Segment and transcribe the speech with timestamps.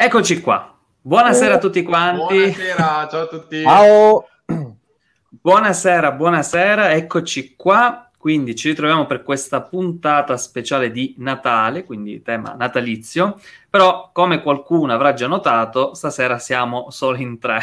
[0.00, 0.78] Eccoci qua.
[1.00, 2.36] Buonasera a tutti quanti.
[2.36, 3.62] Buonasera, ciao a tutti.
[3.62, 4.28] Ciao.
[5.28, 8.08] Buonasera, buonasera, eccoci qua.
[8.16, 13.40] Quindi ci ritroviamo per questa puntata speciale di Natale, quindi tema natalizio.
[13.68, 17.58] Però, come qualcuno avrà già notato, stasera siamo solo in tre.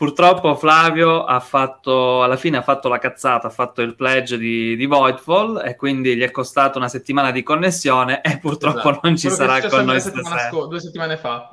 [0.00, 4.74] Purtroppo Flavio ha fatto, alla fine ha fatto la cazzata, ha fatto il pledge di,
[4.74, 9.00] di Voidfall e quindi gli è costato una settimana di connessione e purtroppo esatto.
[9.02, 10.48] non ci Quello sarà con noi stasera.
[10.48, 11.50] Sco- due settimane fa.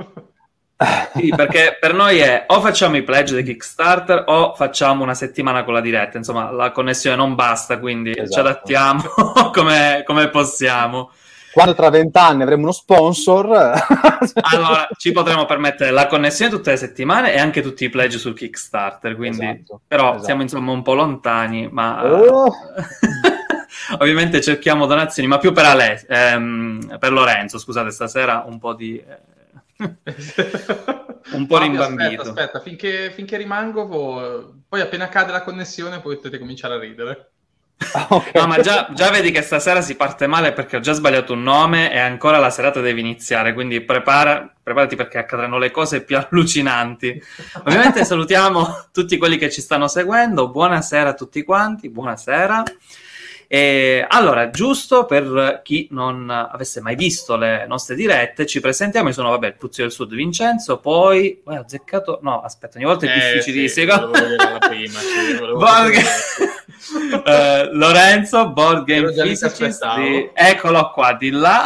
[1.14, 5.66] Sì, perché per noi è o facciamo i pledge di Kickstarter o facciamo una settimana
[5.66, 6.18] con la diretta.
[6.18, 8.30] Insomma, la connessione non basta, quindi esatto.
[8.32, 9.04] ci adattiamo
[9.52, 11.12] come, come possiamo
[11.58, 13.48] quando tra vent'anni avremo uno sponsor
[14.54, 18.36] allora ci potremo permettere la connessione tutte le settimane e anche tutti i pledge sul
[18.36, 20.24] Kickstarter quindi esatto, però esatto.
[20.24, 22.54] siamo insomma un po' lontani ma oh.
[23.98, 29.04] ovviamente cerchiamo donazioni ma più per, Ale, ehm, per Lorenzo scusate stasera un po' di
[29.04, 30.16] eh...
[31.32, 36.76] un po' rimbambito aspetta, aspetta finché, finché rimango poi appena cade la connessione potete cominciare
[36.76, 37.32] a ridere
[37.94, 38.32] Ah, okay.
[38.34, 41.44] No, ma già, già, vedi che stasera si parte male perché ho già sbagliato un
[41.44, 46.18] nome e ancora la serata deve iniziare, quindi prepara, preparati perché accadranno le cose più
[46.18, 47.22] allucinanti.
[47.66, 52.64] Ovviamente salutiamo tutti quelli che ci stanno seguendo, buonasera a tutti quanti, buonasera.
[53.50, 59.08] E allora, giusto per chi non avesse mai visto le nostre dirette, ci presentiamo.
[59.08, 62.20] Io sono, vabbè, il Puzio del Sud Vincenzo, poi ho azzeccato.
[62.24, 64.14] No, aspetta, ogni volta è eh, difficilissimo.
[64.14, 64.26] Sì,
[66.94, 69.96] uh, Lorenzo, Board Game Physicist.
[69.96, 70.30] Di...
[70.34, 71.64] Eccolo qua, di là.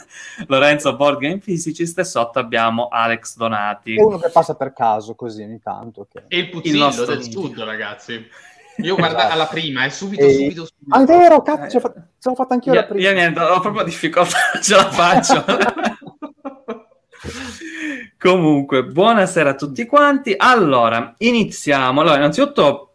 [0.46, 3.96] Lorenzo, Board Game Physicist, e sotto abbiamo Alex Donati.
[3.96, 6.02] È uno che passa per caso così ogni tanto.
[6.02, 6.24] Okay.
[6.28, 8.26] E il Puzzillo il del Sud, ragazzi.
[8.78, 9.32] Io guardo esatto.
[9.32, 10.32] alla prima, è subito, e...
[10.32, 10.96] subito, subito.
[10.96, 11.80] Ah, è vero, cazzo, eh.
[11.80, 13.08] ce l'ho fatta anch'io io, la prima.
[13.08, 15.44] Io niente, ho proprio difficoltà, ce la faccio.
[18.18, 20.34] Comunque, buonasera a tutti quanti.
[20.36, 22.00] Allora, iniziamo.
[22.00, 22.87] Allora, innanzitutto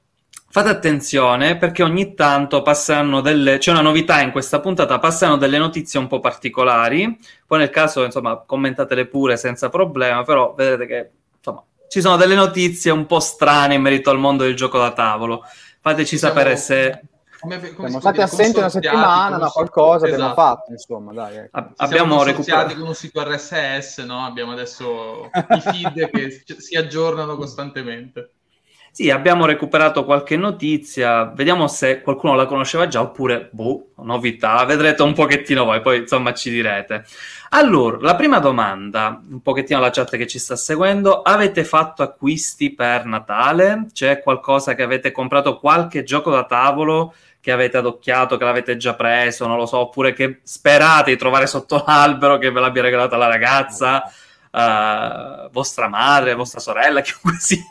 [0.53, 3.57] fate attenzione perché ogni tanto passano delle...
[3.57, 7.17] c'è una novità in questa puntata, passano delle notizie un po' particolari.
[7.47, 12.35] Poi nel caso, insomma, commentatele pure senza problema, però vedete che, insomma, ci sono delle
[12.35, 15.41] notizie un po' strane in merito al mondo del gioco da tavolo.
[15.81, 16.35] Fateci Siamo...
[16.35, 17.01] sapere se...
[17.39, 20.21] Come, come Siamo stati assenti una settimana, ma qualcosa esatto.
[20.21, 21.37] abbiamo fatto, insomma, dai.
[21.37, 21.71] Ecco.
[21.77, 24.23] abbiamo recuperato con un sito RSS, no?
[24.23, 28.33] Abbiamo adesso i feed che si aggiornano costantemente.
[28.95, 35.01] Sì, abbiamo recuperato qualche notizia, vediamo se qualcuno la conosceva già oppure, boh, novità, vedrete
[35.01, 37.03] un pochettino voi, poi insomma ci direte.
[37.49, 42.75] Allora, la prima domanda, un pochettino alla chat che ci sta seguendo, avete fatto acquisti
[42.75, 43.87] per Natale?
[43.91, 48.93] C'è qualcosa che avete comprato, qualche gioco da tavolo che avete adocchiato, che l'avete già
[48.93, 53.17] preso, non lo so, oppure che sperate di trovare sotto l'albero che ve l'abbia regalata
[53.17, 54.03] la ragazza?
[54.53, 57.63] Uh, vostra madre, vostra sorella, chiunque sia.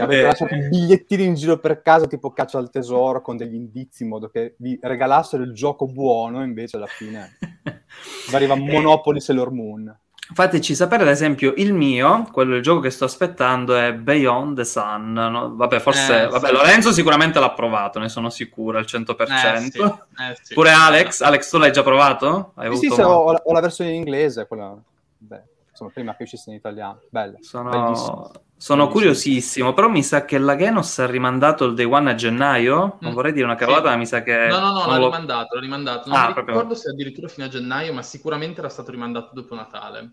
[0.00, 3.54] Avete eh, lasciato i bigliettini in giro per casa, tipo caccia al tesoro, con degli
[3.54, 7.38] indizi in modo che vi regalassero il gioco buono, invece alla fine
[8.32, 9.98] arriva eh, Monopoly Sailor Moon.
[10.28, 14.64] Fateci sapere, ad esempio, il mio, quello il gioco che sto aspettando è Beyond the
[14.64, 15.12] Sun.
[15.12, 15.54] No?
[15.54, 16.52] Vabbè, forse eh, vabbè, sì.
[16.52, 19.54] Lorenzo sicuramente l'ha provato, ne sono sicuro al 100%.
[19.54, 19.78] Eh, sì.
[19.80, 20.54] Eh, sì.
[20.54, 22.54] Pure Alex, Alex, tu l'hai già provato?
[22.56, 24.76] Hai sì, sì, ho, ho, la versione in inglese, quella.
[25.18, 27.02] Beh insomma, prima che uscisse in italiano.
[27.10, 27.42] Belle.
[27.42, 32.14] Sono, sono curiosissimo, però mi sa che la Genos ha rimandato il day one a
[32.14, 32.96] gennaio.
[33.00, 33.14] Non mm.
[33.14, 33.90] vorrei dire una cavolata, sì.
[33.90, 34.46] ma mi sa che.
[34.48, 35.04] No, no, no, l'ha lo...
[35.04, 36.08] rimandato, l'ha rimandato.
[36.08, 36.76] Non ah, mi ricordo proprio...
[36.76, 40.12] se addirittura fino a gennaio, ma sicuramente era stato rimandato dopo Natale.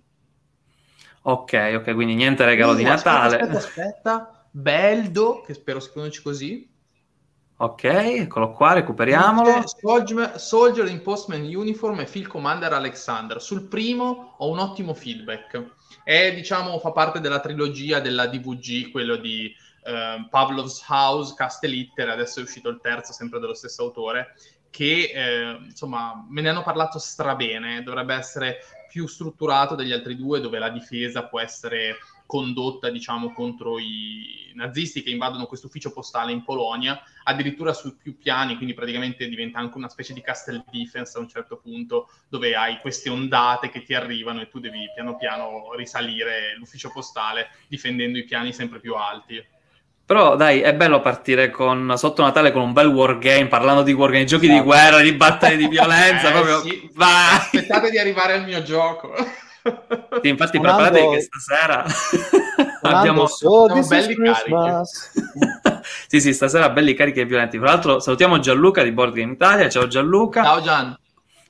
[1.21, 3.39] Ok, ok, quindi niente regalo uh, di Natale.
[3.39, 4.45] Aspetta, aspetta.
[4.51, 6.72] Beldo, che spero si pronunci così.
[7.55, 9.63] Ok, eccolo qua, recuperiamolo.
[9.65, 13.41] Soldier, Soldier in Postman Uniform e Field Commander Alexander.
[13.41, 15.63] Sul primo ho un ottimo feedback.
[16.03, 19.53] È, diciamo, fa parte della trilogia della DVG, quello di
[19.83, 24.33] eh, Pavlov's House, Castellitter, adesso è uscito il terzo, sempre dello stesso autore,
[24.71, 27.83] che, eh, insomma, me ne hanno parlato strabene.
[27.83, 28.57] Dovrebbe essere
[28.89, 35.01] più strutturato degli altri due, dove la difesa può essere condotta, diciamo, contro i nazisti
[35.01, 39.77] che invadono questo ufficio postale in Polonia, addirittura su più piani, quindi praticamente diventa anche
[39.77, 43.93] una specie di castle defense a un certo punto, dove hai queste ondate che ti
[43.93, 49.43] arrivano e tu devi piano piano risalire l'ufficio postale difendendo i piani sempre più alti.
[50.05, 54.25] Però dai, è bello partire con, sotto Natale con un bel wargame, parlando di wargame,
[54.25, 56.91] giochi di guerra, di battaglie di violenza, Eh, proprio sì.
[56.97, 59.13] Aspettate di arrivare al mio gioco.
[60.21, 61.85] Sì, infatti Suonando- preparatevi che stasera
[62.81, 63.25] abbiamo...
[63.27, 65.11] So, Siamo belli is Christmas.
[66.07, 67.57] sì, sì, stasera belli carichi e violenti.
[67.57, 70.43] Tra l'altro salutiamo Gianluca di Board Game Italia, ciao Gianluca.
[70.43, 70.97] Ciao Gian.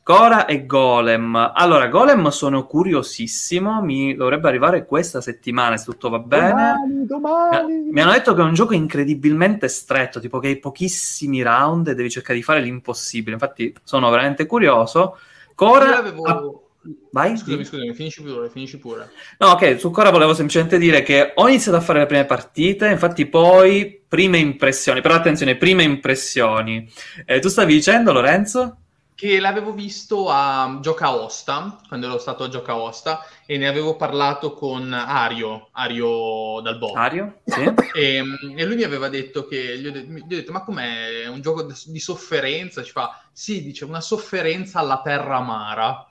[0.03, 1.53] Cora e Golem.
[1.55, 6.49] Allora, Golem sono curiosissimo, mi dovrebbe arrivare questa settimana se tutto va bene.
[6.49, 7.73] Domani, domani.
[7.89, 11.95] Mi hanno detto che è un gioco incredibilmente stretto, tipo che hai pochissimi round e
[11.95, 13.31] devi cercare di fare l'impossibile.
[13.31, 14.99] Infatti sono veramente curioso.
[14.99, 15.89] Io Cora...
[15.89, 16.41] l'avevo- ah,
[17.11, 17.37] vai?
[17.37, 19.11] Scusami, scusami, finisci pure, finisci pure.
[19.39, 22.87] No, ok, su Cora volevo semplicemente dire che ho iniziato a fare le prime partite,
[22.87, 26.89] infatti poi prime impressioni, però attenzione, prime impressioni.
[27.25, 28.77] Eh, tu stavi dicendo, Lorenzo?
[29.15, 33.95] Che l'avevo visto a Gioca Osta, quando ero stato a Gioca Osta, e ne avevo
[33.95, 36.93] parlato con Ario, Ario dal Bo.
[36.93, 37.41] Mario?
[37.45, 37.61] Sì.
[37.95, 38.23] E,
[38.55, 41.27] e lui mi aveva detto che gli ho, de- gli ho detto: Ma com'è È
[41.27, 42.81] un gioco di di sofferenza?
[42.81, 46.07] Ci fa sì, dice una sofferenza alla terra amara.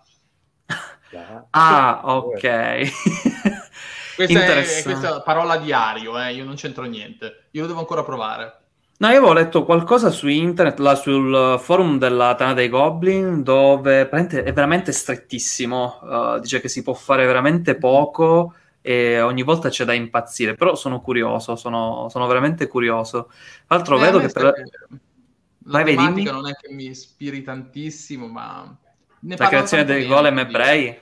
[1.51, 2.43] Ah, ok.
[4.15, 7.47] Questa è, questa parola di Ario, eh, io non c'entro niente.
[7.53, 8.61] Io lo devo ancora provare.
[8.99, 14.07] No, io avevo letto qualcosa su internet, là sul forum della Tana dei Goblin, dove
[14.07, 15.99] praticamente è veramente strettissimo.
[16.03, 20.55] Uh, dice che si può fare veramente poco e ogni volta c'è da impazzire.
[20.55, 23.27] Però sono curioso, sono, sono veramente curioso.
[23.67, 24.45] Tra l'altro, Eh, vedo che per...
[24.45, 26.31] la Vai, tematica dimmi.
[26.31, 28.77] non è che mi ispiri tantissimo, ma...
[29.23, 31.01] Ne la creazione bene, golem ebrei.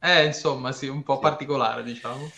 [0.00, 2.32] Eh, insomma, sì, un po' particolare, diciamo.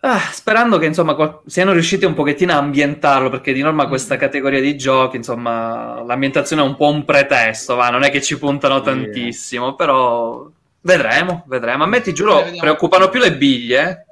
[0.00, 4.16] Ah, sperando che insomma qual- siano riusciti un pochettino a ambientarlo, perché di norma questa
[4.16, 4.18] Mm.
[4.18, 8.38] categoria di giochi, insomma, l'ambientazione è un po' un pretesto, va, non è che ci
[8.38, 8.84] puntano Sì.
[8.84, 10.46] tantissimo, però
[10.82, 11.84] vedremo, vedremo.
[11.84, 14.03] A me ti giuro, Eh, preoccupano più le biglie.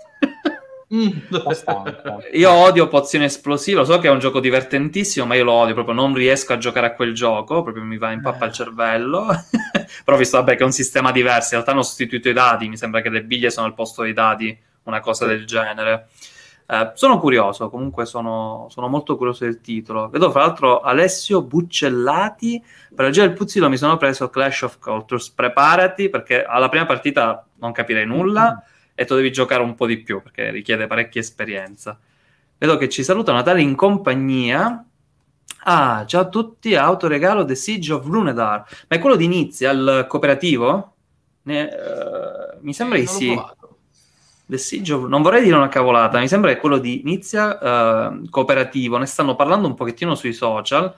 [0.94, 1.08] Mm.
[2.34, 5.94] Io odio Pozione Esplosiva, so che è un gioco divertentissimo, ma io lo odio, proprio
[5.94, 8.48] non riesco a giocare a quel gioco, proprio mi va in pappa Eh.
[8.48, 9.26] il cervello.
[10.04, 12.76] Però visto, vabbè, che è un sistema diverso, in realtà hanno sostituito i dadi, mi
[12.76, 16.08] sembra che le biglie sono al posto dei dadi, una cosa del genere.
[16.66, 20.10] Eh, sono curioso, comunque sono, sono molto curioso del titolo.
[20.10, 22.62] Vedo fra l'altro Alessio Buccellati,
[22.94, 26.84] per la Gia del Puzzilo mi sono preso Clash of Cultures, preparati perché alla prima
[26.84, 28.62] partita non capirei nulla
[28.94, 31.98] e tu devi giocare un po' di più perché richiede parecchia esperienza.
[32.58, 34.84] Vedo che ci saluta Natale in compagnia.
[35.64, 38.64] Ah, ciao a tutti, autoregalo The Siege of Lunedar.
[38.88, 40.94] Ma è quello di Inizia, il cooperativo?
[41.42, 43.40] Ne- eh, mi sembra di l'ho sì.
[44.46, 45.08] The Siege of...
[45.08, 48.96] Non vorrei dire una cavolata, mi sembra che quello di Inizia eh, cooperativo.
[48.98, 50.94] Ne stanno parlando un pochettino sui social.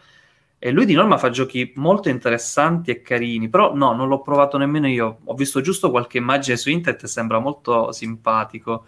[0.65, 4.57] E lui di norma fa giochi molto interessanti e carini, però no, non l'ho provato
[4.57, 5.19] nemmeno io.
[5.25, 8.87] Ho visto giusto qualche immagine su internet e sembra molto simpatico.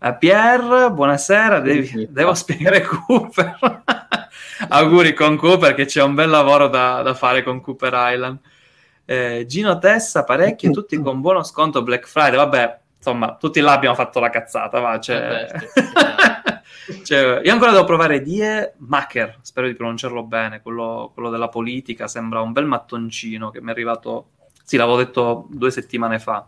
[0.00, 3.58] Eh, Pier, buonasera, devi- devo spiegare Cooper.
[4.70, 8.38] Auguri con Cooper che c'è un bel lavoro da, da fare con Cooper Island.
[9.04, 12.36] Eh, Gino Tessa, parecchi, tutti con buono sconto Black Friday.
[12.36, 15.46] Vabbè, insomma, tutti là abbiamo fatto la cazzata, va, cioè...
[16.88, 21.48] Eh, Cioè, io ancora devo provare Die Macher, spero di pronunciarlo bene, quello, quello della
[21.48, 24.30] politica, sembra un bel mattoncino che mi è arrivato,
[24.64, 26.46] sì, l'avevo detto due settimane fa.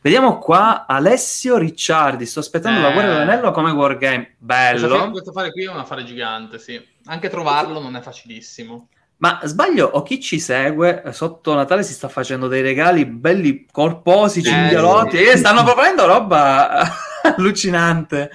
[0.00, 2.92] Vediamo qua Alessio Ricciardi, sto aspettando la Eh.
[2.92, 5.10] guerra dell'anello come wargame, Questo, bello.
[5.10, 6.80] questo affare qui è un affare gigante, sì.
[7.06, 8.88] Anche trovarlo non è facilissimo.
[9.18, 13.66] Ma sbaglio o chi ci segue eh, sotto Natale si sta facendo dei regali belli
[13.70, 15.22] corposi, cinghialotti, sì.
[15.22, 16.82] e stanno proponendo roba
[17.36, 18.30] allucinante.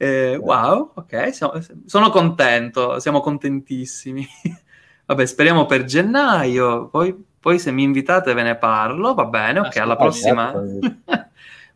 [0.00, 1.54] Eh, wow, ok, siamo-
[1.86, 4.26] sono contento, siamo contentissimi.
[5.06, 9.76] Vabbè, speriamo per gennaio, poi, poi se mi invitate ve ne parlo, va bene, ok,
[9.78, 10.52] alla prossima.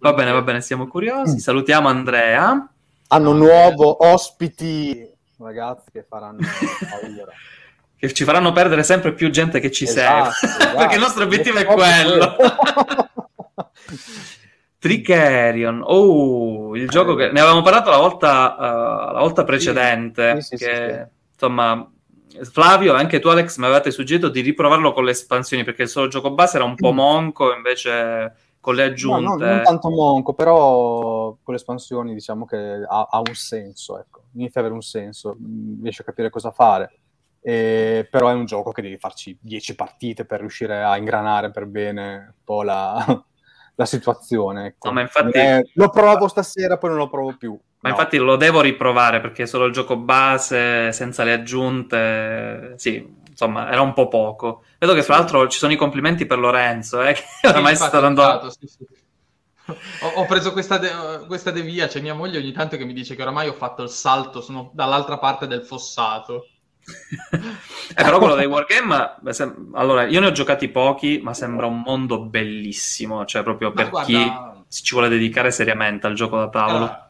[0.02, 1.38] Va bene, va bene, siamo curiosi.
[1.38, 2.68] Salutiamo Andrea.
[3.06, 6.38] Hanno nuovo ospiti, ragazzi, che faranno
[6.90, 7.30] paura.
[7.96, 10.54] che ci faranno perdere sempre più gente che ci Esatto, segue.
[10.56, 10.76] esatto.
[10.76, 12.36] Perché il nostro obiettivo è quello.
[14.82, 14.94] Quello.
[14.94, 20.40] Tricerion, oh, il gioco che ne avevamo parlato la volta, eh, la volta precedente.
[20.40, 20.74] Sì, sì, che,
[21.08, 21.20] sì.
[21.32, 21.90] Insomma,
[22.42, 26.08] Flavio, anche tu, Alex, mi avevate suggerito di riprovarlo con le espansioni perché il solo
[26.08, 29.44] gioco base era un po' monco, invece con le No, aggiunte.
[29.44, 34.22] no, non tanto monco, però con le espansioni diciamo che ha, ha un senso, ecco.
[34.34, 36.98] inizia ad avere un senso, mh, riesci a capire cosa fare.
[37.40, 41.66] E- però è un gioco che devi farci 10 partite per riuscire a ingranare per
[41.66, 43.04] bene un po' la,
[43.82, 44.66] la situazione.
[44.66, 44.88] Ecco.
[44.88, 45.38] No, ma infatti...
[45.38, 47.58] Eh, lo provo stasera, poi non lo provo più.
[47.80, 47.94] Ma No.
[47.96, 53.80] infatti lo devo riprovare perché solo il gioco base, senza le aggiunte, sì, insomma, era
[53.80, 54.62] un po' poco.
[54.78, 57.86] Vedo che fra l'altro ci sono i complimenti per Lorenzo, eh, che oramai Sì, sta
[57.86, 58.22] infatti, dando...
[58.22, 58.86] notato, sì, sì.
[60.00, 63.14] Ho, ho preso questa, de- questa devia, c'è mia moglie ogni tanto che mi dice
[63.14, 66.46] che oramai ho fatto il salto, sono dall'altra parte del fossato.
[67.94, 71.80] Eh, però quello dei wargame, sem- allora, io ne ho giocati pochi, ma sembra un
[71.82, 76.48] mondo bellissimo, cioè proprio Ma per guarda- chi ci vuole dedicare seriamente al gioco da
[76.48, 76.76] tavolo.
[76.76, 77.08] Allora,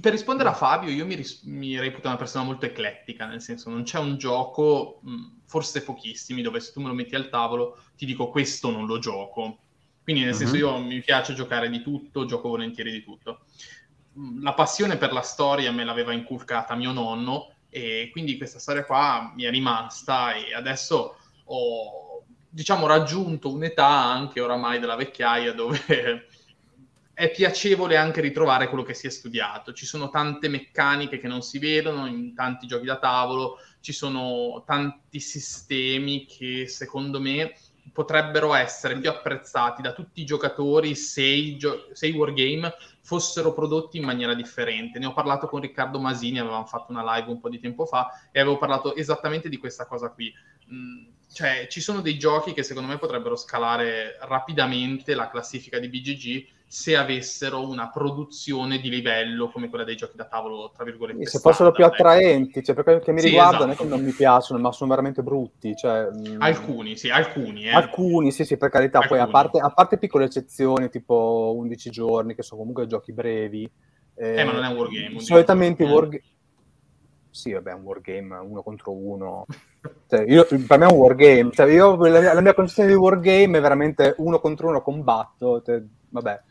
[0.00, 3.68] per rispondere a Fabio, io mi, ris- mi reputo una persona molto eclettica, nel senso
[3.68, 5.00] non c'è un gioco,
[5.44, 8.98] forse pochissimi, dove se tu me lo metti al tavolo ti dico questo non lo
[8.98, 9.58] gioco.
[10.02, 10.58] Quindi nel senso Mhm.
[10.60, 13.40] io mi piace giocare di tutto, gioco volentieri di tutto.
[14.40, 19.32] La passione per la storia me l'aveva inculcata mio nonno e quindi questa storia qua
[19.34, 26.28] mi è rimasta e adesso ho, diciamo, raggiunto un'età anche oramai della vecchiaia dove
[27.14, 29.72] è piacevole anche ritrovare quello che si è studiato.
[29.72, 34.62] Ci sono tante meccaniche che non si vedono in tanti giochi da tavolo, ci sono
[34.66, 37.54] tanti sistemi che secondo me
[37.92, 43.52] potrebbero essere più apprezzati da tutti i giocatori se i, gio- se i wargame fossero
[43.52, 44.98] prodotti in maniera differente.
[44.98, 48.28] Ne ho parlato con Riccardo Masini, avevamo fatto una live un po' di tempo fa
[48.30, 50.32] e avevo parlato esattamente di questa cosa qui.
[50.72, 55.88] Mm, cioè, ci sono dei giochi che secondo me potrebbero scalare rapidamente la classifica di
[55.88, 61.26] BGG se avessero una produzione di livello come quella dei giochi da tavolo, tra virgolette.
[61.26, 61.94] se fossero più ecco.
[61.94, 63.64] attraenti, cioè per quel che mi Sì, riguarda, esatto.
[63.66, 65.74] non è che non mi piacciono, ma sono veramente brutti.
[65.76, 67.64] Cioè, mh, Alcuni, sì, alcuni.
[67.64, 67.70] Eh.
[67.70, 69.04] Alcuni, sì, sì, per carità.
[69.04, 69.30] Poi a Alcuni.
[69.30, 73.70] parte, a parte piccole eccezioni, tipo 11 giorni, che sono comunque giochi brevi.
[74.14, 75.92] Eh, ma non è un wargame, 11 Solitamente giorni.
[75.92, 76.22] wargame...
[77.30, 79.46] Sì, vabbè, è un wargame, uno contro uno.
[80.06, 81.50] Cioè, io- per me è un wargame.
[81.52, 85.62] Cioè, io, la, la mia concezione di wargame è veramente uno contro uno combatto.
[85.62, 86.42] cioè, vabbè.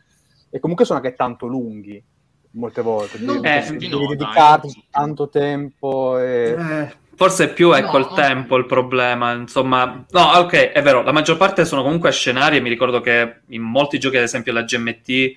[0.54, 2.02] E comunque sono anche tanto lunghi,
[2.50, 3.16] molte volte.
[3.18, 6.50] Non Devi- tutti, devi no, dedicarti tanto tempo e...
[6.50, 8.14] Eh, forse più ecco No, il no.
[8.14, 10.04] tempo il problema, insomma.
[10.10, 13.62] No, ok, è vero, la maggior parte sono comunque scenari e mi ricordo che in
[13.62, 15.36] molti giochi, ad esempio la GMT, eh,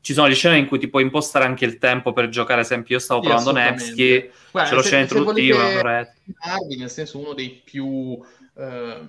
[0.00, 2.64] ci sono gli scenari in cui ti puoi impostare anche il tempo per giocare, ad
[2.66, 3.52] esempio io stavo Sì, provando.
[3.52, 6.14] Nevsky, c'è lo se- scena se introduttiva, volete-
[6.78, 8.18] nel senso uno dei più
[8.56, 9.08] eh,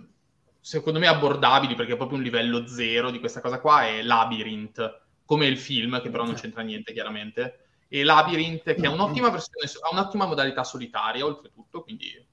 [0.60, 5.04] secondo me abbordabili perché è proprio un livello zero di questa cosa qua è Labyrinth
[5.26, 9.70] come il film che però non c'entra niente chiaramente e Labyrinth che ha un'ottima versione
[9.82, 12.24] ha un'ottima modalità solitaria oltretutto quindi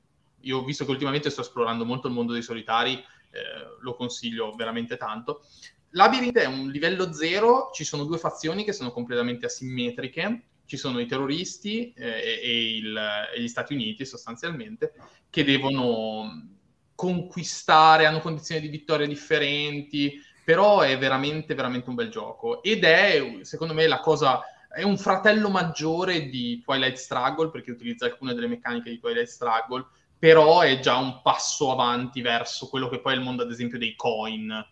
[0.41, 3.41] io visto che ultimamente sto esplorando molto il mondo dei solitari eh,
[3.81, 5.45] lo consiglio veramente tanto.
[5.91, 10.99] Labyrinth è un livello zero ci sono due fazioni che sono completamente asimmetriche ci sono
[11.01, 13.01] i terroristi eh, e, il-
[13.35, 14.95] e gli Stati Uniti sostanzialmente
[15.29, 16.49] che devono
[16.95, 22.63] conquistare, hanno condizioni di vittoria differenti, però è veramente, veramente un bel gioco.
[22.63, 28.07] Ed è, secondo me, la cosa, è un fratello maggiore di Twilight Struggle, perché utilizza
[28.07, 29.87] alcune delle meccaniche di Twilight Struggle,
[30.19, 33.79] però è già un passo avanti verso quello che poi è il mondo, ad esempio,
[33.79, 34.65] dei coin.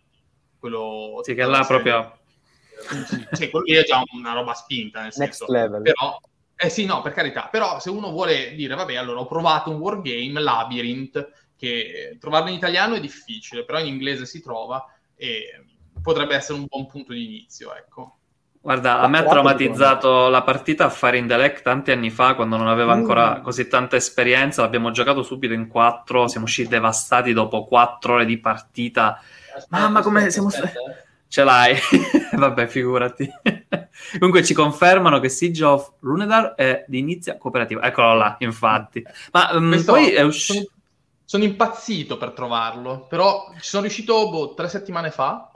[0.59, 2.17] Quello, Sì, che là proprio...
[3.37, 5.51] Cioè, quello lì è già una roba spinta, nel Next senso.
[5.51, 5.83] level.
[5.83, 6.19] Però,
[6.55, 9.77] eh sì, no, per carità, però se uno vuole dire, vabbè, allora ho provato un
[9.77, 14.83] wargame, Labyrinth, che trovarlo in italiano è difficile, però in inglese si trova
[15.21, 15.63] e
[16.01, 18.15] potrebbe essere un buon punto di inizio, ecco.
[18.59, 22.35] Guarda, a me ha traumatizzato la partita a Fire in the Lake tanti anni fa,
[22.35, 23.43] quando non avevo ancora Mm.
[23.43, 24.61] così tanta esperienza.
[24.61, 29.19] L'abbiamo giocato subito in quattro, siamo usciti devastati dopo quattro ore di partita.
[29.69, 30.49] Mamma, come siamo-
[31.27, 31.75] Ce l'hai?
[32.37, 33.27] Vabbè, figurati.
[34.19, 37.81] Comunque ci confermano che Siege of Runedar è di inizio cooperativa.
[37.83, 39.03] Eccolo là, infatti.
[39.31, 40.71] Ma Questo- poi è uscito...
[41.31, 45.49] sono, impazzito per trovarlo, però ci sono riuscito boh, tre settimane fa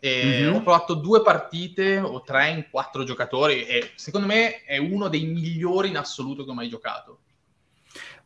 [0.00, 0.54] e Mhm.
[0.56, 5.22] ho provato due partite o tre in quattro giocatori e secondo me è uno dei
[5.24, 7.18] migliori in assoluto che ho mai giocato.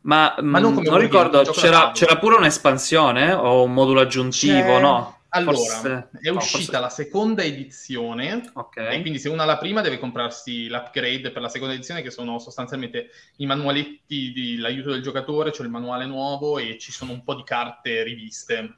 [0.01, 4.79] Ma, Ma non mm, non ricordo, c'era, c'era pure un'espansione o un modulo aggiuntivo, C'è-
[4.79, 5.16] no?
[5.29, 8.77] Allora, Forse- è no, uscita forse- la seconda edizione Ok.
[8.77, 12.11] E quindi se uno ha la prima deve comprarsi l'upgrade per la seconda edizione che
[12.11, 17.11] sono sostanzialmente i manualetti di l'aiuto del giocatore, cioè il manuale nuovo e ci sono
[17.11, 18.77] un po' di carte riviste.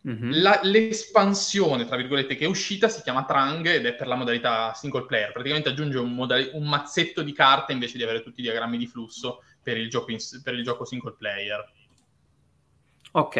[0.00, 0.40] Mhm.
[0.40, 4.72] La- l'espansione, tra virgolette, che è uscita si chiama Trang ed è per la modalità
[4.74, 5.32] single player.
[5.32, 8.86] Praticamente aggiunge un, modali- un mazzetto di carte invece di avere tutti i diagrammi di
[8.86, 11.72] flusso per il gioco, in- per il gioco single player.
[13.12, 13.36] Ok,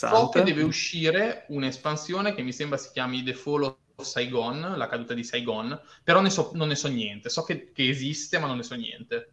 [0.00, 0.42] So che interessante.
[0.42, 3.76] deve uscire un'espansione che mi sembra si chiami The Fall of
[4.06, 7.28] Saigon, la caduta di Saigon, però ne so- non ne so niente.
[7.28, 9.32] So che, che esiste, ma non ne so niente.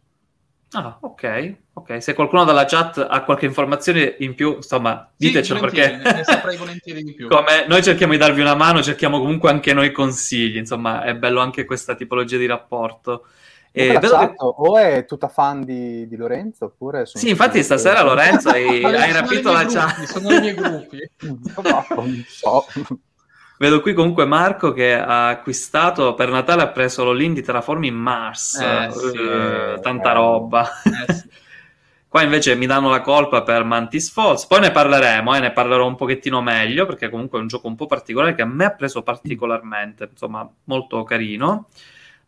[0.76, 2.02] Ah, ok, ok.
[2.02, 6.56] Se qualcuno dalla chat ha qualche informazione in più, insomma, ditecelo sì, perché ne saprei
[6.56, 7.28] volentieri di più.
[7.28, 11.40] Come noi cerchiamo di darvi una mano, cerchiamo comunque anche noi consigli, insomma, è bello
[11.40, 13.26] anche questa tipologia di rapporto.
[13.76, 14.34] Eh, vedo che...
[14.38, 17.06] O è tutta fan di, di Lorenzo, oppure...
[17.06, 20.04] Sì, infatti stasera Lorenzo hai, hai rapito la chat.
[20.04, 20.98] Sono i miei gruppi.
[21.26, 22.64] no, non so.
[23.58, 28.60] Vedo qui comunque Marco che ha acquistato per Natale ha preso l'Olin di Terraforming Mars.
[28.60, 30.68] Eh, sì, uh, tanta eh, roba.
[31.08, 31.28] Eh, sì.
[32.14, 34.46] Qua invece mi danno la colpa per Mantis Falls.
[34.46, 37.66] Poi ne parleremo e eh, ne parlerò un pochettino meglio perché comunque è un gioco
[37.66, 41.66] un po' particolare che a me ha preso particolarmente, insomma, molto carino.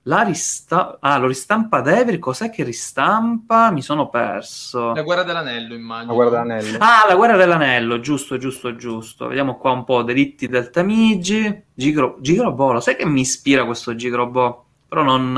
[0.09, 0.99] La rista...
[1.01, 3.73] Ah, lo ristampa Devil, cos'è che ristampa?
[3.73, 4.93] Mi sono perso.
[4.93, 6.13] La guerra dell'anello, immagino.
[6.13, 6.79] La guerra dell'anello.
[6.81, 9.27] Ah, la guerra dell'anello, giusto, giusto, giusto.
[9.27, 11.65] Vediamo qua un po' delitti del Tamigi.
[11.75, 12.19] Gigro...
[12.21, 14.67] Gigrobo, lo sai che mi ispira questo Gigrobo?
[14.89, 15.33] Però non...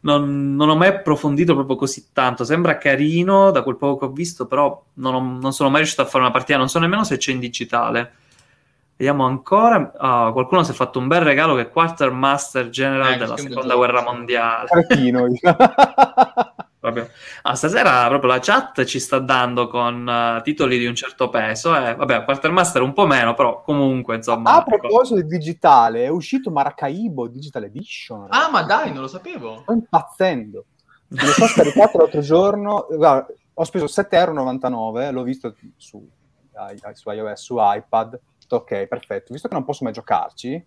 [0.00, 2.42] non, non, ho mai approfondito proprio così tanto.
[2.42, 6.02] Sembra carino da quel poco che ho visto, però non, ho, non sono mai riuscito
[6.02, 6.58] a fare una partita.
[6.58, 8.12] Non so nemmeno se c'è in digitale.
[9.04, 9.92] Vediamo ancora.
[9.98, 13.74] Oh, qualcuno si è fatto un bel regalo che è Quartermaster General eh, della seconda
[13.74, 14.66] guerra mondiale.
[16.80, 17.10] proprio.
[17.42, 21.76] Ah, stasera proprio la chat ci sta dando con uh, titoli di un certo peso.
[21.76, 21.94] Eh.
[21.94, 24.54] Vabbè, Quartermaster un po' meno, però comunque insomma.
[24.54, 28.28] A proposito di digitale, è uscito Maracaibo Digital Edition.
[28.30, 29.58] Ah, ma dai, non lo sapevo.
[29.64, 30.64] Sto impazzendo.
[31.08, 32.86] Me lo sono scaricato l'altro giorno.
[32.88, 36.08] Guarda, ho speso 7,99 euro, l'ho visto su,
[36.94, 40.64] su iOS, su iPad ok, perfetto, visto che non posso mai giocarci,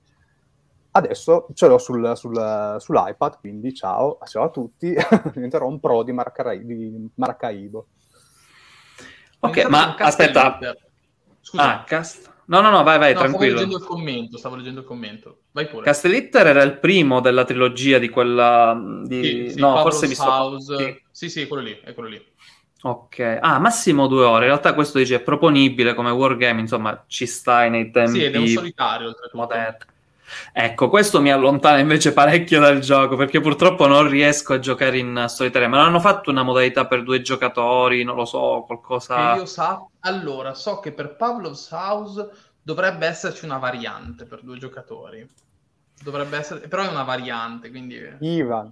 [0.92, 4.94] adesso ce l'ho sul, sul, sull'iPad, quindi ciao, ciao a tutti,
[5.34, 7.88] diventerò un pro di, Maracai- di Maracaibo.
[9.40, 10.60] Ok, ma aspetta.
[11.42, 11.64] Scusa.
[11.64, 12.36] Ah, cast...
[12.48, 13.58] No, no, no, vai, vai, no, tranquillo.
[13.58, 15.40] Stavo leggendo il commento, stavo leggendo il commento.
[15.52, 15.84] Vai pure.
[15.84, 18.78] Castellitter era il primo della trilogia di quella...
[19.04, 19.22] Di...
[19.22, 20.24] Sì, sì, no, Pablo's forse visto...
[20.24, 20.78] House.
[20.78, 21.02] Sì.
[21.12, 22.26] sì, sì, quello lì, è quello lì.
[22.88, 24.46] Ok, ah, massimo due ore.
[24.46, 28.34] In realtà questo dice è proponibile come wargame, insomma, ci stai nei tempi Sì, ed
[28.34, 29.38] è un solitario oltretutto.
[29.38, 29.96] moderni.
[30.54, 35.26] Ecco, questo mi allontana invece parecchio dal gioco perché purtroppo non riesco a giocare in
[35.28, 35.68] solitaria.
[35.68, 39.34] Me l'hanno fatto una modalità per due giocatori, non lo so, qualcosa.
[39.34, 42.30] Che io sa, allora so che per Pavlov's House
[42.62, 45.28] dovrebbe esserci una variante per due giocatori.
[46.02, 48.00] Dovrebbe essere, però è una variante, quindi.
[48.20, 48.72] Ivan.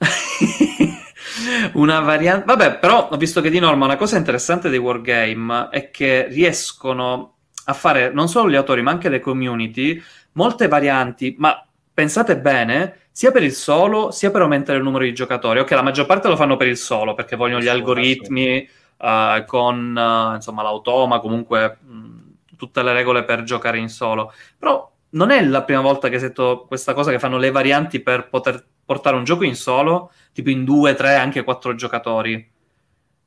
[1.74, 2.44] una variante.
[2.46, 7.36] Vabbè, però ho visto che di norma una cosa interessante dei wargame è che riescono
[7.64, 10.00] a fare non solo gli autori, ma anche le community,
[10.32, 15.12] molte varianti, ma pensate bene, sia per il solo, sia per aumentare il numero di
[15.12, 15.60] giocatori.
[15.60, 19.94] Ok, la maggior parte lo fanno per il solo, perché vogliono gli algoritmi uh, con
[19.96, 24.32] uh, insomma l'automa, comunque mh, tutte le regole per giocare in solo.
[24.58, 28.28] Però non è la prima volta che sento questa cosa che fanno le varianti per
[28.28, 32.50] poter portare un gioco in solo, tipo in due, tre, anche quattro giocatori.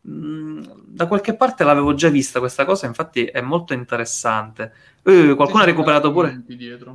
[0.06, 4.74] Mm, da qualche parte l'avevo già vista questa cosa, infatti è molto interessante.
[5.04, 6.44] Uh, qualcuno ha recuperato pure.
[6.46, 6.92] Dietro.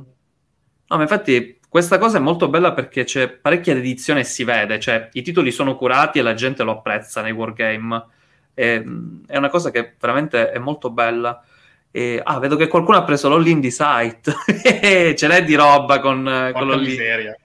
[0.87, 4.79] No, ma infatti questa cosa è molto bella perché c'è parecchia dedizione e si vede,
[4.79, 8.05] cioè i titoli sono curati e la gente lo apprezza nei wargame.
[8.53, 11.43] E, mm, è una cosa che veramente è molto bella.
[11.89, 14.31] E, ah, vedo che qualcuno ha preso l'all-in di site.
[15.17, 16.89] Ce l'è di roba con, con l'all-in.
[16.89, 17.35] Miseria.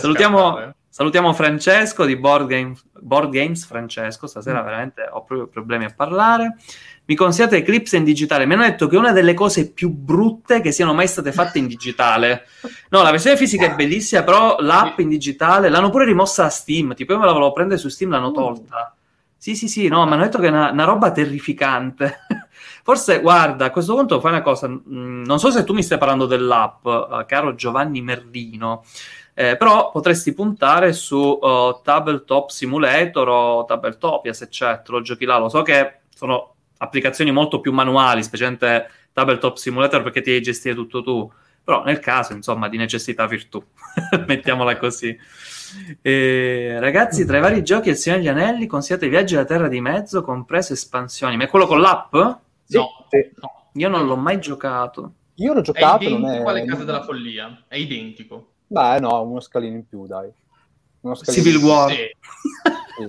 [0.00, 3.64] Salutiamo, salutiamo, Francesco di Board, Game, Board, Games.
[3.64, 4.64] Francesco, stasera mm.
[4.64, 6.56] veramente ho proprio problemi a parlare.
[7.04, 8.44] Mi consigliate Eclipse in digitale.
[8.44, 11.58] Mi hanno detto che è una delle cose più brutte che siano mai state fatte
[11.58, 12.46] in digitale.
[12.90, 16.94] No, la versione fisica è bellissima, però l'app in digitale l'hanno pure rimossa a Steam.
[16.94, 18.34] Tipo, io me la volevo prendere su Steam, l'hanno mm.
[18.34, 18.92] tolta.
[19.40, 22.18] Sì, sì, sì, no, mi hanno detto che è una, una roba terrificante.
[22.82, 24.66] Forse, guarda, a questo punto fai una cosa.
[24.66, 28.84] Mm, non so se tu mi stai parlando dell'app, uh, caro Giovanni Merlino.
[29.40, 35.24] Eh, però potresti puntare su uh, Tabletop Simulator o Tabletopia se c'è, te lo giochi
[35.26, 35.38] là.
[35.38, 40.74] Lo so che sono applicazioni molto più manuali, specialmente Tabletop Simulator perché ti devi gestire
[40.74, 41.30] tutto tu.
[41.62, 43.64] Però nel caso, insomma, di necessità virtù.
[44.26, 45.16] Mettiamola così.
[46.02, 49.80] Eh, ragazzi, tra i vari giochi Il Signore degli Anelli consigliate Viaggi alla Terra di
[49.80, 51.36] Mezzo, compreso espansioni.
[51.36, 52.12] Ma è quello con l'app?
[52.64, 52.88] Sì, no,
[53.36, 53.70] no.
[53.74, 55.12] Io non l'ho mai giocato.
[55.34, 56.02] Io l'ho giocato.
[56.02, 56.50] È identico è...
[56.50, 57.64] alle Case della Follia.
[57.68, 58.54] È identico.
[58.68, 60.30] Beh, no, uno scalino in più, dai.
[61.00, 61.90] Uno Civil War.
[61.90, 62.06] Sì.
[62.96, 63.06] sì.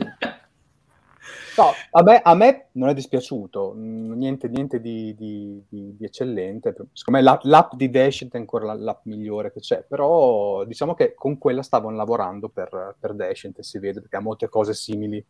[1.58, 6.74] No, a me, a me, non è dispiaciuto, niente, niente di, di, di, di, eccellente.
[6.94, 11.14] Secondo me l'app, l'app di Dashit è ancora l'app migliore che c'è, però diciamo che
[11.14, 15.24] con quella stavano lavorando per, per Dashit, si vede, perché ha molte cose simili.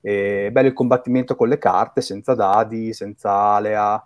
[0.00, 4.04] E bello il combattimento con le carte, senza dadi, senza alea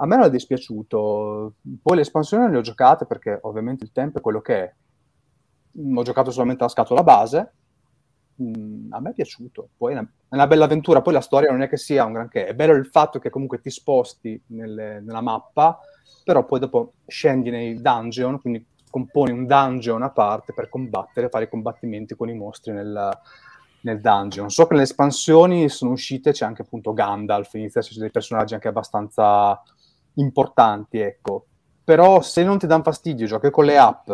[0.00, 1.54] a me non è dispiaciuto.
[1.82, 4.74] Poi le espansioni le ho giocate perché ovviamente il tempo è quello che è.
[5.94, 7.52] Ho giocato solamente la scatola base
[8.38, 9.70] mh, a me è piaciuto.
[9.76, 11.02] Poi è una, è una, bella avventura.
[11.02, 12.46] Poi la storia non è che sia un granché.
[12.46, 15.78] È bello il fatto che comunque ti sposti nelle, nella mappa,
[16.24, 21.44] però poi dopo scendi nei dungeon, quindi componi un dungeon a parte per combattere, fare
[21.44, 23.10] i combattimenti con i mostri nel,
[23.82, 24.48] nel dungeon.
[24.50, 28.68] So che nelle espansioni sono uscite, c'è anche appunto Gandalf, inizia a dei personaggi anche
[28.68, 29.60] abbastanza
[30.20, 31.46] importanti, ecco.
[31.84, 34.10] Però se non ti danno fastidio, giochi con le app,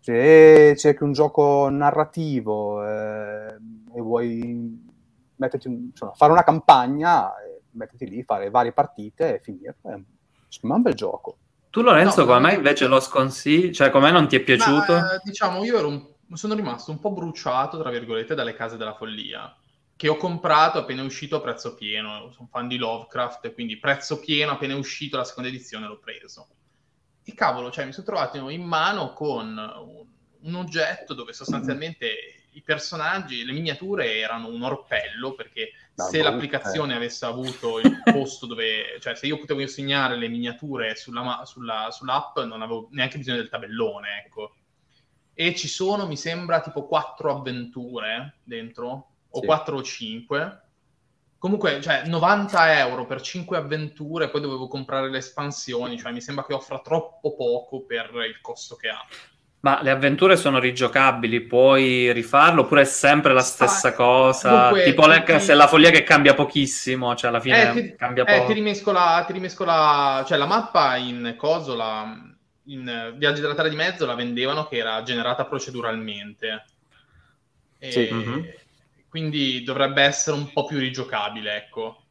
[0.00, 3.56] se cerchi un gioco narrativo eh,
[3.94, 4.84] e vuoi
[5.36, 10.00] metterti, insomma, fare una campagna, eh, metterti lì, fare varie partite e finire, eh, è
[10.60, 11.38] un bel gioco.
[11.70, 13.72] Tu Lorenzo, no, come mai invece lo sconsigli?
[13.72, 14.92] Cioè, come non ti è piaciuto?
[14.92, 18.76] Ma, eh, diciamo, io ero un sono rimasto un po' bruciato, tra virgolette, dalle case
[18.76, 19.54] della follia,
[19.96, 22.30] che ho comprato appena è uscito a prezzo pieno.
[22.32, 26.48] Sono fan di Lovecraft, quindi prezzo pieno, appena è uscito la seconda edizione l'ho preso.
[27.24, 30.06] E cavolo, cioè mi sono trovato in mano con un,
[30.40, 36.92] un oggetto dove sostanzialmente i personaggi, le miniature erano un orpello, perché no, se l'applicazione
[36.92, 36.96] eh.
[36.96, 42.38] avesse avuto il posto dove, cioè se io potevo insegnare le miniature sulla, sulla, sull'app,
[42.40, 44.54] non avevo neanche bisogno del tabellone, ecco
[45.38, 49.46] e ci sono, mi sembra, tipo quattro avventure dentro, o sì.
[49.46, 50.60] 4 o 5.
[51.38, 56.44] Comunque, cioè, 90 euro per 5 avventure, poi dovevo comprare le espansioni, cioè mi sembra
[56.44, 59.04] che offra troppo poco per il costo che ha.
[59.60, 64.48] Ma le avventure sono rigiocabili, puoi rifarlo oppure è sempre la stessa cosa?
[64.48, 65.40] Comunque, tipo ti...
[65.40, 68.46] se la follia che cambia pochissimo, cioè alla fine eh, ti, cambia eh, poco.
[68.46, 72.16] Ti rimescola, ti rimescola, cioè la mappa in coso, la,
[72.64, 76.64] in Viaggi della Terra di Mezzo la vendevano che era generata proceduralmente.
[77.78, 78.08] E sì.
[78.12, 78.42] mm-hmm.
[79.16, 82.02] Quindi dovrebbe essere un po' più rigiocabile, ecco.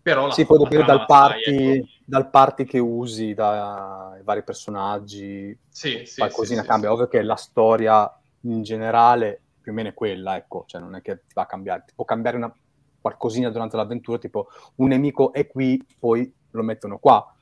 [0.00, 1.86] Però sì, poi dipende dal party, ecco.
[2.06, 5.54] dal party che usi, dai vari personaggi.
[5.68, 6.88] Sì, sì, qualcosina sì, cambia.
[6.88, 8.10] sì, Ovvio che la storia
[8.44, 10.64] in generale più o meno è quella, ecco.
[10.66, 11.84] Cioè non è che ti va a cambiare.
[11.88, 12.50] Ti può cambiare una
[13.02, 17.34] qualcosina durante l'avventura, tipo un nemico è qui, poi lo mettono qua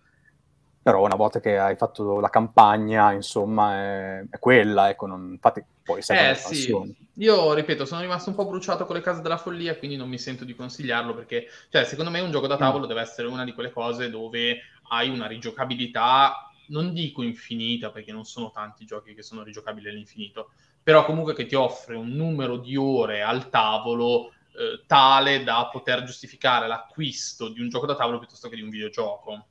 [0.89, 5.63] però una volta che hai fatto la campagna, insomma, è, è quella, ecco, non, infatti
[5.83, 6.75] poi sai eh, sì.
[7.17, 10.17] Io, ripeto, sono rimasto un po' bruciato con le case della follia, quindi non mi
[10.17, 12.59] sento di consigliarlo, perché, cioè, secondo me un gioco da mm.
[12.59, 12.89] tavolo mm.
[12.89, 18.25] deve essere una di quelle cose dove hai una rigiocabilità, non dico infinita, perché non
[18.25, 22.77] sono tanti giochi che sono rigiocabili all'infinito, però comunque che ti offre un numero di
[22.77, 28.49] ore al tavolo eh, tale da poter giustificare l'acquisto di un gioco da tavolo piuttosto
[28.49, 29.49] che di un videogioco.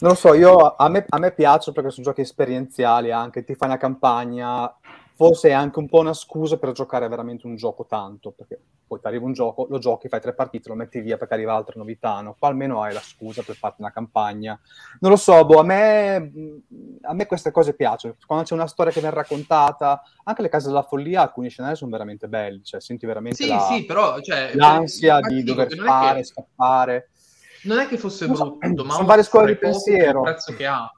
[0.00, 3.54] Non lo so, io, a, me, a me piacciono perché sono giochi esperienziali anche, ti
[3.54, 4.74] fai una campagna,
[5.14, 8.98] forse è anche un po' una scusa per giocare veramente un gioco tanto, perché poi
[8.98, 11.74] ti arriva un gioco, lo giochi, fai tre partite, lo metti via perché arriva altre
[11.76, 12.34] novità, no?
[12.38, 14.58] Qua almeno hai la scusa per farti una campagna.
[15.00, 16.30] Non lo so, boh, a me,
[17.02, 20.68] a me queste cose piacciono, quando c'è una storia che viene raccontata, anche le case
[20.68, 24.52] della follia, alcuni scenari sono veramente belli, cioè senti veramente sì, la, sì, però, cioè,
[24.54, 26.24] l'ansia di dover fare, che...
[26.24, 27.10] scappare
[27.62, 30.18] non è che fosse brutto, ma sono varie scuole di pensiero.
[30.18, 30.92] Il prezzo che ha.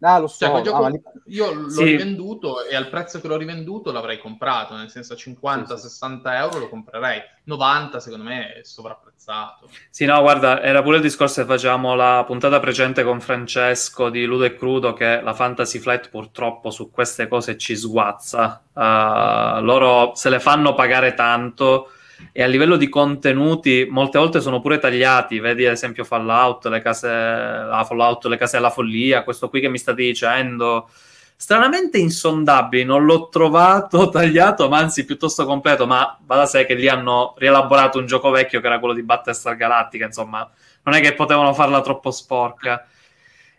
[0.00, 0.44] Ah, lo so.
[0.44, 1.00] Cioè, gioco, ah, li...
[1.28, 1.84] Io l'ho sì.
[1.84, 6.20] rivenduto e al prezzo che l'ho rivenduto l'avrei comprato, nel senso a 50-60 sì, sì.
[6.24, 9.70] euro lo comprerei, 90 secondo me è sovrapprezzato.
[9.88, 14.26] Sì, no, guarda, era pure il discorso che facciamo la puntata precedente con Francesco di
[14.26, 18.62] Ludo e Crudo che la Fantasy Flight purtroppo su queste cose ci sguazza.
[18.74, 21.88] Uh, loro se le fanno pagare tanto
[22.32, 26.80] e a livello di contenuti molte volte sono pure tagliati, vedi ad esempio Fallout, le
[26.80, 30.88] case, la Fallout, le case della follia, questo qui che mi state dicendo,
[31.36, 36.74] stranamente insondabili, non l'ho trovato tagliato, ma anzi piuttosto completo, ma va da sé che
[36.74, 40.48] lì hanno rielaborato un gioco vecchio che era quello di Battlestar Galactica, insomma,
[40.82, 42.86] non è che potevano farla troppo sporca.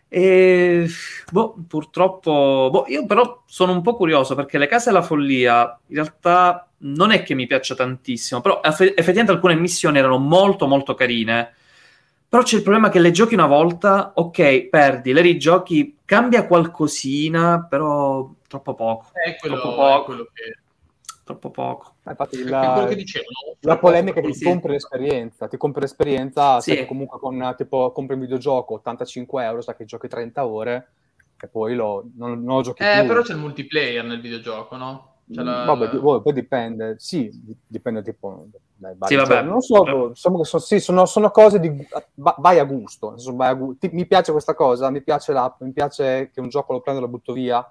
[0.08, 0.86] E
[1.30, 5.94] boh, purtroppo, boh, io però sono un po' curioso perché le case della follia in
[5.96, 11.54] realtà non è che mi piaccia tantissimo, però effettivamente alcune missioni erano molto molto carine.
[12.28, 17.66] Però c'è il problema che le giochi una volta, ok, perdi, le rigiochi, cambia qualcosina,
[17.68, 19.06] però troppo poco.
[19.12, 20.00] È quello, troppo poco.
[20.00, 20.58] È quello che...
[21.26, 21.94] Troppo poco.
[22.04, 24.44] Eh, infatti, la, dicevano, la polemica è che ti sì.
[24.44, 26.76] compri l'esperienza, ti compri l'esperienza, sì.
[26.76, 30.88] sai compra con, tipo, compri un videogioco 85 euro, sa che giochi 30 ore
[31.40, 33.08] e poi lo, non, non lo giochi eh, più.
[33.08, 35.14] però c'è il multiplayer nel videogioco, no?
[35.28, 35.64] Cioè la...
[35.64, 37.28] Vabbè, poi dipende, sì,
[37.66, 39.42] dipende tipo dai sì, vabbè.
[39.42, 41.72] Non so, insomma, sono, sì, sono, sono, cose di
[42.14, 43.76] vai a gusto, vai a gu...
[43.76, 47.00] Ti, mi piace questa cosa, mi piace l'app, mi piace che un gioco lo prendo
[47.00, 47.68] e lo butto via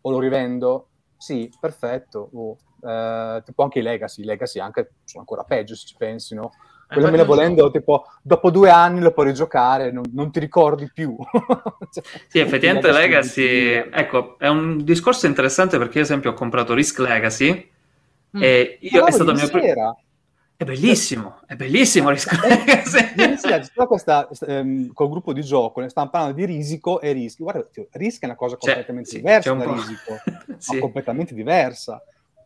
[0.00, 0.88] o lo rivendo.
[1.18, 2.30] Sì, perfetto.
[2.32, 2.56] Oh.
[2.84, 6.52] Eh, tipo anche i Legacy, Legacy anche sono ancora peggio se ci pensi, no?
[6.88, 10.38] Eh, Quello me ne volendo, tipo, dopo due anni lo puoi rigiocare, non, non ti
[10.40, 11.16] ricordi più.
[11.90, 13.42] cioè, sì, effettivamente Legacy,
[13.74, 17.72] Legacy ecco, è un discorso interessante perché, ad esempio, ho comprato Risk Legacy
[18.36, 18.42] Mm.
[18.42, 19.98] E io, è stato il mio primo...
[20.56, 23.14] È bellissimo, è bellissimo Risk Legacy.
[23.18, 27.42] Ieri sera questa, ehm, col gruppo di gioco, ne stavamo parlando di Risico e Rischi.
[27.42, 30.16] Guarda, Risk è una cosa completamente sì, diversa da Risico,
[30.58, 30.74] sì.
[30.74, 32.00] ma completamente diversa.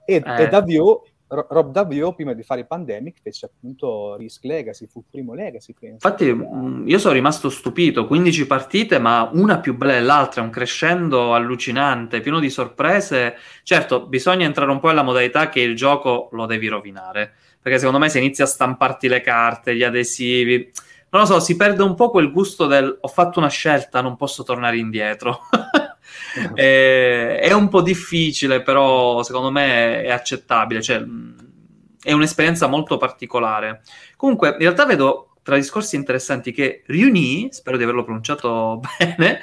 [0.08, 0.42] E, eh.
[0.42, 5.34] e Davio Rob Davio prima di fare Pandemic fece appunto Risk Legacy, fu il primo
[5.34, 6.06] Legacy penso.
[6.06, 11.34] Infatti mm, io sono rimasto stupito, 15 partite ma una più bella dell'altra, un crescendo
[11.34, 13.36] allucinante, pieno di sorprese.
[13.62, 17.98] Certo, bisogna entrare un po' nella modalità che il gioco lo devi rovinare, perché secondo
[17.98, 20.72] me se inizi a stamparti le carte, gli adesivi,
[21.10, 24.16] non lo so, si perde un po' quel gusto del ho fatto una scelta, non
[24.16, 25.40] posso tornare indietro.
[26.54, 30.82] è, è, un po' difficile, però secondo me è accettabile.
[30.82, 31.04] Cioè,
[32.02, 33.82] è un'esperienza molto particolare.
[34.16, 39.42] Comunque, in realtà vedo tra discorsi interessanti che Riuni, spero di averlo pronunciato bene,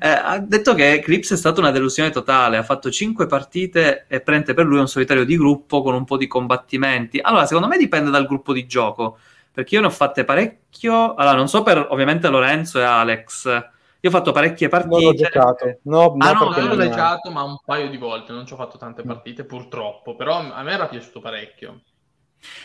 [0.00, 4.20] eh, ha detto che Eclipse è stata una delusione totale, ha fatto 5 partite e
[4.20, 7.20] prende per lui un solitario di gruppo con un po' di combattimenti.
[7.22, 9.18] Allora, secondo me dipende dal gruppo di gioco,
[9.52, 13.68] perché io ne ho fatte parecchio, allora non so per ovviamente Lorenzo e Alex,
[14.06, 14.94] io ho fatto parecchie partite.
[14.94, 15.78] Non ho giocato.
[15.82, 18.32] No, ah, no, non l'ho giocato, ma un paio di volte.
[18.32, 20.14] Non ci ho fatto tante partite, purtroppo.
[20.14, 21.80] Però a me era piaciuto parecchio.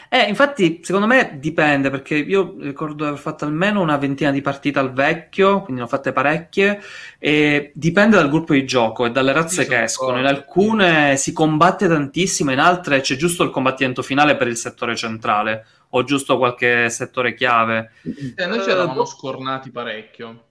[0.10, 4.42] Eh, infatti, secondo me dipende, perché io ricordo di aver fatto almeno una ventina di
[4.42, 6.82] partite al vecchio, quindi ne ho fatte parecchie,
[7.18, 10.20] e dipende dal gruppo di gioco e dalle razze sì, che escono.
[10.20, 14.96] In alcune si combatte tantissimo, in altre c'è giusto il combattimento finale per il settore
[14.96, 17.92] centrale, o giusto qualche settore chiave.
[18.36, 20.44] Eh, noi ci eravamo uh, scornati parecchio.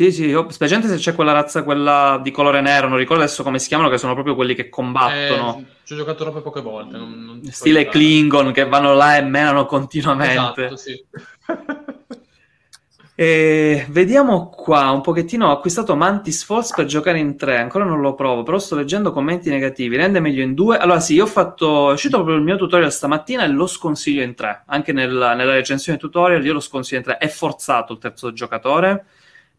[0.00, 3.42] Sì, sì, io, specialmente se c'è quella razza, quella di colore nero, non ricordo adesso
[3.42, 5.58] come si chiamano, che sono proprio quelli che combattono.
[5.58, 6.96] Eh, ci ho giocato troppe poche volte.
[6.96, 10.64] Non, non Stile Klingon, che vanno là e menano continuamente.
[10.64, 11.04] Esatto, sì.
[13.14, 18.00] e vediamo qua, un pochettino, ho acquistato Mantis Force per giocare in tre, ancora non
[18.00, 20.78] lo provo, però sto leggendo commenti negativi, rende meglio in due.
[20.78, 24.22] Allora sì, io ho fatto, è uscito proprio il mio tutorial stamattina e lo sconsiglio
[24.22, 27.98] in tre, anche nel, nella recensione tutorial io lo sconsiglio in tre, è forzato il
[27.98, 29.04] terzo giocatore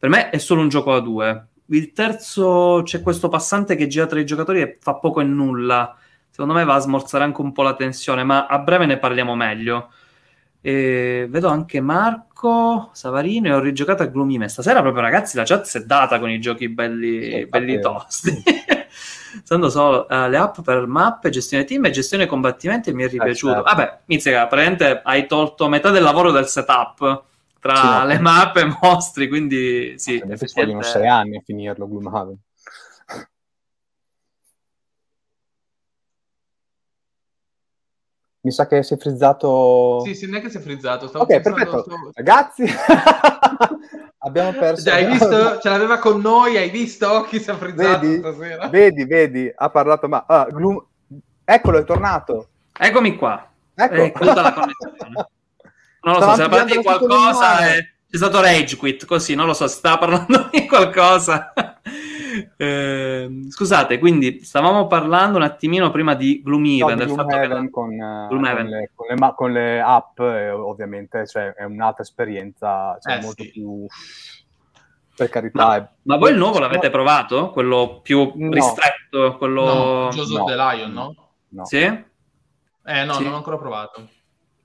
[0.01, 1.45] per me è solo un gioco a due.
[1.67, 5.95] Il terzo c'è questo passante che gira tra i giocatori e fa poco e nulla.
[6.27, 9.35] Secondo me va a smorzare anche un po' la tensione, ma a breve ne parliamo
[9.35, 9.91] meglio.
[10.59, 14.49] E vedo anche Marco Savarino e ho rigiocato a Gloomime.
[14.49, 18.41] Stasera proprio ragazzi la chat si è data con i giochi belli, belli tosti.
[19.43, 23.51] Usando solo uh, le app per mappe, gestione team e gestione combattimenti mi è ripiaciuto.
[23.51, 23.75] Eh, certo.
[23.75, 27.29] Vabbè, inizia, praticamente hai tolto metà del lavoro del setup
[27.61, 28.05] tra sì, no.
[28.05, 30.21] le mappe e mostri, quindi sì.
[30.27, 32.37] Ah, ci vogliono sei anni a finirlo Gloomhaven.
[38.43, 40.01] Mi sa che si è frizzato.
[40.03, 41.07] Sì, sì, non è che si è frizzato.
[41.07, 41.83] Stavo ok, perfetto.
[41.83, 42.11] Sto...
[42.15, 42.65] Ragazzi,
[44.17, 44.83] abbiamo perso.
[44.83, 45.59] Già, hai visto?
[45.59, 48.67] Ce l'aveva con noi, hai visto chi si è frizzato vedi, stasera?
[48.69, 50.83] Vedi, vedi, ha parlato ma ah, Gloom...
[51.43, 52.47] Eccolo, è tornato.
[52.75, 53.47] Eccomi qua.
[53.75, 54.19] Ecco.
[54.19, 55.27] È la connessione.
[56.03, 57.93] Non lo so, se parla di qualcosa e...
[58.09, 61.53] c'è stato rage quit, così, non lo so, stava parlando di qualcosa.
[62.57, 67.69] eh, scusate, quindi stavamo parlando un attimino prima di Gloomhaven, no, del fatto che...
[67.69, 72.03] Con, uh, con, le, con, le ma- con, le, app, eh, ovviamente, cioè, è un'altra
[72.03, 73.51] esperienza, cioè, eh, molto sì.
[73.51, 73.85] più...
[75.13, 75.65] Per carità.
[75.65, 75.87] Ma, è...
[76.03, 77.51] ma voi il nuovo l'avete provato?
[77.51, 78.51] Quello più no.
[78.51, 79.37] ristretto?
[79.37, 79.65] Quello...
[79.65, 80.45] No, Joseph no.
[80.45, 81.15] the Lion, no?
[81.49, 81.65] no.
[81.65, 81.77] Sì?
[81.77, 83.23] Eh no, sì.
[83.23, 84.07] non ho ancora provato.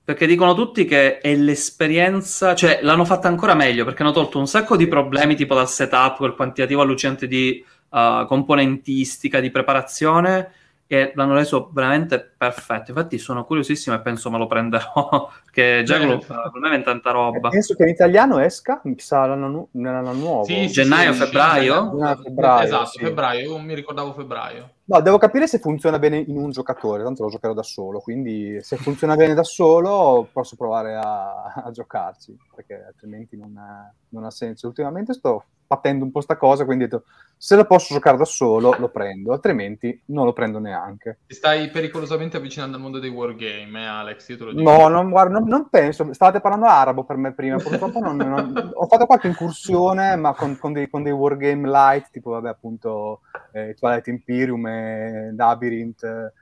[0.07, 4.47] Perché dicono tutti che è l'esperienza, cioè l'hanno fatta ancora meglio perché hanno tolto un
[4.47, 10.49] sacco di problemi tipo dal setup, quel quantitativo allucinante di uh, componentistica, di preparazione
[10.87, 12.91] e l'hanno reso veramente perfetto.
[12.91, 17.11] Infatti sono curiosissimo e penso me lo prenderò perché già quello per me è tanta
[17.11, 17.49] roba.
[17.49, 20.45] Penso che in italiano esca, mi sa l'anno, nu- l'anno nuovo.
[20.45, 21.89] Sì, gennaio, sì, febbraio?
[21.91, 22.65] Gennaio, febbraio.
[22.65, 22.99] Esatto, sì.
[22.99, 24.71] febbraio, io mi ricordavo febbraio.
[24.85, 28.57] No, devo capire se funziona bene in un giocatore, tanto lo giocherò da solo, quindi
[28.61, 34.23] se funziona bene da solo posso provare a, a giocarci, perché altrimenti non ha, non
[34.23, 34.67] ha senso.
[34.67, 37.03] Ultimamente sto patendo un po' sta cosa, quindi ho detto,
[37.35, 41.19] se lo posso giocare da solo lo prendo, altrimenti non lo prendo neanche.
[41.27, 44.29] Ti stai pericolosamente avvicinando al mondo dei wargame, eh, Alex?
[44.29, 44.69] Io te lo dico.
[44.69, 48.71] No, non, guarda, non, non penso, stavate parlando arabo per me prima, purtroppo non, non,
[48.73, 53.21] ho fatto qualche incursione, ma con, con, dei, con dei wargame light, tipo vabbè appunto
[53.51, 56.33] eh, Twilight Imperium e Labyrinth, eh,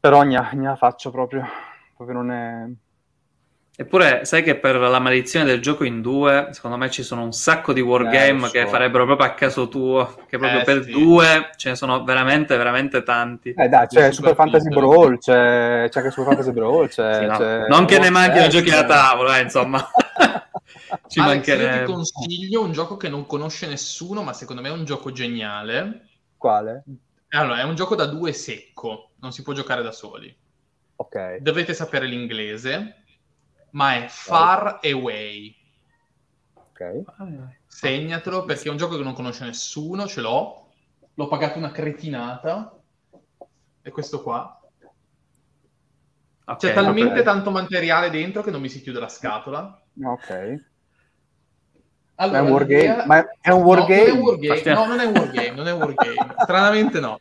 [0.00, 1.44] però gna faccio proprio,
[1.96, 2.68] proprio non è
[3.80, 7.30] Eppure, sai che per la maledizione del gioco in due, secondo me ci sono un
[7.30, 8.50] sacco di wargame eh, so.
[8.50, 10.90] che farebbero proprio a caso tuo, che proprio eh, per sì.
[10.90, 13.54] due ce ne sono veramente, veramente tanti.
[13.56, 17.18] Eh dai, c'è Super, Fantasy Brawl, c'è, c'è anche Super Fantasy Brawl, c'è...
[17.20, 17.36] Sì, no.
[17.36, 17.66] c'è...
[17.68, 19.78] Non che ne manchino giochi da tavola, eh, insomma.
[21.06, 21.76] ci Alex, mancherebbe.
[21.76, 25.12] Io ti consiglio un gioco che non conosce nessuno, ma secondo me è un gioco
[25.12, 26.08] geniale.
[26.36, 26.82] Quale?
[27.28, 30.34] Allora, è un gioco da due secco non si può giocare da soli.
[30.96, 31.36] Ok.
[31.36, 32.97] Dovete sapere l'inglese,
[33.70, 35.54] ma è Far Away.
[36.54, 37.02] Ok.
[37.66, 40.70] Segnatelo perché è un gioco che non conosce nessuno, ce l'ho.
[41.14, 42.72] L'ho pagato una cretinata.
[43.82, 44.60] E questo qua.
[46.44, 47.24] Ok, C'è talmente ok.
[47.24, 49.82] tanto materiale dentro che non mi si chiude la scatola.
[50.02, 50.64] Ok.
[52.20, 52.80] Allora, è un wargame?
[52.80, 54.06] l'idea- Ma è- un No, wargame?
[54.06, 54.46] non è un wargame.
[54.54, 54.80] Partiamo.
[54.80, 56.34] No, non è un wargame, non è un wargame.
[56.38, 57.18] Stranamente no.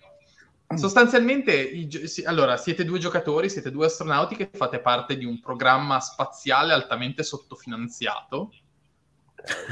[0.75, 5.39] Sostanzialmente, i si- allora, siete due giocatori, siete due astronauti che fate parte di un
[5.39, 8.51] programma spaziale altamente sottofinanziato,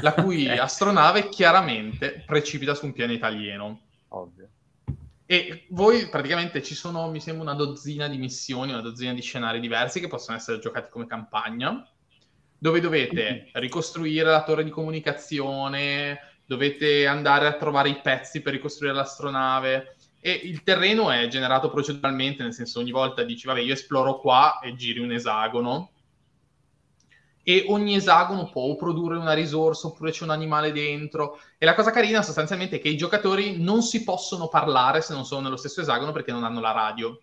[0.00, 0.58] la cui Ok.
[0.58, 3.80] astronave chiaramente precipita su un pianeta alieno.
[4.08, 4.48] Ovvio.
[5.26, 9.60] E voi praticamente ci sono, mi sembra, una dozzina di missioni, una dozzina di scenari
[9.60, 11.86] diversi che possono essere giocati come campagna,
[12.56, 18.94] dove dovete ricostruire la torre di comunicazione, dovete andare a trovare i pezzi per ricostruire
[18.94, 19.95] l'astronave.
[20.26, 24.58] E il terreno è generato proceduralmente, nel senso ogni volta dici, vabbè, io esploro qua
[24.58, 25.92] e giri un esagono.
[27.44, 31.38] E ogni esagono può produrre una risorsa oppure c'è un animale dentro.
[31.58, 35.24] E la cosa carina sostanzialmente è che i giocatori non si possono parlare se non
[35.24, 37.16] sono nello stesso esagono perché non hanno la radio.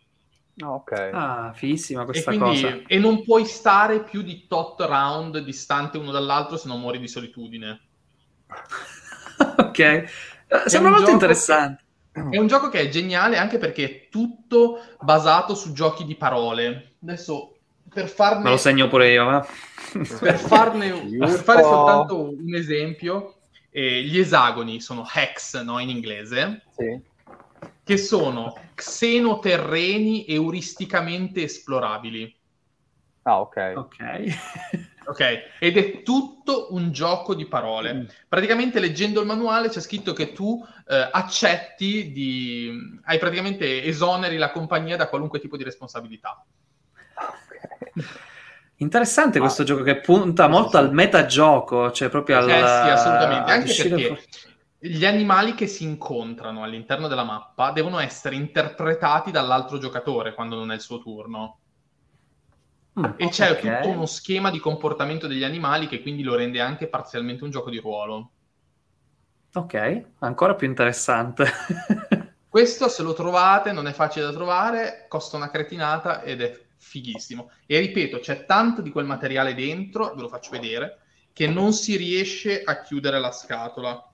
[0.62, 0.92] Ah, ok.
[1.12, 2.82] Ah, fighissima E, questa quindi, cosa.
[2.88, 7.08] e non puoi stare più di tot round distante uno dall'altro se non muori di
[7.10, 7.82] solitudine.
[9.58, 9.80] ok.
[9.80, 10.10] Eh,
[10.66, 11.83] Sembra molto gioco interessante.
[12.14, 16.94] È un gioco che è geniale anche perché è tutto basato su giochi di parole.
[17.02, 17.58] Adesso
[17.90, 19.48] per farne Me lo segno pure io, va?
[20.20, 23.36] per, farne, per fare soltanto un esempio,
[23.72, 27.00] eh, gli esagoni sono hex no, in inglese, Sì.
[27.84, 32.36] che sono xenoterreni euristicamente esplorabili.
[33.24, 33.74] Ah, ok.
[33.76, 33.98] ok.
[35.06, 35.22] Ok,
[35.60, 37.94] ed è tutto un gioco di parole.
[37.94, 38.04] Mm.
[38.28, 43.00] Praticamente leggendo il manuale c'è scritto che tu eh, accetti di...
[43.04, 46.46] hai praticamente esoneri la compagnia da qualunque tipo di responsabilità.
[47.16, 48.06] Ok.
[48.78, 49.42] Interessante Ah.
[49.42, 52.50] questo gioco che punta molto al metagioco, cioè proprio al...
[52.50, 54.22] Eh sì, assolutamente, anche perché fuori-
[54.80, 60.72] gli animali che si incontrano all'interno della mappa devono essere interpretati dall'altro giocatore quando non
[60.72, 61.60] è il suo turno.
[63.00, 63.62] Mm, E c'è ok.
[63.62, 67.70] tutto uno schema di comportamento degli animali che quindi lo rende anche parzialmente un gioco
[67.70, 68.32] di ruolo.
[69.56, 69.74] Ok,
[70.20, 71.46] ancora più interessante.
[72.48, 77.50] Questo se lo trovate non è facile da trovare, costa una cretinata ed è fighissimo.
[77.66, 81.00] E ripeto, c'è tanto di quel materiale dentro, ve lo faccio vedere,
[81.34, 84.13] che non si riesce a chiudere la scatola.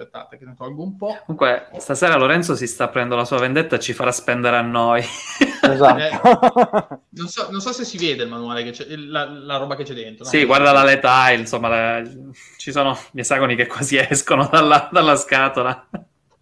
[0.00, 1.18] Aspettate che ne tolgo un po'.
[1.26, 5.02] Comunque, stasera Lorenzo si sta prendendo la sua vendetta e ci farà spendere a noi.
[5.62, 7.02] Esatto.
[7.10, 9.84] Non so, non so se si vede il manuale, che c'è, la, la roba che
[9.84, 10.24] c'è dentro.
[10.24, 10.30] no?
[10.30, 11.68] sì, guarda la tile, insomma,
[12.00, 15.86] le- ci sono gli esagoni che quasi escono dalla, dalla scatola.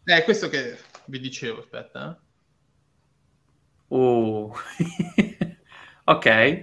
[0.04, 2.16] Eh, questo che vi dicevo, aspetta.
[2.16, 3.94] eh.
[3.96, 4.52] Uh.
[6.04, 6.60] ok.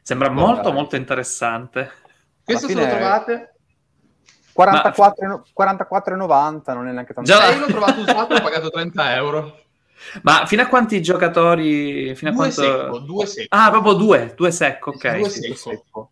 [0.00, 0.72] Sembra Oh, molto dai.
[0.72, 1.90] molto interessante.
[2.44, 3.51] Questo se fine- lo trovate...
[4.52, 7.30] 44 44,90 non è neanche tanto.
[7.30, 9.60] Già- Eh, io l'ho trovato usato e ho pagato 30 euro.
[10.22, 12.14] Ma fino a quanti giocatori?
[12.16, 12.62] Fino a Due quanto...
[12.62, 13.56] secco, due secco.
[13.56, 15.16] Ah, proprio due, due secco, ok.
[15.18, 15.40] Due sì.
[15.40, 15.54] secco.
[15.70, 16.10] secco.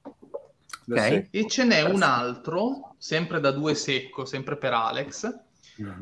[0.88, 1.26] Ok.
[1.31, 5.33] E ce n'è un altro, sempre da due secco, sempre per Alex.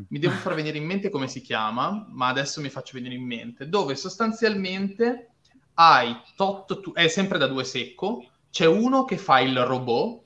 [0.09, 3.24] Mi devo far venire in mente come si chiama, ma adesso mi faccio venire in
[3.24, 3.68] mente.
[3.68, 5.29] Dove sostanzialmente
[5.74, 10.20] hai tot, tu- è sempre da due secco, c'è uno che fa il robot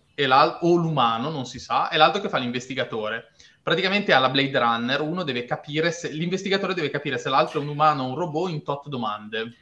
[0.60, 3.32] o l'umano, non si sa, e l'altro che fa l'investigatore.
[3.62, 7.68] Praticamente alla Blade Runner uno deve capire se l'investigatore deve capire se l'altro è un
[7.68, 9.52] umano o un robot in tot domande.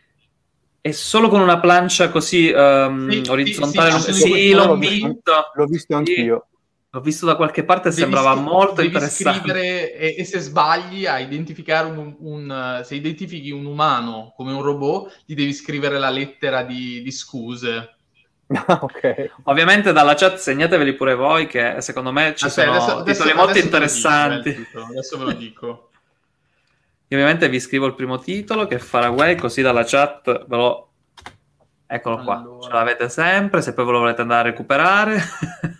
[0.83, 3.91] E solo con una plancia così ehm, Sì, orizzontale?
[3.91, 5.33] sì, sì, sì, sì, l'ho l'ho visto.
[5.55, 6.47] L'ho visto anch'io.
[6.93, 9.01] L'ho visto da qualche parte e Devi sembrava scri- molto devi interessante.
[9.01, 14.63] scrivere e, e se sbagli a identificare un, un- se identifichi un umano come un
[14.63, 17.97] robot, gli devi scrivere la lettera di, di scuse.
[18.67, 19.31] Ah, ok.
[19.45, 23.35] Ovviamente dalla chat segnateveli pure voi che secondo me ci Aspetta, sono adesso- titoli adesso-
[23.37, 24.49] molto adesso dico, interessanti.
[24.49, 25.91] eh, adesso ve lo dico.
[27.09, 30.91] Io ovviamente vi scrivo il primo titolo che è Faraway, così dalla chat ve lo...
[31.87, 32.61] Eccolo qua, Allora.
[32.69, 35.21] ce l'avete sempre, se poi ve lo volete andare a recuperare.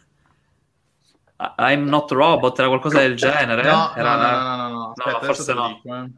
[1.59, 3.63] I'm not robot, era qualcosa del genere?
[3.63, 5.69] No, Era- no, no, no, no, no, aspetta, adesso forse no.
[5.69, 6.11] dico, eh.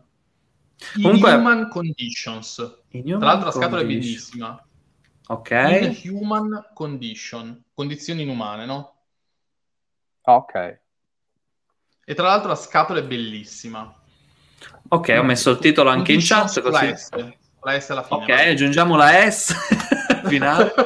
[1.03, 2.77] Comunque- Inhuman Conditions.
[2.91, 4.01] Inhuman Tra l'altro la scatola è Condition.
[4.01, 4.67] bellissima.
[5.33, 5.51] Ok.
[6.05, 7.65] Inhuman Condition.
[7.73, 8.95] Condizioni inumane, no?
[10.23, 10.81] Ah, ok.
[12.05, 13.95] E tra l'altro la scatola è bellissima.
[14.89, 16.87] Ok, ho messo il titolo anche in chat così.
[16.87, 17.09] La S,
[17.63, 18.23] la S alla fine.
[18.25, 19.55] Ok, aggiungiamo la S
[20.29, 20.73] finale.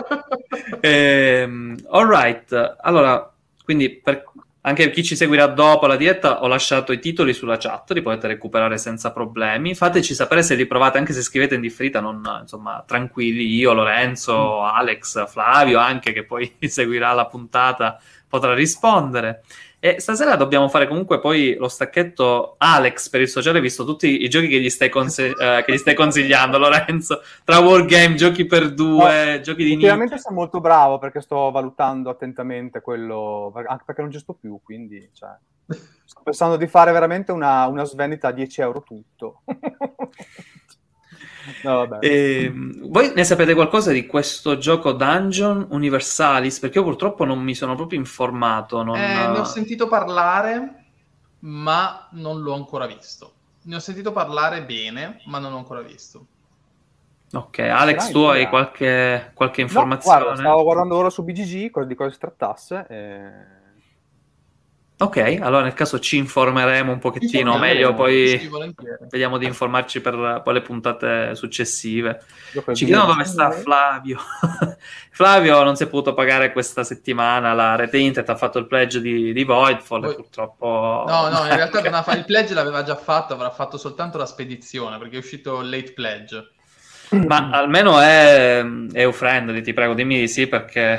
[0.80, 3.32] Ehm, all right, allora,
[3.64, 4.24] quindi per-
[4.66, 8.26] anche chi ci seguirà dopo la diretta, ho lasciato i titoli sulla chat, li potete
[8.26, 9.76] recuperare senza problemi.
[9.76, 14.62] Fateci sapere se li provate, anche se scrivete in differita, non, insomma, tranquilli, io, Lorenzo,
[14.62, 19.44] Alex, Flavio, anche che poi seguirà la puntata, potrà rispondere.
[19.78, 24.28] E stasera dobbiamo fare comunque poi lo stacchetto Alex per il sociale, visto tutti i
[24.28, 28.72] giochi che gli stai, conse- eh, che gli stai consigliando, Lorenzo, tra Wargame, giochi per
[28.72, 34.00] due, no, giochi di Ultimamente sono molto bravo perché sto valutando attentamente quello, anche perché
[34.00, 35.30] non ci sto più, quindi cioè,
[36.04, 39.42] sto pensando di fare veramente una, una svendita a 10 euro tutto.
[41.62, 46.58] No, e, ehm, voi ne sapete qualcosa di questo gioco Dungeon Universalis?
[46.58, 48.82] Perché io purtroppo non mi sono proprio informato.
[48.82, 48.96] Non...
[48.96, 50.84] Eh, ne ho sentito parlare,
[51.40, 53.32] ma non l'ho ancora visto.
[53.62, 56.26] Ne ho sentito parlare bene, ma non l'ho ancora visto.
[57.32, 60.18] Ok, Alex, tu hai qualche, qualche informazione?
[60.18, 62.86] No, guarda, stavo guardando ora su BGG di cosa si trattasse.
[62.88, 63.55] E
[64.98, 68.50] Ok, allora nel caso ci informeremo un pochettino sì, meglio, poi
[69.10, 72.24] vediamo di informarci per poi le puntate successive.
[72.72, 74.18] Ci chiedono dove sta Flavio.
[75.12, 79.02] Flavio non si è potuto pagare questa settimana la rete internet, ha fatto il pledge
[79.02, 80.14] di, di Voidfall poi...
[80.14, 81.04] purtroppo...
[81.06, 82.14] No, no, in realtà fa...
[82.14, 86.52] il pledge l'aveva già fatto, avrà fatto soltanto la spedizione perché è uscito late pledge.
[87.10, 90.98] Ma almeno è, è friendly, ti prego, dimmi di sì perché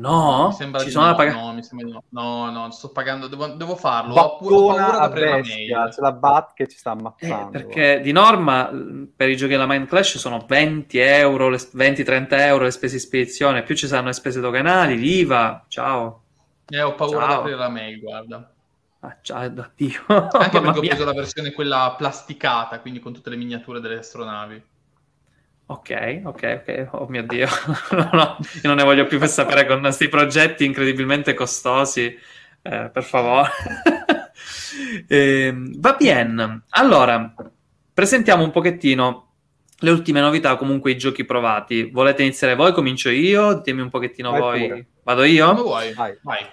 [0.00, 2.02] No, mi sembra ci sono no, pag- no, mi sembra di no.
[2.08, 4.14] No, no, sto pagando, devo, devo farlo.
[4.14, 5.88] Ho, ho paura da aprire la mail.
[5.90, 7.48] C'è la bat che ci sta ammazzando.
[7.48, 8.70] Eh, perché di norma
[9.14, 13.62] per i giochi della Mind Clash sono 20 euro, 20-30 euro le spese di spedizione,
[13.62, 15.66] più ci saranno le spese doganali, l'IVA.
[15.68, 16.22] Ciao.
[16.66, 18.52] Eh, ho paura di aprire la mail, guarda.
[19.00, 20.00] Ah, ciao, addio.
[20.06, 24.62] Anche perché ho preso la versione quella plasticata, quindi con tutte le miniature delle astronavi.
[25.70, 26.88] Ok, ok, ok.
[26.94, 27.46] Oh mio Dio,
[27.92, 32.06] no, no, io non ne voglio più per sapere con questi progetti incredibilmente costosi.
[32.62, 33.50] Eh, per favore.
[35.06, 36.62] eh, va bene.
[36.70, 37.32] Allora,
[37.94, 39.28] presentiamo un pochettino
[39.78, 41.88] le ultime novità, comunque i giochi provati.
[41.88, 42.72] Volete iniziare voi?
[42.72, 43.54] Comincio io?
[43.54, 44.66] Ditemi un pochettino vai voi.
[44.66, 44.86] Pure.
[45.04, 45.46] Vado io?
[45.50, 46.18] Come vuoi, vai.
[46.22, 46.44] vai.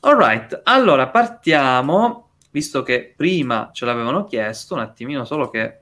[0.00, 5.79] Alright, allora partiamo, visto che prima ce l'avevano chiesto, un attimino solo che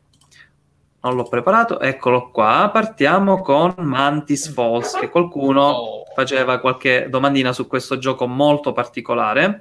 [1.08, 2.70] non l'ho preparato, eccolo qua.
[2.72, 6.04] Partiamo con Mantis Falls, che qualcuno oh.
[6.14, 9.60] faceva qualche domandina su questo gioco molto particolare.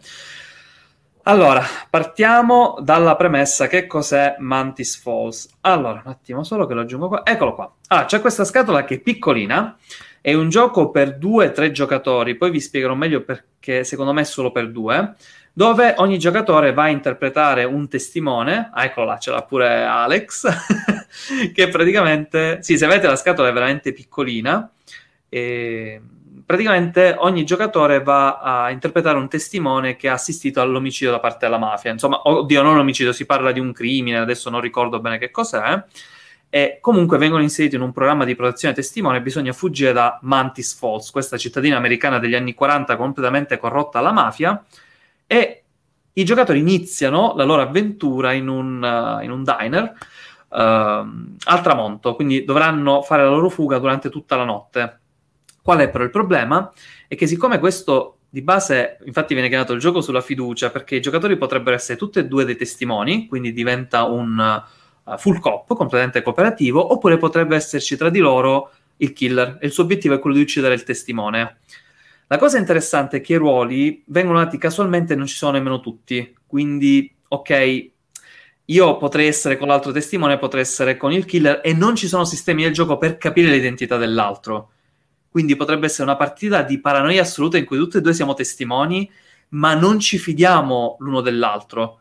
[1.24, 5.50] Allora, partiamo dalla premessa che cos'è Mantis Falls.
[5.62, 7.26] Allora, un attimo solo che lo aggiungo qua.
[7.26, 7.74] Eccolo qua.
[7.88, 9.78] Allora, c'è questa scatola che è piccolina,
[10.22, 14.22] è un gioco per due o tre giocatori, poi vi spiegherò meglio perché secondo me
[14.22, 15.16] è solo per due
[15.58, 20.48] dove ogni giocatore va a interpretare un testimone, ah, eccolo là, ce l'ha pure Alex,
[21.52, 24.70] che praticamente, sì, se vedete la scatola è veramente piccolina,
[25.28, 26.00] e
[26.46, 31.58] praticamente ogni giocatore va a interpretare un testimone che ha assistito all'omicidio da parte della
[31.58, 35.32] mafia, insomma, oddio, non l'omicidio, si parla di un crimine, adesso non ricordo bene che
[35.32, 35.84] cos'è,
[36.52, 41.10] e comunque vengono inseriti in un programma di protezione testimone bisogna fuggire da Mantis Falls,
[41.10, 44.64] questa cittadina americana degli anni 40 completamente corrotta alla mafia,
[45.28, 45.64] e
[46.14, 49.94] i giocatori iniziano la loro avventura in un, uh, in un diner
[50.50, 55.00] uh, al tramonto, quindi dovranno fare la loro fuga durante tutta la notte.
[55.62, 56.72] Qual è però il problema?
[57.08, 61.02] È che siccome questo di base, infatti viene chiamato il gioco sulla fiducia, perché i
[61.02, 64.64] giocatori potrebbero essere tutti e due dei testimoni, quindi diventa un
[65.04, 69.72] uh, full cop completamente cooperativo, oppure potrebbe esserci tra di loro il killer e il
[69.72, 71.58] suo obiettivo è quello di uccidere il testimone.
[72.30, 75.80] La cosa interessante è che i ruoli vengono dati casualmente e non ci sono nemmeno
[75.80, 76.36] tutti.
[76.46, 77.90] Quindi, ok,
[78.66, 82.26] io potrei essere con l'altro testimone, potrei essere con il killer e non ci sono
[82.26, 84.72] sistemi del gioco per capire l'identità dell'altro.
[85.30, 89.10] Quindi potrebbe essere una partita di paranoia assoluta in cui tutti e due siamo testimoni,
[89.50, 92.00] ma non ci fidiamo l'uno dell'altro.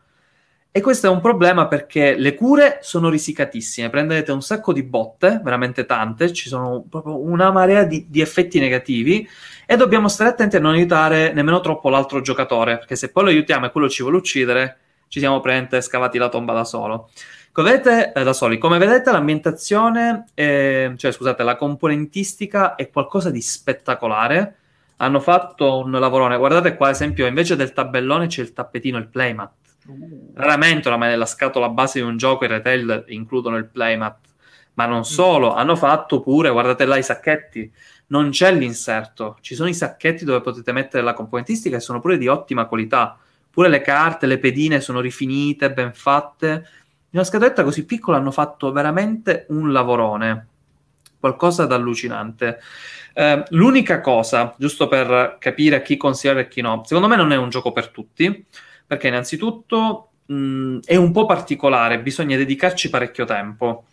[0.71, 5.39] E questo è un problema perché le cure sono risicatissime, prendete un sacco di botte,
[5.41, 9.27] veramente tante, ci sono proprio una marea di, di effetti negativi
[9.67, 13.29] e dobbiamo stare attenti a non aiutare nemmeno troppo l'altro giocatore, perché se poi lo
[13.29, 14.77] aiutiamo e quello ci vuole uccidere,
[15.09, 17.11] ci siamo praticamente scavati la tomba da solo.
[17.51, 18.57] Come vedete, eh, da soli.
[18.57, 24.55] Come vedete, l'ambientazione, è, cioè scusate, la componentistica è qualcosa di spettacolare.
[24.97, 26.37] Hanno fatto un lavorone.
[26.37, 29.51] Guardate qua, ad esempio, invece del tabellone c'è il tappetino, il playmat
[30.33, 34.17] Raramente oramai nella scatola base di un gioco i retail includono il playmat,
[34.73, 37.71] ma non solo, hanno fatto pure, guardate là i sacchetti,
[38.07, 42.17] non c'è l'inserto, ci sono i sacchetti dove potete mettere la componentistica e sono pure
[42.17, 43.17] di ottima qualità,
[43.49, 46.47] pure le carte, le pedine sono rifinite, ben fatte.
[47.09, 50.47] In una scatoletta così piccola hanno fatto veramente un lavorone.
[51.19, 52.59] qualcosa d'allucinante.
[53.13, 57.35] Eh, l'unica cosa, giusto per capire chi consigliare e chi no, secondo me non è
[57.35, 58.45] un gioco per tutti,
[58.85, 63.85] perché innanzitutto mh, è un po' particolare, bisogna dedicarci parecchio tempo.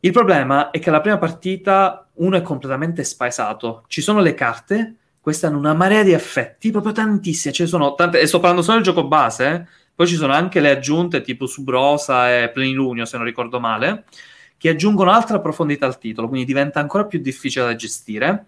[0.00, 4.96] Il problema è che la prima partita uno è completamente spaesato, ci sono le carte,
[5.20, 8.62] queste hanno una marea di effetti, proprio tantissime, ce ne sono tante, e sto parlando
[8.62, 9.66] solo del gioco base, eh?
[9.94, 14.04] poi ci sono anche le aggiunte tipo Subrosa e Plenilunio, se non ricordo male,
[14.56, 18.46] che aggiungono altra profondità al titolo, quindi diventa ancora più difficile da gestire.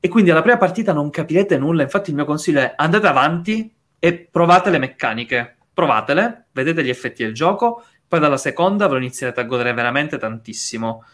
[0.00, 3.72] E quindi alla prima partita non capirete nulla, infatti il mio consiglio è andate avanti
[3.98, 8.98] e provate le meccaniche, provatele, vedete gli effetti del gioco, poi dalla seconda ve lo
[8.98, 11.04] inizierete a godere veramente tantissimo.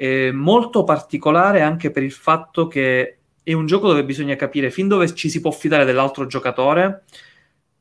[0.00, 4.88] È molto particolare anche per il fatto che è un gioco dove bisogna capire fin
[4.88, 7.02] dove ci si può fidare dell'altro giocatore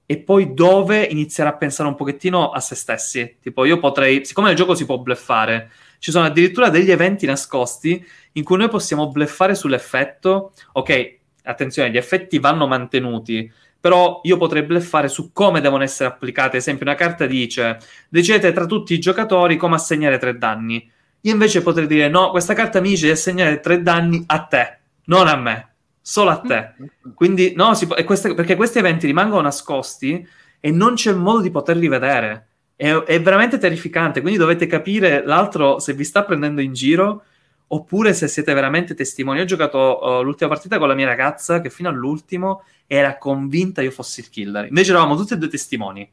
[0.05, 3.37] e poi dove iniziare a pensare un pochettino a se stessi.
[3.41, 8.05] Tipo, io potrei, siccome nel gioco si può bluffare, ci sono addirittura degli eventi nascosti
[8.33, 10.51] in cui noi possiamo bluffare sull'effetto.
[10.73, 13.49] Ok, attenzione, gli effetti vanno mantenuti,
[13.79, 16.57] però io potrei bluffare su come devono essere applicate.
[16.57, 17.77] Ad esempio, una carta dice:
[18.09, 20.91] decidete tra tutti i giocatori come assegnare tre danni.
[21.21, 24.77] Io invece potrei dire: no, questa carta mi dice di assegnare tre danni a te,
[25.05, 26.73] non a me, solo a te.
[27.13, 30.25] Quindi, no, può, queste, perché questi eventi rimangono nascosti
[30.59, 32.47] e non c'è modo di poterli vedere
[32.79, 34.21] è, è, veramente terrificante.
[34.21, 37.23] Quindi dovete capire l'altro se vi sta prendendo in giro
[37.67, 39.41] oppure se siete veramente testimoni.
[39.41, 43.91] Ho giocato uh, l'ultima partita con la mia ragazza che fino all'ultimo era convinta io
[43.91, 44.67] fossi il killer.
[44.67, 46.09] Invece eravamo tutti e due testimoni.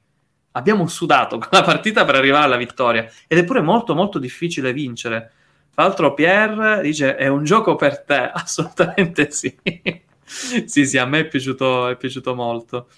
[0.56, 4.72] Abbiamo sudato con la partita per arrivare alla vittoria ed è pure molto molto difficile
[4.72, 5.32] vincere.
[5.72, 9.54] Tra l'altro Pierre dice è un gioco per te, assolutamente sì.
[10.24, 12.88] sì, sì, a me è piaciuto, è piaciuto molto.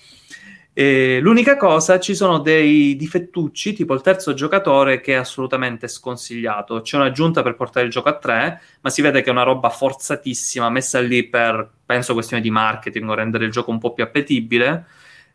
[0.79, 6.83] E l'unica cosa, ci sono dei difettucci, tipo il terzo giocatore, che è assolutamente sconsigliato.
[6.83, 9.71] C'è un'aggiunta per portare il gioco a tre, ma si vede che è una roba
[9.71, 14.05] forzatissima, messa lì per, penso, questione di marketing o rendere il gioco un po' più
[14.05, 14.87] appetibile.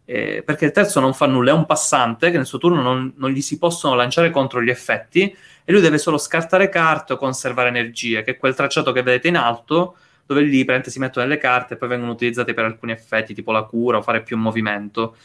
[0.06, 3.14] Eh, perché il terzo non fa nulla, è un passante che nel suo turno non,
[3.16, 5.34] non, gli si possono lanciare contro gli effetti
[5.64, 9.30] e lui deve solo scartare carte o conservare energie, che è quel tracciato che vedete
[9.30, 9.96] in alto,
[10.26, 13.64] dove lì si mettono delle carte e poi vengono utilizzate per alcuni effetti, tipo la
[13.64, 15.16] cura o fare più movimento.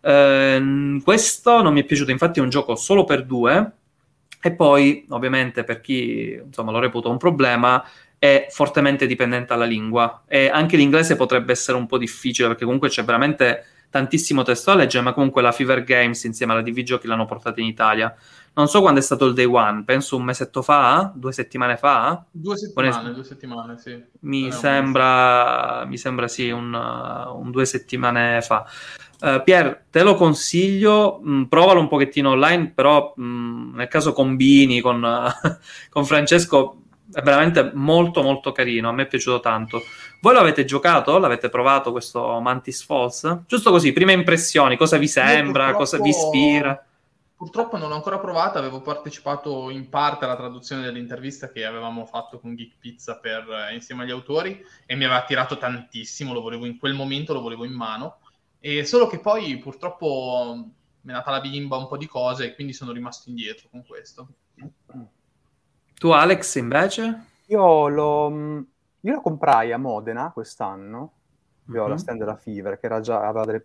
[0.00, 3.72] Eh, questo non mi è piaciuto, infatti è un gioco solo per due.
[4.44, 7.84] E poi, ovviamente, per chi insomma, lo reputa un problema,
[8.18, 10.24] è fortemente dipendente dalla lingua.
[10.26, 14.78] E anche l'inglese potrebbe essere un po' difficile perché comunque c'è veramente tantissimo testo da
[14.78, 18.16] leggere, ma comunque la Fever Games insieme alla DV Giochi l'hanno portata in Italia.
[18.54, 22.24] Non so quando è stato il day one, penso un mesetto fa, due settimane fa.
[22.30, 24.02] Due settimane, es- due settimane, sì.
[24.20, 28.66] Mi, sembra, mi sembra, sì, un, un due settimane fa.
[29.20, 33.88] Uh, Pier, te lo consiglio, mh, mm, provalo un pochettino online, però mh, mm, nel
[33.88, 35.00] caso combini con,
[35.90, 36.78] con Francesco
[37.12, 39.82] è veramente molto molto carino, a me è piaciuto tanto.
[40.22, 41.18] Voi l'avete giocato?
[41.18, 43.40] L'avete provato questo Mantis Falls?
[43.44, 46.80] Giusto così, prime impressioni, cosa vi sembra, cosa vi ispira?
[47.34, 52.38] Purtroppo non l'ho ancora provata, avevo partecipato in parte alla traduzione dell'intervista che avevamo fatto
[52.38, 56.66] con Geek Pizza per, eh, insieme agli autori e mi aveva attirato tantissimo, lo volevo
[56.66, 58.18] in quel momento, lo volevo in mano,
[58.60, 60.54] e solo che poi purtroppo
[61.00, 63.84] mi è nata la bimba un po' di cose e quindi sono rimasto indietro con
[63.84, 64.28] questo.
[65.98, 67.24] Tu Alex invece?
[67.46, 68.64] Io lo,
[69.04, 71.12] io lo comprai a Modena quest'anno,
[71.66, 73.64] io ho la stand della Fever che era già, aveva delle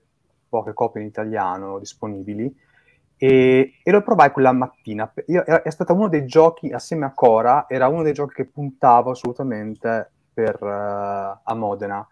[0.49, 2.55] poche copie in italiano disponibili
[3.17, 5.11] e, e, lo provai quella mattina.
[5.27, 8.45] Io, è, è stato uno dei giochi, assieme a Cora, era uno dei giochi che
[8.45, 12.07] puntavo assolutamente per, uh, a Modena.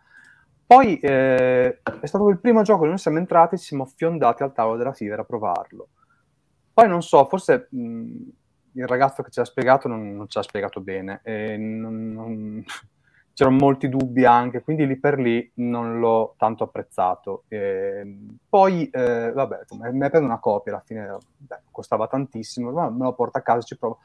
[0.68, 4.52] Poi eh, è stato il primo gioco che noi siamo entrati, ci siamo fiondati al
[4.52, 5.90] tavolo della Fiver a provarlo.
[6.74, 8.14] Poi non so, forse mh,
[8.74, 11.22] il ragazzo che ci ha spiegato non, non ci ha spiegato bene.
[11.24, 12.64] E non, non
[13.36, 17.44] c'erano molti dubbi anche, quindi lì per lì non l'ho tanto apprezzato.
[17.50, 18.18] E
[18.48, 19.60] poi, eh, vabbè,
[19.92, 23.60] ne prendo una copia, alla fine beh, costava tantissimo, ma me lo porto a casa
[23.60, 24.00] e ci provo.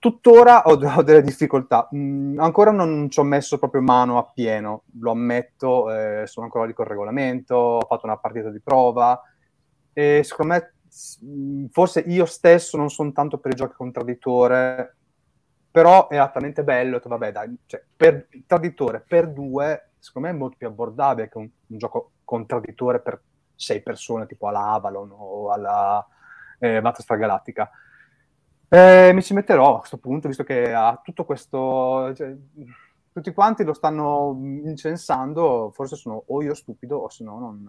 [0.00, 4.82] Tuttora ho, ho delle difficoltà, mm, ancora non ci ho messo proprio mano a pieno,
[4.98, 9.22] lo ammetto, eh, sono ancora lì col regolamento, ho fatto una partita di prova
[9.92, 10.72] e secondo me
[11.70, 14.96] forse io stesso non sono tanto per i giochi contradditore
[15.70, 20.38] però era talmente bello che vabbè dai, cioè, per traditore per due secondo me è
[20.38, 23.20] molto più abbordabile che un, un gioco contradditore per
[23.54, 26.06] sei persone tipo alla Avalon o alla
[26.58, 27.70] eh, Battlestar Galactica.
[28.68, 32.36] Eh, mi ci metterò a questo punto visto che ha tutto questo cioè,
[33.10, 37.64] tutti quanti lo stanno incensando forse sono o io stupido o se no non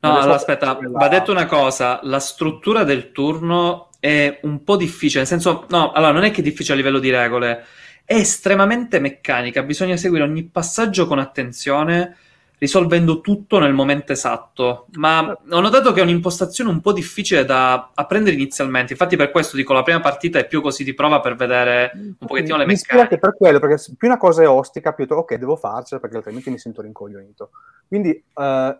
[0.00, 5.20] No, allora, aspetta, va detto una cosa, la struttura del turno è un po' difficile,
[5.20, 7.64] nel senso, no, allora non è che è difficile a livello di regole,
[8.04, 12.16] è estremamente meccanica, bisogna seguire ogni passaggio con attenzione,
[12.60, 14.86] risolvendo tutto nel momento esatto.
[14.94, 18.92] Ma ho notato che è un'impostazione un po' difficile da apprendere inizialmente.
[18.92, 22.26] Infatti, per questo dico la prima partita è più così di prova per vedere un
[22.26, 23.14] pochettino le meccaniche.
[23.14, 26.50] Mi per quello, perché più una cosa è ostica, più ok, devo farcela perché altrimenti
[26.50, 27.50] mi sento rincoglionito.
[27.88, 28.76] Quindi, uh,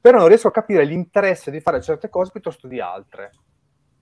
[0.00, 3.32] però non riesco a capire l'interesse di fare certe cose piuttosto di altre.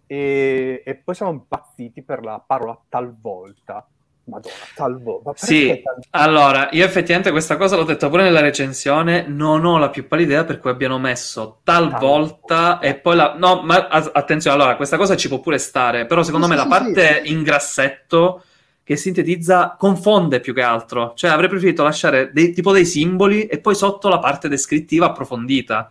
[0.07, 3.87] E, e, poi siamo impazziti per la parola talvolta.
[4.25, 5.33] Madonna, talvolta.
[5.37, 6.09] Sì, talvolta?
[6.11, 10.33] allora, io effettivamente questa cosa l'ho detto pure nella recensione, non ho la più pallida
[10.33, 12.79] idea per cui abbiano messo talvolta, talvolta.
[12.81, 13.35] e poi la...
[13.37, 16.65] No, ma attenzione, allora, questa cosa ci può pure stare, però secondo sì, me sì,
[16.65, 18.43] la parte sì, in grassetto
[18.83, 21.13] che sintetizza confonde più che altro.
[21.17, 25.91] Cioè, avrei preferito lasciare dei, tipo dei simboli e poi sotto la parte descrittiva approfondita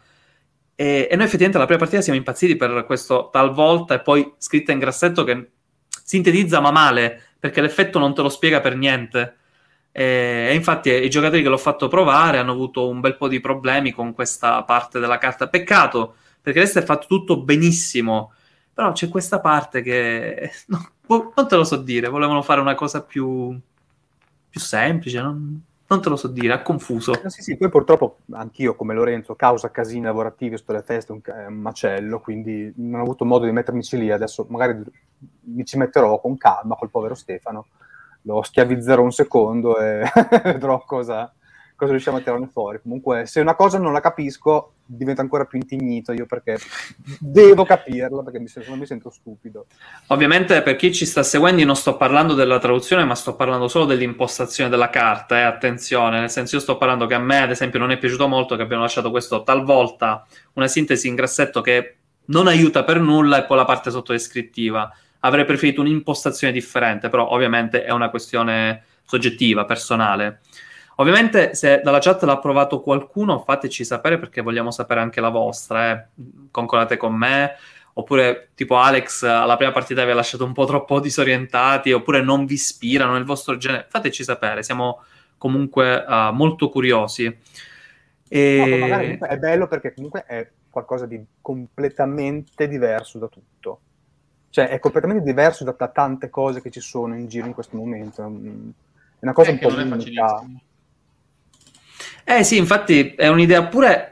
[0.75, 4.73] e, e, noi effettivamente alla prima partita siamo impazziti per questo talvolta e poi scritta
[4.73, 5.51] in grassetto che
[5.87, 9.37] sintetizza ma male, perché l'effetto non te lo spiega per niente.
[9.91, 13.39] E, e infatti i giocatori che l'ho fatto provare hanno avuto un bel po' di
[13.39, 15.47] problemi con questa parte della carta.
[15.47, 18.33] Peccato, perché adesso è fatto tutto benissimo,
[18.73, 23.01] però c'è questa parte che no, non te lo so dire, volevano fare una cosa
[23.03, 23.57] più,
[24.49, 27.13] più semplice, non non te lo so dire, è confuso.
[27.21, 31.21] Eh, sì, sì, poi purtroppo anch'io come Lorenzo, causa casini lavorativi sotto le feste, un,
[31.23, 34.81] è un macello, quindi non ho avuto modo di mettermici lì, adesso magari
[35.41, 37.67] mi ci metterò con calma col povero Stefano,
[38.23, 40.03] lo schiavizzerò un secondo e
[40.43, 41.31] vedrò cosa,
[41.75, 42.79] cosa riusciamo a tirarne fuori.
[42.81, 46.57] Comunque, se una cosa non la capisco, divento ancora più intignito io perché
[47.19, 49.65] devo capirla, perché mi, sento, mi sento stupido.
[50.07, 53.67] Ovviamente, per chi ci sta seguendo, io non sto parlando della traduzione, ma sto parlando
[53.67, 55.37] solo dell'impostazione della carta.
[55.37, 58.27] Eh, attenzione, nel senso, io sto parlando che a me, ad esempio, non è piaciuto
[58.27, 61.97] molto che abbiano lasciato questo talvolta una sintesi in grassetto che
[62.27, 64.91] non aiuta per nulla e poi la parte sottodescrittiva.
[65.19, 70.41] Avrei preferito un'impostazione differente, però ovviamente è una questione soggettiva, personale.
[70.95, 75.91] Ovviamente, se dalla chat l'ha provato qualcuno, fateci sapere perché vogliamo sapere anche la vostra.
[75.91, 76.05] Eh.
[76.51, 77.55] Concordate con me?
[77.97, 82.45] Oppure, tipo Alex, alla prima partita vi ha lasciato un po' troppo disorientati, oppure non
[82.45, 83.87] vi ispirano nel vostro genere.
[83.89, 85.03] Fateci sapere, siamo
[85.37, 87.37] comunque uh, molto curiosi.
[88.27, 89.17] E...
[89.19, 93.79] No, è bello perché comunque è qualcosa di completamente diverso da tutto.
[94.49, 97.77] Cioè, è completamente diverso da, da tante cose che ci sono in giro in questo
[97.77, 98.21] momento.
[98.23, 98.25] È
[99.19, 100.43] una cosa è un po' unica.
[102.27, 104.09] Eh sì, infatti è un'idea pure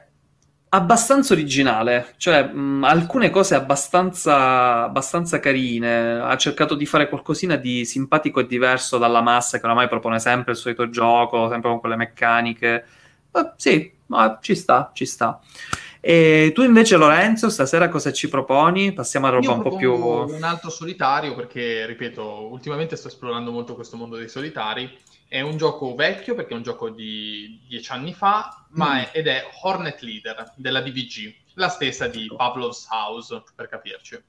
[0.69, 7.85] abbastanza originale, cioè mh, alcune cose abbastanza, abbastanza carine, ha cercato di fare qualcosina di
[7.85, 11.95] simpatico e diverso dalla massa che oramai propone sempre il solito gioco, sempre con quelle
[11.95, 12.85] meccaniche.
[13.31, 15.39] Eh, sì, ma ci sta, ci sta.
[15.99, 18.93] E tu invece Lorenzo, stasera cosa ci proponi?
[18.93, 19.93] Passiamo a roba un po' più...
[19.93, 24.91] Un altro solitario perché, ripeto, ultimamente sto esplorando molto questo mondo dei solitari
[25.33, 28.97] è un gioco vecchio perché è un gioco di dieci anni fa, ma mm.
[28.97, 34.23] è, ed è Hornet Leader della DVG, la stessa di Pavlov's House, per capirci.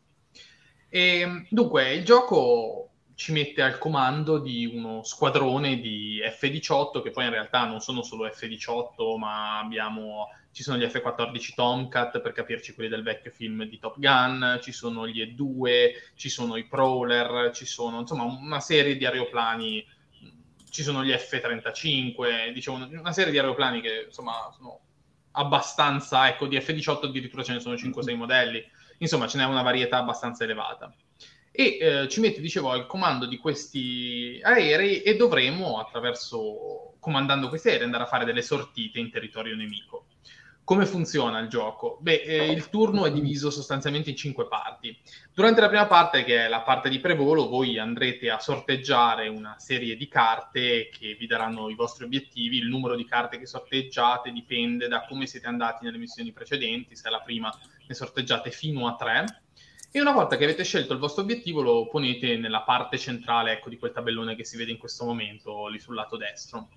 [0.89, 7.25] E, dunque, il gioco ci mette al comando di uno squadrone di F-18, che poi
[7.25, 12.73] in realtà non sono solo F-18, ma abbiamo, ci sono gli F-14 Tomcat, per capirci
[12.73, 17.51] quelli del vecchio film di Top Gun, ci sono gli E-2, ci sono i Prowler,
[17.53, 19.85] ci sono insomma una serie di aeroplani
[20.75, 24.81] ci sono gli F-35, diciamo, una serie di aeroplani che insomma sono
[25.31, 28.19] abbastanza, ecco, di F-18 addirittura ce ne sono 5-6 mm-hmm.
[28.19, 30.93] modelli, insomma ce n'è una varietà abbastanza elevata.
[31.53, 37.69] E eh, ci mette, dicevo, al comando di questi aerei e dovremo, attraverso, comandando questi
[37.69, 40.07] aerei, andare a fare delle sortite in territorio nemico.
[40.65, 41.99] Come funziona il gioco?
[42.01, 44.99] Beh, eh, il turno è diviso sostanzialmente in cinque parti.
[45.35, 49.57] Durante la prima parte, che è la parte di prevolo, voi andrete a sorteggiare una
[49.59, 52.57] serie di carte che vi daranno i vostri obiettivi.
[52.57, 56.97] Il numero di carte che sorteggiate dipende da come siete andati nelle missioni precedenti.
[56.97, 57.55] Se la prima,
[57.87, 59.43] ne sorteggiate fino a tre.
[59.91, 63.69] E una volta che avete scelto il vostro obiettivo, lo ponete nella parte centrale ecco,
[63.69, 66.71] di quel tabellone che si vede in questo momento, lì sul lato destro.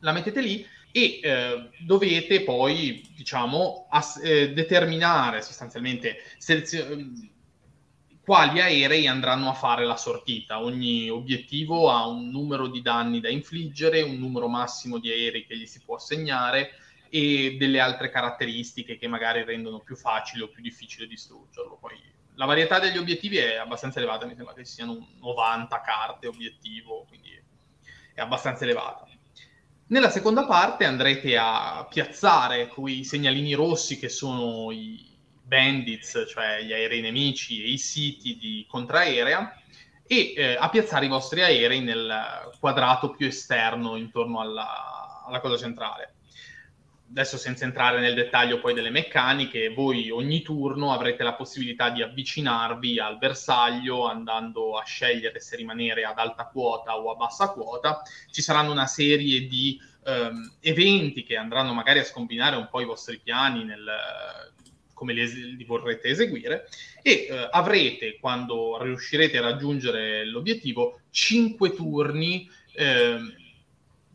[0.00, 6.86] La mettete lì e eh, dovete poi, diciamo, ass- eh, determinare sostanzialmente selezio-
[8.22, 10.62] quali aerei andranno a fare la sortita.
[10.62, 15.56] Ogni obiettivo ha un numero di danni da infliggere, un numero massimo di aerei che
[15.56, 16.74] gli si può assegnare
[17.08, 21.76] e delle altre caratteristiche che magari rendono più facile o più difficile distruggerlo.
[21.80, 22.00] Poi
[22.36, 27.30] la varietà degli obiettivi è abbastanza elevata, mi sembra che siano 90 carte obiettivo, quindi
[28.14, 29.06] è abbastanza elevata.
[29.92, 35.06] Nella seconda parte andrete a piazzare quei segnalini rossi che sono i
[35.42, 39.54] bandits, cioè gli aerei nemici e i siti di contraerea,
[40.06, 42.10] e eh, a piazzare i vostri aerei nel
[42.58, 46.14] quadrato più esterno intorno alla, alla cosa centrale
[47.12, 52.00] adesso senza entrare nel dettaglio poi delle meccaniche, voi ogni turno avrete la possibilità di
[52.00, 58.00] avvicinarvi al bersaglio andando a scegliere se rimanere ad alta quota o a bassa quota.
[58.30, 62.86] Ci saranno una serie di ehm, eventi che andranno magari a scombinare un po' i
[62.86, 63.86] vostri piani nel,
[64.94, 66.66] come li, li, vorrete eseguire
[67.02, 73.18] e eh, avrete, quando riuscirete a raggiungere l'obiettivo, 5 turni eh,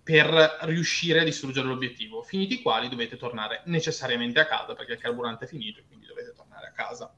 [0.07, 4.99] per riuscire a distruggere l'obiettivo, finiti i quali dovete tornare necessariamente a casa perché il
[4.99, 7.13] carburante è finito e quindi dovete tornare a casa.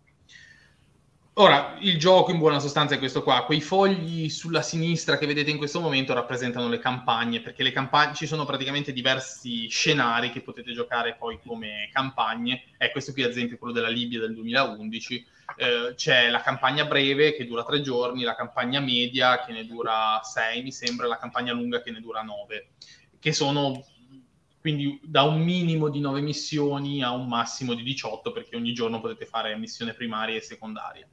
[1.33, 3.45] Ora, il gioco in buona sostanza è questo qua.
[3.45, 8.15] Quei fogli sulla sinistra che vedete in questo momento rappresentano le campagne, perché le campagne
[8.15, 12.63] ci sono praticamente diversi scenari che potete giocare poi come campagne.
[12.79, 15.27] Eh, questo qui ad esempio quello della Libia del 2011.
[15.57, 20.19] Eh, c'è la campagna breve che dura tre giorni, la campagna media che ne dura
[20.23, 22.69] sei, mi sembra, la campagna lunga che ne dura nove,
[23.19, 23.83] che sono
[24.59, 28.99] quindi da un minimo di nove missioni a un massimo di 18, perché ogni giorno
[28.99, 31.07] potete fare missione primaria e secondaria.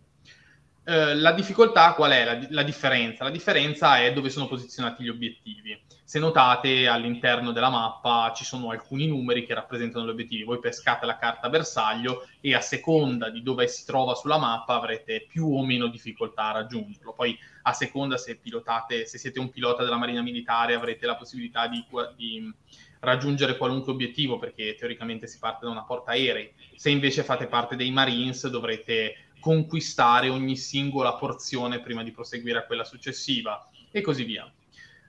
[0.88, 2.24] Eh, la difficoltà qual è?
[2.24, 3.24] La, la, differenza?
[3.24, 5.76] La differenza è dove sono posizionati gli obiettivi.
[6.04, 10.44] Se notate all'interno della mappa ci sono alcuni numeri che rappresentano gli obiettivi.
[10.44, 15.26] Voi pescate la carta bersaglio e a seconda di dove si trova sulla mappa avrete
[15.28, 17.12] più o meno difficoltà a raggiungerlo.
[17.14, 21.66] Poi a seconda se pilotate, se siete un pilota della Marina Militare avrete la possibilità
[21.66, 21.84] di,
[22.14, 22.54] di
[23.00, 26.52] raggiungere qualunque obiettivo perché teoricamente si parte da una porta aerei.
[26.76, 32.64] Se invece fate parte dei Marines dovrete conquistare ogni singola porzione prima di proseguire a
[32.64, 34.50] quella successiva e così via.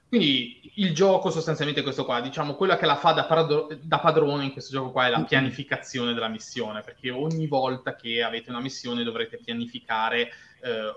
[0.08, 4.00] Quindi il gioco sostanzialmente è questo qua, diciamo, quello che la fa da, padro- da,
[4.00, 8.50] padrone in questo gioco qua è la pianificazione della missione, perché ogni volta che avete
[8.50, 10.94] una missione dovrete pianificare eh,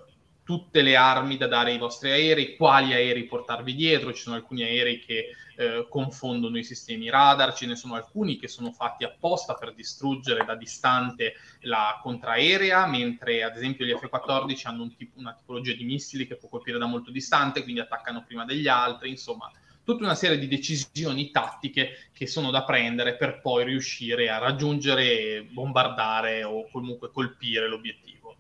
[0.51, 4.65] tutte le armi da dare ai vostri aerei, quali aerei portarvi dietro, ci sono alcuni
[4.65, 9.55] aerei che eh, confondono i sistemi radar, ce ne sono alcuni che sono fatti apposta
[9.55, 15.35] per distruggere da distante la contraerea, mentre ad esempio gli F-14 hanno un tipo, una
[15.35, 19.53] tipologia di missili che può colpire da molto distante, quindi attaccano prima degli altri, insomma
[19.85, 25.47] tutta una serie di decisioni tattiche che sono da prendere per poi riuscire a raggiungere,
[25.49, 28.35] bombardare o comunque colpire l'obiettivo.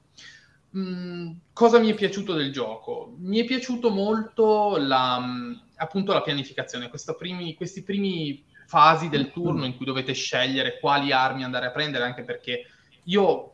[0.76, 3.14] Mm, cosa mi è piaciuto del gioco?
[3.18, 9.64] Mi è piaciuto molto la, mm, appunto la pianificazione, primi, questi primi fasi del turno
[9.64, 12.66] in cui dovete scegliere quali armi andare a prendere, anche perché
[13.04, 13.52] io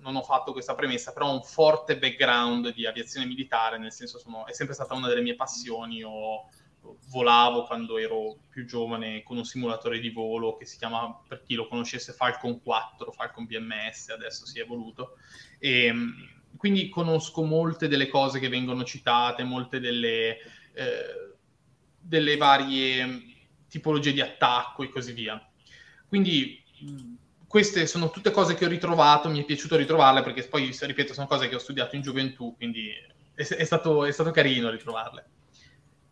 [0.00, 4.18] non ho fatto questa premessa, però ho un forte background di aviazione militare, nel senso
[4.18, 6.48] sono, è sempre stata una delle mie passioni, ho,
[7.10, 11.54] volavo quando ero più giovane con un simulatore di volo che si chiama, per chi
[11.54, 15.16] lo conoscesse, Falcon 4, Falcon BMS, adesso si è evoluto.
[15.58, 15.92] E,
[16.56, 20.38] quindi conosco molte delle cose che vengono citate, molte delle,
[20.72, 21.34] eh,
[21.98, 23.22] delle varie
[23.68, 25.44] tipologie di attacco e così via.
[26.08, 26.62] Quindi
[27.46, 31.26] queste sono tutte cose che ho ritrovato, mi è piaciuto ritrovarle perché poi, ripeto, sono
[31.26, 32.90] cose che ho studiato in gioventù, quindi
[33.34, 35.28] è, è, stato, è stato carino ritrovarle.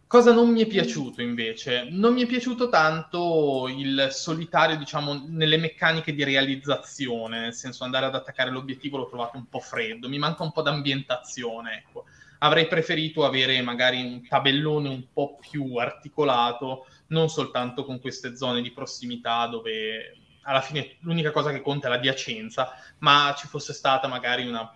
[0.06, 1.88] Cosa non mi è piaciuto invece?
[1.90, 8.06] Non mi è piaciuto tanto il solitario, diciamo, nelle meccaniche di realizzazione, nel senso andare
[8.06, 12.04] ad attaccare l'obiettivo l'ho trovato un po' freddo, mi manca un po' d'ambientazione, ecco.
[12.38, 18.60] Avrei preferito avere magari un tabellone un po' più articolato, non soltanto con queste zone
[18.60, 24.08] di prossimità dove alla fine l'unica cosa che conta è l'adiacenza, ma ci fosse stata
[24.08, 24.70] magari una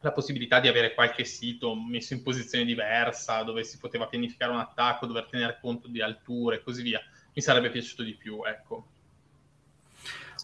[0.00, 4.58] la possibilità di avere qualche sito messo in posizione diversa, dove si poteva pianificare un
[4.58, 7.00] attacco, dover tenere conto di alture e così via,
[7.32, 8.86] mi sarebbe piaciuto di più, ecco.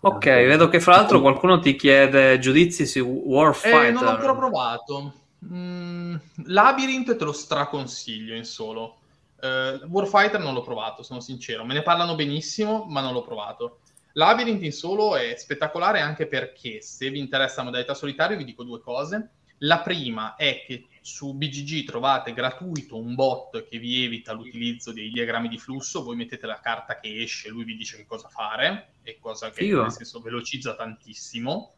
[0.04, 3.84] Ok, vedo che fra l'altro qualcuno ti chiede giudizi su Warfighter.
[3.84, 5.14] Eh, non l'ho ancora provato.
[5.44, 8.96] Mm, Labyrinth te lo straconsiglio in solo.
[9.40, 11.64] Uh, Warfighter non l'ho provato, sono sincero.
[11.64, 13.78] Me ne parlano benissimo, ma non l'ho provato.
[14.14, 18.64] Labyrinth in solo è spettacolare anche perché se vi interessa la modalità solitario vi dico
[18.64, 19.30] due cose.
[19.64, 25.10] La prima è che su BGG trovate gratuito un bot che vi evita l'utilizzo dei
[25.10, 28.94] diagrammi di flusso, voi mettete la carta che esce, lui vi dice che cosa fare,
[29.02, 29.82] e cosa che Figo.
[29.82, 31.74] nel senso velocizza tantissimo.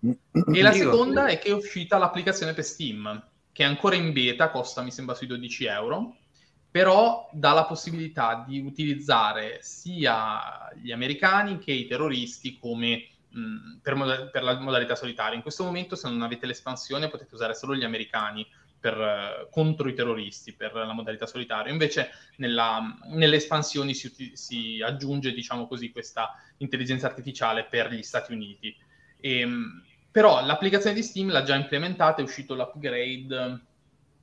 [0.00, 0.90] E la Figo.
[0.90, 4.92] seconda è che è uscita l'applicazione per Steam, che è ancora in beta, costa mi
[4.92, 6.16] sembra sui 12 euro,
[6.70, 13.08] però dà la possibilità di utilizzare sia gli americani che i terroristi come
[13.82, 15.36] per, moda- per, la modalità solitaria.
[15.36, 18.46] In questo momento, se non avete l'espansione, potete usare solo gli americani
[18.78, 21.72] per, uh, contro i terroristi per la modalità solitaria.
[21.72, 22.80] Invece, nella,
[23.12, 28.74] nelle espansioni si, si, aggiunge, diciamo così, questa intelligenza artificiale per gli Stati Uniti.
[29.20, 33.60] E, ehm, però l'applicazione di Steam l'ha già implementata, è uscito l'upgrade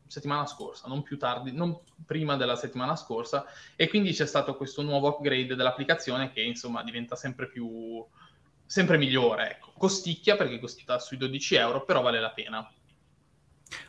[0.08, 3.46] settimana scorsa, non più tardi, non prima della settimana scorsa,
[3.76, 8.06] e quindi c'è stato questo nuovo upgrade dell'applicazione che insomma diventa sempre più
[8.74, 9.72] sempre migliore, ecco.
[9.78, 12.68] Costicchia perché costa sui 12 euro, però vale la pena.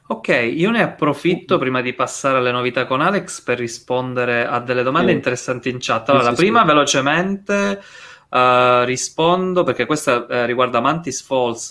[0.09, 4.83] Ok, io ne approfitto prima di passare alle novità con Alex per rispondere a delle
[4.83, 5.17] domande sì.
[5.17, 6.11] interessanti in chat.
[6.11, 6.67] Allora, sì, la prima sì.
[6.67, 7.83] velocemente
[8.29, 11.71] uh, rispondo perché questa uh, riguarda Mantis Falls.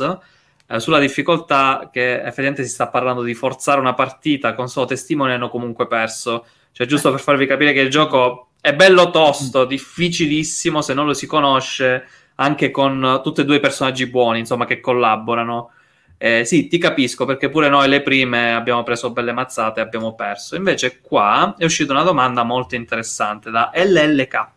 [0.66, 5.34] Uh, sulla difficoltà che effettivamente si sta parlando di forzare una partita con solo testimoni
[5.34, 6.48] hanno comunque perso.
[6.72, 11.14] Cioè, giusto per farvi capire che il gioco è bello tosto, difficilissimo se non lo
[11.14, 12.08] si conosce,
[12.44, 15.72] anche con tutti e due i personaggi buoni, insomma, che collaborano.
[16.18, 20.14] Eh, sì, ti capisco perché pure noi le prime abbiamo preso belle mazzate e abbiamo
[20.16, 20.56] perso.
[20.56, 24.48] Invece qua è uscita una domanda molto interessante da LLK.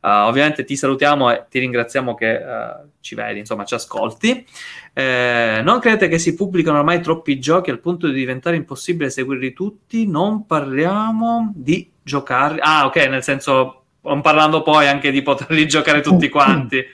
[0.00, 4.46] Uh, ovviamente ti salutiamo e ti ringraziamo che uh, ci vedi, insomma, ci ascolti.
[4.92, 9.52] Eh, non credete che si pubblicano ormai troppi giochi al punto di diventare impossibile seguirli
[9.52, 10.06] tutti?
[10.06, 12.58] Non parliamo di giocare.
[12.60, 13.85] Ah, ok, nel senso,
[14.20, 16.84] parlando poi anche di poterli giocare tutti quanti.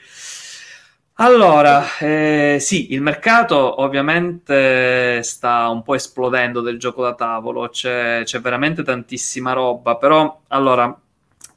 [1.17, 8.21] Allora, eh, sì, il mercato ovviamente sta un po' esplodendo del gioco da tavolo, c'è,
[8.23, 10.99] c'è veramente tantissima roba, però allora,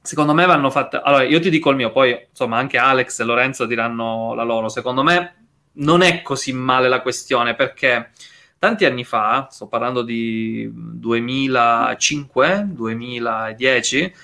[0.02, 1.00] secondo me vanno fatte...
[1.02, 4.68] Allora, io ti dico il mio, poi insomma anche Alex e Lorenzo diranno la loro.
[4.68, 5.34] Secondo me
[5.78, 8.10] non è così male la questione perché
[8.58, 14.14] tanti anni fa, sto parlando di 2005, 2010,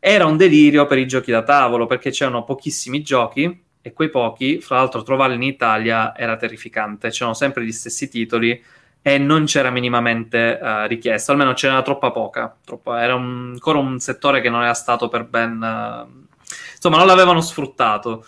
[0.00, 4.60] era un delirio per i giochi da tavolo perché c'erano pochissimi giochi e quei pochi,
[4.60, 7.10] fra l'altro, trovarli in Italia era terrificante.
[7.10, 8.62] C'erano sempre gli stessi titoli
[9.02, 12.54] e non c'era minimamente uh, richiesto, almeno c'era troppa poca.
[12.64, 15.52] Troppa, era un, ancora un settore che non era stato per ben.
[15.60, 16.26] Uh,
[16.74, 18.24] insomma, non l'avevano sfruttato.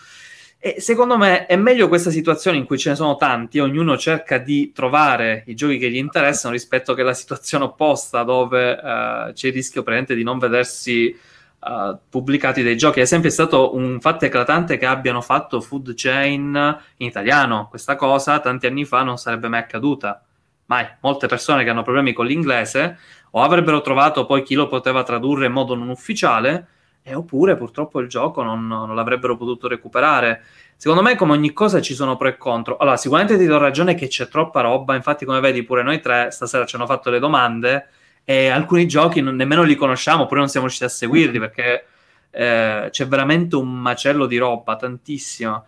[0.58, 3.98] E secondo me è meglio questa situazione in cui ce ne sono tanti e ognuno
[3.98, 9.32] cerca di trovare i giochi che gli interessano rispetto che la situazione opposta dove uh,
[9.32, 11.18] c'è il rischio presente di non vedersi
[11.62, 12.98] uh, pubblicati dei giochi.
[12.98, 17.68] Ad esempio, è stato un fatto eclatante che abbiano fatto Food Chain in italiano.
[17.68, 20.22] Questa cosa tanti anni fa non sarebbe mai accaduta.
[20.66, 20.86] Mai.
[21.00, 22.98] Molte persone che hanno problemi con l'inglese
[23.30, 26.66] o avrebbero trovato poi chi lo poteva tradurre in modo non ufficiale,
[27.02, 30.42] e oppure purtroppo il gioco non, non l'avrebbero potuto recuperare.
[30.76, 32.76] Secondo me, come ogni cosa, ci sono pro e contro.
[32.76, 34.94] Allora, sicuramente ti do ragione che c'è troppa roba.
[34.94, 37.88] Infatti, come vedi, pure noi tre stasera ci hanno fatto le domande
[38.24, 41.86] e alcuni giochi non, nemmeno li conosciamo, oppure non siamo riusciti a seguirli perché
[42.30, 45.66] eh, c'è veramente un macello di roba, tantissimo.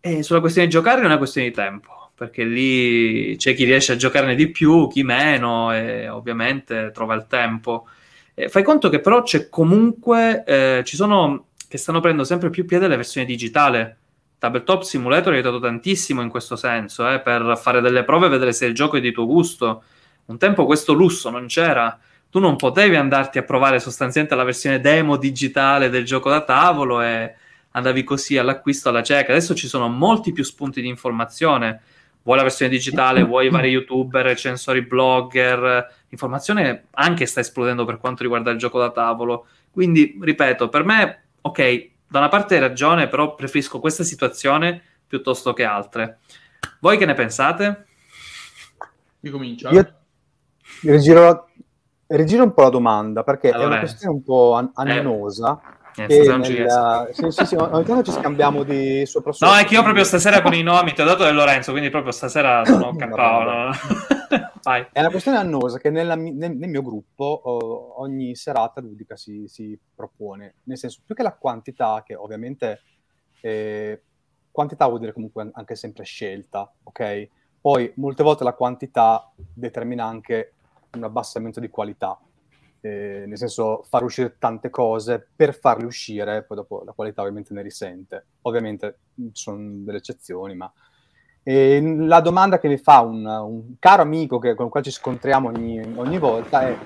[0.00, 3.92] E sulla questione di giocare è una questione di tempo, perché lì c'è chi riesce
[3.92, 7.86] a giocarne di più, chi meno, e ovviamente trova il tempo.
[8.34, 12.66] E fai conto che però c'è comunque, eh, ci sono che stanno prendendo sempre più
[12.66, 13.96] piede le versioni digitale.
[14.38, 18.52] Tabletop Simulator ha aiutato tantissimo in questo senso, eh, per fare delle prove e vedere
[18.52, 19.84] se il gioco è di tuo gusto
[20.26, 21.98] un tempo questo lusso non c'era.
[22.30, 27.02] Tu non potevi andarti a provare sostanzialmente la versione demo digitale del gioco da tavolo
[27.02, 27.34] e
[27.72, 29.32] andavi così all'acquisto alla cieca.
[29.32, 31.82] Adesso ci sono molti più spunti di informazione.
[32.22, 35.94] Vuoi la versione digitale, vuoi vari youtuber, recensori, blogger.
[36.08, 39.46] L'informazione anche sta esplodendo per quanto riguarda il gioco da tavolo.
[39.70, 45.52] Quindi, ripeto, per me, ok, da una parte hai ragione, però preferisco questa situazione piuttosto
[45.52, 46.20] che altre.
[46.80, 47.86] Voi che ne pensate?
[49.20, 49.68] Io comincio.
[49.70, 50.01] Io
[50.82, 51.48] rigiro,
[52.06, 55.60] rigiro un po' la domanda perché allora, è una questione un po' an- eh, annosa.
[55.94, 57.10] Eh, nel...
[57.12, 60.40] sì, sì, sì, ogni tanto ci scambiamo di sopra No, è che io proprio stasera
[60.40, 63.76] con i nomi ti ho dato del Lorenzo, quindi proprio stasera sono campato.
[64.92, 69.44] è una questione annosa che nella, nel, nel, mio gruppo oh, ogni serata ludica si,
[69.48, 72.80] si, propone, nel senso più che la quantità, che ovviamente
[73.42, 74.02] eh,
[74.50, 77.28] quantità vuol dire comunque anche sempre scelta, ok?
[77.60, 80.54] Poi molte volte la quantità determina anche
[80.92, 82.18] un abbassamento di qualità,
[82.80, 87.54] eh, nel senso far uscire tante cose per farle uscire, poi dopo la qualità ovviamente
[87.54, 88.26] ne risente.
[88.42, 88.98] Ovviamente
[89.32, 90.72] sono delle eccezioni, ma...
[91.44, 94.92] E la domanda che mi fa un, un caro amico che, con il quale ci
[94.92, 96.78] scontriamo ogni, ogni, volta è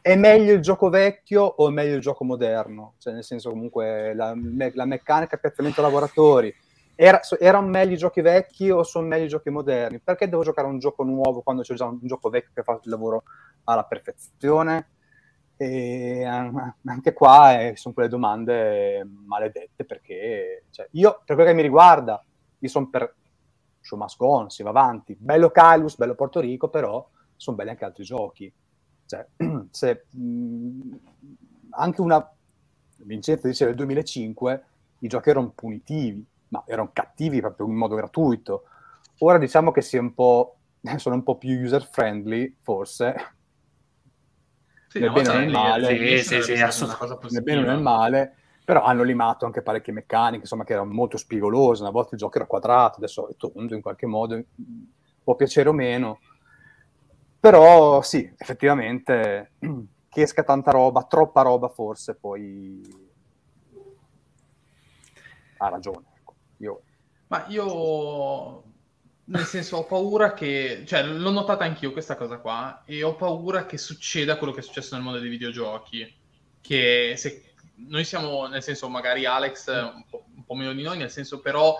[0.00, 2.94] è meglio il gioco vecchio o è meglio il gioco moderno?
[2.96, 4.34] Cioè nel senso comunque la,
[4.72, 6.54] la meccanica, piazzamento lavoratori,
[7.00, 10.00] era, erano meglio i giochi vecchi o sono meglio i giochi moderni?
[10.00, 12.90] Perché devo giocare un gioco nuovo quando c'è già un, gioco vecchio che fa il
[12.90, 13.22] lavoro
[13.64, 14.90] alla perfezione?
[15.56, 21.62] E anche qua eh, sono quelle domande maledette perché cioè, io, per quello che mi
[21.62, 22.20] riguarda,
[22.58, 23.14] io sono per
[23.80, 25.16] show must go on, si va avanti.
[25.16, 28.52] Bello Calus, bello Porto Rico, però sono belli anche altri giochi.
[29.06, 29.24] Cioè,
[29.70, 30.96] se, mh,
[31.70, 32.28] anche una
[32.96, 34.64] Vincenzo dice nel 2005
[34.98, 38.64] i giochi erano punitivi ma erano cattivi proprio in modo gratuito.
[39.18, 40.58] Ora diciamo che sia un po',
[40.96, 43.14] sono un po' più user friendly, forse,
[44.88, 46.52] Sì, nel bene o volta nel male, Sì, sì,
[47.30, 51.16] nel bene o nel male, però hanno limato anche parecchie meccaniche, insomma, che erano molto
[51.16, 51.82] spigolose.
[51.82, 54.42] Una volta il gioco era quadrato, adesso è tondo in qualche modo,
[55.22, 56.18] può piacere o meno.
[57.40, 59.52] Però sì, effettivamente,
[60.08, 62.82] che esca tanta roba, troppa roba forse, poi
[65.58, 66.07] ha ragione.
[67.28, 68.64] Ma io,
[69.24, 73.66] nel senso, ho paura che, cioè, l'ho notata anch'io questa cosa qua, e ho paura
[73.66, 76.16] che succeda quello che è successo nel mondo dei videogiochi.
[76.60, 77.52] Che se
[77.86, 81.40] noi siamo, nel senso, magari Alex un po', un po' meno di noi, nel senso,
[81.40, 81.76] però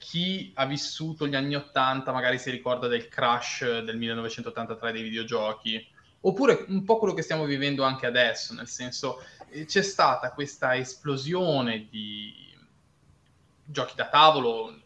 [0.00, 5.86] chi ha vissuto gli anni 80 magari si ricorda del crash del 1983 dei videogiochi,
[6.20, 10.76] oppure un po' quello che stiamo vivendo anche adesso, nel senso, eh, c'è stata questa
[10.76, 12.34] esplosione di
[13.62, 14.79] giochi da tavolo,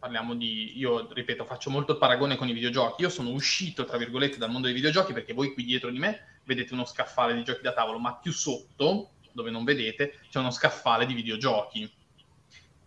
[0.00, 3.98] parliamo di, io ripeto, faccio molto il paragone con i videogiochi, io sono uscito, tra
[3.98, 7.44] virgolette, dal mondo dei videogiochi perché voi qui dietro di me vedete uno scaffale di
[7.44, 11.92] giochi da tavolo, ma più sotto, dove non vedete, c'è uno scaffale di videogiochi.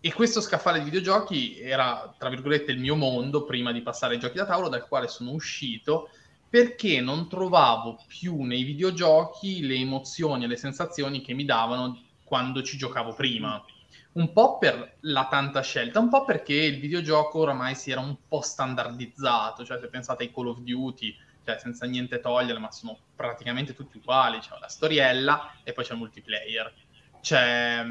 [0.01, 4.19] E questo scaffale di videogiochi era, tra virgolette, il mio mondo prima di passare ai
[4.19, 6.09] giochi da tavolo, dal quale sono uscito
[6.49, 12.61] perché non trovavo più nei videogiochi le emozioni e le sensazioni che mi davano quando
[12.61, 13.63] ci giocavo prima.
[14.13, 18.15] Un po' per la tanta scelta, un po' perché il videogioco oramai si era un
[18.27, 22.97] po' standardizzato, cioè se pensate ai Call of Duty, cioè senza niente togliere, ma sono
[23.15, 26.73] praticamente tutti uguali, c'è la storiella e poi c'è il multiplayer.
[27.21, 27.85] C'è,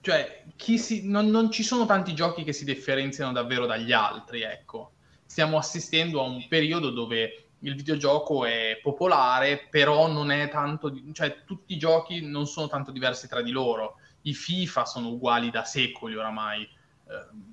[0.00, 4.42] cioè, chi si, non, non ci sono tanti giochi che si differenziano davvero dagli altri,
[4.42, 4.92] ecco.
[5.24, 11.44] Stiamo assistendo a un periodo dove il videogioco è popolare, però non è tanto, cioè
[11.44, 13.96] tutti i giochi non sono tanto diversi tra di loro.
[14.28, 16.62] I FIFA sono uguali da secoli oramai.
[16.62, 17.46] Eh,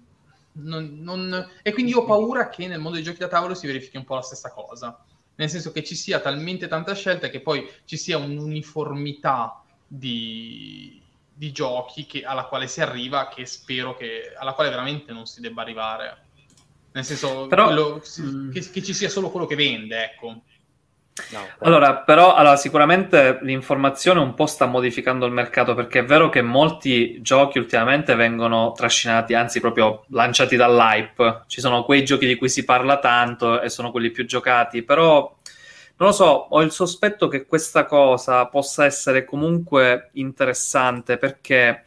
[0.53, 3.67] non- non- E quindi io ho paura che nel mondo dei giochi da tavolo si
[3.67, 4.97] verifichi un po' la stessa cosa.
[5.36, 11.01] Nel senso che ci sia talmente tanta scelta che poi ci sia un'uniformità di,
[11.34, 15.41] di giochi che- alla quale si arriva, che spero che, alla quale veramente non si
[15.41, 16.23] debba arrivare.
[16.93, 18.51] Nel senso Però- quello- Mm.
[18.51, 20.43] che, che ci sia solo quello che vende, ecco.
[21.32, 26.30] No, Allora, però, allora, sicuramente l'informazione un po' sta modificando il mercato perché è vero
[26.30, 31.43] che molti giochi ultimamente vengono trascinati, anzi proprio lanciati dall'hype.
[31.47, 35.34] Ci sono quei giochi di cui si parla tanto e sono quelli più giocati, però
[35.97, 41.86] non lo so, ho il sospetto che questa cosa possa essere comunque interessante perché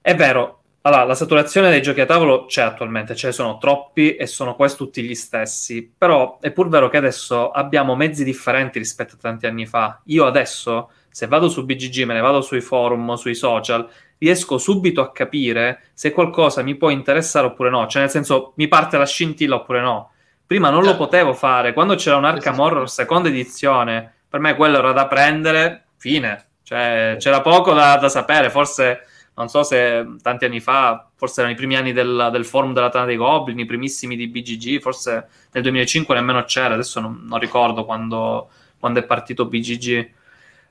[0.00, 4.14] è vero, allora, la saturazione dei giochi a tavolo c'è attualmente, ce ne sono troppi
[4.14, 8.78] e sono quasi tutti gli stessi, però è pur vero che adesso abbiamo mezzi differenti
[8.78, 10.00] rispetto a tanti anni fa.
[10.06, 13.86] Io adesso, se vado su BGG, me ne vado sui forum, sui social,
[14.18, 18.68] riesco subito a capire se qualcosa mi può interessare oppure no, cioè nel senso mi
[18.68, 20.12] parte la scintilla oppure no.
[20.46, 21.04] Prima non lo Certo.
[21.04, 22.60] potevo fare, quando c'era un Arkham sì.
[22.60, 26.46] Horror seconda edizione, per me quello era da prendere, fine.
[26.62, 29.07] Cioè, c'era poco da, da sapere, forse
[29.38, 32.88] non so se tanti anni fa, forse erano i primi anni del, del forum della
[32.88, 37.38] Tana dei Goblin, i primissimi di BGG, forse nel 2005 nemmeno c'era, adesso non, non
[37.38, 40.10] ricordo quando, quando è partito BGG.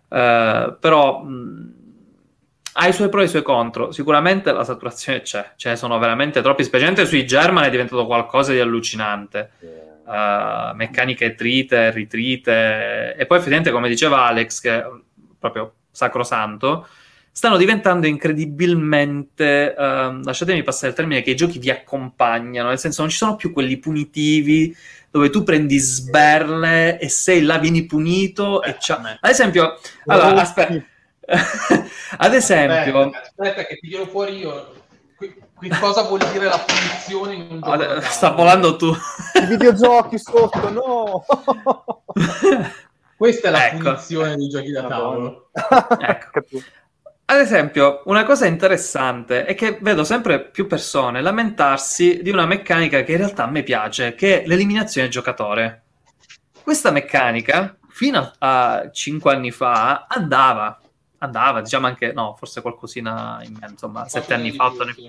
[0.10, 1.74] Eh, però mh,
[2.74, 3.94] ha i suoi pro e i suoi contro.
[3.94, 8.52] Sicuramente la saturazione c'è, ce ne sono veramente troppi, specialmente sui German è diventato qualcosa
[8.52, 9.52] di allucinante.
[10.08, 14.86] Uh, meccaniche trite, ritrite, e poi effettivamente, come diceva Alex, che
[15.38, 16.88] proprio sacrosanto,
[17.38, 23.02] stanno diventando incredibilmente, ehm, lasciatemi passare il termine, che i giochi vi accompagnano, nel senso
[23.02, 24.76] non ci sono più quelli punitivi
[25.12, 28.64] dove tu prendi sberle e sei là, vieni punito.
[28.64, 29.20] e me.
[29.22, 29.78] Ad esempio,
[30.08, 30.84] allora, aspetta.
[32.18, 34.74] Ad esempio, Aspetta, aspetta che ti tiro fuori io.
[35.16, 38.88] Qui- qui cosa vuol dire la punizione in un gioco sta volando tu.
[38.88, 41.24] I videogiochi sotto, no!
[43.16, 43.78] Questa è la Ecco.
[43.78, 45.50] punizione dei giochi da tavolo.
[45.54, 46.30] Ecco.
[46.32, 46.66] Capito.
[47.30, 53.04] Ad esempio, una cosa interessante è che vedo sempre più persone lamentarsi di una meccanica
[53.04, 55.84] che in realtà a me piace, che è l'eliminazione del giocatore.
[56.64, 60.80] Questa meccanica, fino a 5 anni fa, andava.
[61.18, 65.04] Andava, diciamo anche, no, forse qualcosina in meno, insomma, 7 anni fa, 8 anni fa.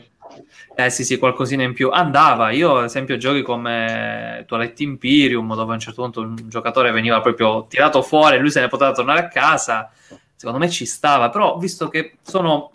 [0.75, 1.91] Eh sì, sì, qualcosina in più.
[1.91, 2.51] Andava.
[2.51, 7.21] Io, ad esempio, giochi come Toilette Imperium, dove a un certo punto un giocatore veniva
[7.21, 9.93] proprio tirato fuori e lui se ne poteva tornare a casa.
[10.39, 12.71] Secondo me ci stava, però visto che sono,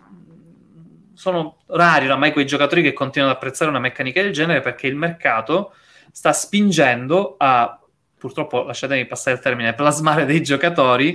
[1.14, 4.96] sono rari oramai quei giocatori che continuano ad apprezzare una meccanica del genere perché il
[4.96, 5.72] mercato
[6.12, 7.80] sta spingendo a,
[8.18, 11.12] purtroppo lasciatemi passare il termine, plasmare dei giocatori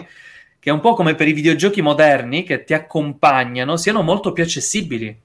[0.58, 4.42] che è un po' come per i videogiochi moderni che ti accompagnano, siano molto più
[4.42, 5.22] accessibili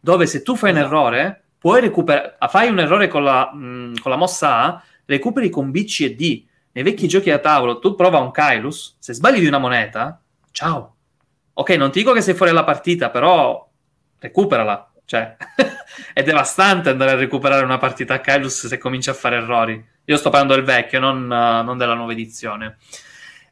[0.00, 4.10] dove se tu fai un errore, puoi recuperare, fai un errore con la, mh, con
[4.10, 6.44] la mossa A, recuperi con B, C e D.
[6.72, 10.20] nei vecchi giochi da tavolo, tu prova un Kailus, se sbagli di una moneta,
[10.58, 10.96] ciao.
[11.52, 13.64] Ok, non ti dico che sei fuori dalla partita, però
[14.18, 14.92] recuperala.
[15.04, 15.36] Cioè,
[16.12, 19.82] è devastante andare a recuperare una partita a Kailus se cominci a fare errori.
[20.04, 22.78] Io sto parlando del vecchio, non, uh, non della nuova edizione.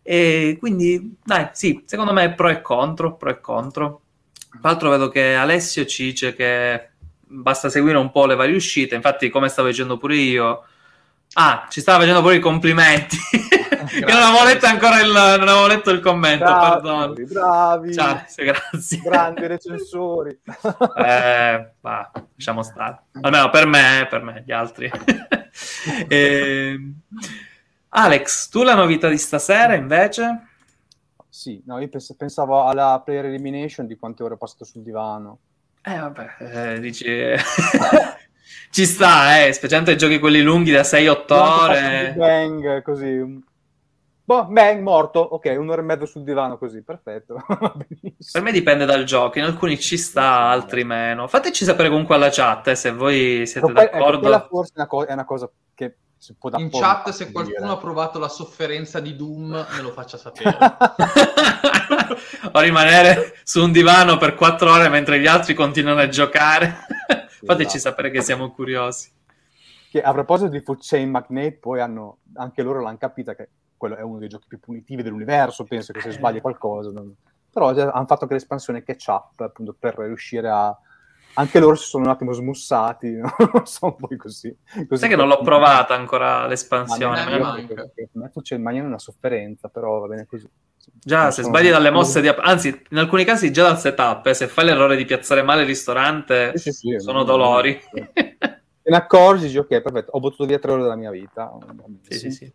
[0.02, 4.00] E quindi, dai, sì, secondo me pro e contro, pro e contro.
[4.50, 6.90] Tra l'altro vedo che Alessio ci dice che
[7.20, 10.64] basta seguire un po' le varie uscite, infatti come stavo dicendo pure io,
[11.34, 13.16] Ah, ci stava facendo pure i complimenti.
[13.92, 17.12] Io non avevo letto ancora il, non avevo letto il commento, bravi, perdono.
[17.12, 19.00] Bravi, Ciao, grazie.
[19.02, 20.38] Grandi recensori.
[20.96, 23.02] eh, va, lasciamo stare.
[23.20, 24.90] Almeno per me, per me, gli altri.
[26.08, 26.92] eh,
[27.88, 30.46] Alex, tu la novità di stasera invece?
[31.28, 35.38] Sì, no, io pens- pensavo alla player elimination di quante ore ho passato sul divano.
[35.82, 37.06] Eh, vabbè, eh, dici...
[38.70, 42.14] Ci sta, eh, specialmente giochi quelli lunghi da 6-8 ore.
[42.16, 43.44] Bang, così.
[44.26, 45.20] Boh, bang, morto.
[45.20, 47.36] Ok, un'ora e mezzo sul divano così, perfetto.
[47.46, 51.28] per me dipende dal gioco, in alcuni ci sta, altri meno.
[51.28, 54.34] Fateci sapere comunque alla chat eh, se voi siete Però, ecco, d'accordo.
[54.34, 57.58] Ecco, forse è una, co- è una cosa che si può In chat, se qualcuno
[57.60, 57.70] dire.
[57.70, 60.58] ha provato la sofferenza di Doom, me lo faccia sapere.
[62.50, 66.78] o rimanere su un divano per 4 ore mentre gli altri continuano a giocare.
[67.46, 67.94] Fateci esatto.
[67.94, 69.08] sapere che siamo curiosi.
[69.88, 73.96] Che a proposito di Food Chain Magnate, poi hanno, anche loro l'hanno capita che quello
[73.96, 76.90] è uno dei giochi più punitivi dell'universo, penso che se sbagli qualcosa...
[76.90, 77.14] Non...
[77.50, 80.76] Però hanno fatto anche l'espansione catch up, appunto, per riuscire a...
[81.38, 83.10] Anche loro si sono un attimo smussati,
[83.52, 84.56] non so, poi così.
[84.88, 87.38] così Sai che non l'ho provata ancora l'espansione.
[87.38, 90.48] Ma me me Food Chain Magnate è una sofferenza, però va bene così.
[90.94, 92.28] Già, se sbagli dalle mosse di...
[92.28, 95.66] Anzi, in alcuni casi già dal setup, eh, se fai l'errore di piazzare male il
[95.66, 97.78] ristorante, sì, sì, sì, sono dolori.
[98.86, 101.52] Te ne accorgi, dici, ok, perfetto, ho buttato via tre ore della mia vita.
[102.08, 102.52] Sì, sì, sì.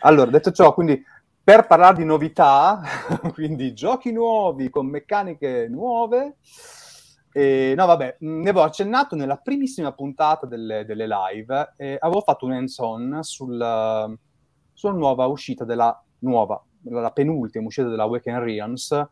[0.00, 1.02] Allora, detto ciò, quindi
[1.44, 2.80] per parlare di novità,
[3.34, 6.36] quindi giochi nuovi con meccaniche nuove,
[7.32, 12.46] e, no, vabbè, ne avevo accennato nella primissima puntata delle, delle live, e avevo fatto
[12.46, 14.18] un hands-on sul,
[14.72, 19.06] sulla nuova uscita della nuova, la penultima uscita della Weekend Realms,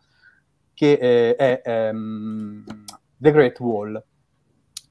[0.73, 2.65] che è, è, um,
[3.17, 4.03] The Great Wall,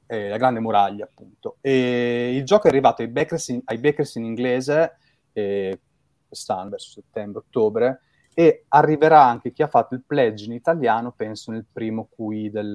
[0.08, 1.58] la grande muraglia, appunto.
[1.62, 4.98] E il gioco è arrivato ai backers in, ai backers in inglese
[5.40, 5.80] eh,
[6.28, 8.02] quest'anno, verso settembre-ottobre,
[8.34, 12.74] e arriverà anche chi ha fatto il pledge in italiano, penso nel primo QI del,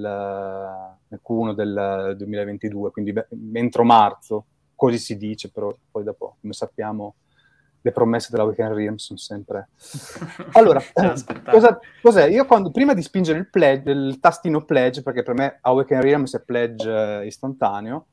[1.07, 3.13] nel Q1 del 2022, quindi
[3.53, 4.45] entro marzo,
[4.75, 7.15] così si dice, però poi dopo, come sappiamo,
[7.81, 9.69] le promesse della Weekend Realm sono sempre...
[10.53, 10.81] Allora,
[11.43, 12.25] cosa, cos'è?
[12.27, 16.03] Io quando, prima di spingere il, pledge, il tastino pledge, perché per me a Weekend
[16.03, 18.07] Realms è pledge eh, istantaneo,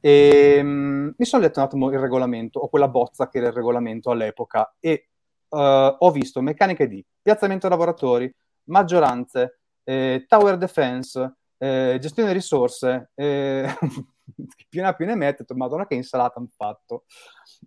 [0.00, 3.52] e, um, mi sono letto un attimo il regolamento, o quella bozza che era il
[3.52, 5.08] regolamento all'epoca, e
[5.48, 5.58] uh,
[5.98, 8.32] ho visto meccaniche di piazzamento lavoratori,
[8.64, 13.66] maggioranze, eh, tower defense, eh, gestione risorse, eh,
[14.68, 17.04] più ne ha più ne mette, madonna che insalata hanno fatto.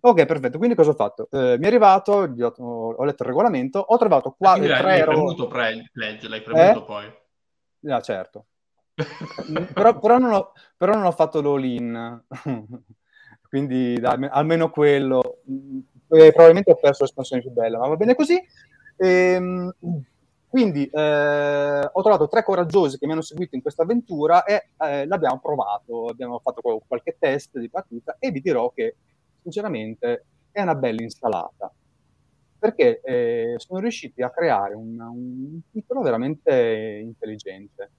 [0.00, 0.58] Ok, perfetto.
[0.58, 1.28] Quindi cosa ho fatto?
[1.30, 2.52] Eh, mi è arrivato, ho,
[2.96, 5.12] ho, letto il regolamento, ho trovato qua tre l'hai euro...
[5.12, 6.84] premuto pre- pledge, l'hai premuto eh?
[6.84, 7.92] poi.
[7.92, 8.46] Ah, certo.
[9.72, 12.24] Però, però, non ho, però, non ho, fatto l'all-in.
[13.48, 15.40] Quindi dai, almeno quello.
[16.08, 18.38] E probabilmente ho perso l'espansione più bella, ma va bene così.
[18.96, 19.72] Ehm,
[20.48, 25.06] quindi eh, ho trovato tre coraggiosi che mi hanno seguito in questa avventura e eh,
[25.06, 28.96] l'abbiamo provato, abbiamo fatto qualche test di partita e vi dirò che
[29.40, 31.72] sinceramente è una bella insalata
[32.58, 37.90] perché eh, sono riusciti a creare un, un titolo veramente intelligente.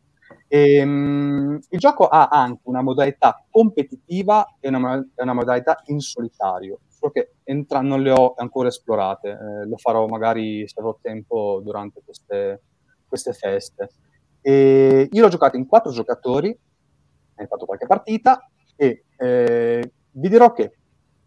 [0.55, 6.81] E, um, il gioco ha anche una modalità competitiva e una, una modalità in solitario,
[6.89, 11.59] solo che entra- non le ho ancora esplorate, eh, lo farò magari se avrò tempo
[11.63, 12.61] durante queste,
[13.07, 13.89] queste feste.
[14.41, 16.55] E io l'ho giocato in quattro giocatori,
[17.35, 20.75] ho fatto qualche partita e eh, vi dirò che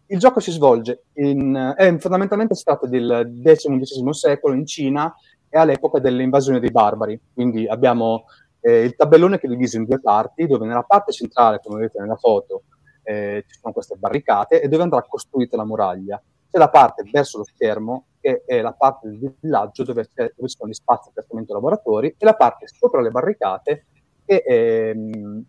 [0.05, 5.13] il gioco si svolge in, è fondamentalmente stato del X-XI secolo in Cina
[5.49, 7.19] e all'epoca dell'invasione dei barbari.
[7.33, 8.23] Quindi abbiamo
[8.67, 12.01] eh, il tabellone che è diviso in due parti, dove nella parte centrale, come vedete
[12.01, 12.63] nella foto,
[13.03, 16.21] eh, ci sono queste barricate e dove andrà costruita la muraglia.
[16.51, 20.69] C'è la parte verso lo schermo, che è la parte del villaggio dove, dove sono
[20.69, 23.85] gli spazi per piazzamento lavoratori, e la parte sopra le barricate,
[24.25, 25.45] che, ehm,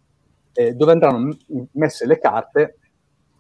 [0.53, 1.37] eh, dove andranno
[1.73, 2.79] messe le carte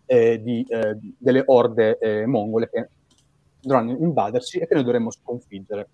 [0.06, 2.88] eh, di, eh, delle orde eh, mongole che
[3.60, 5.88] dovranno invaderci e che noi dovremmo sconfiggere.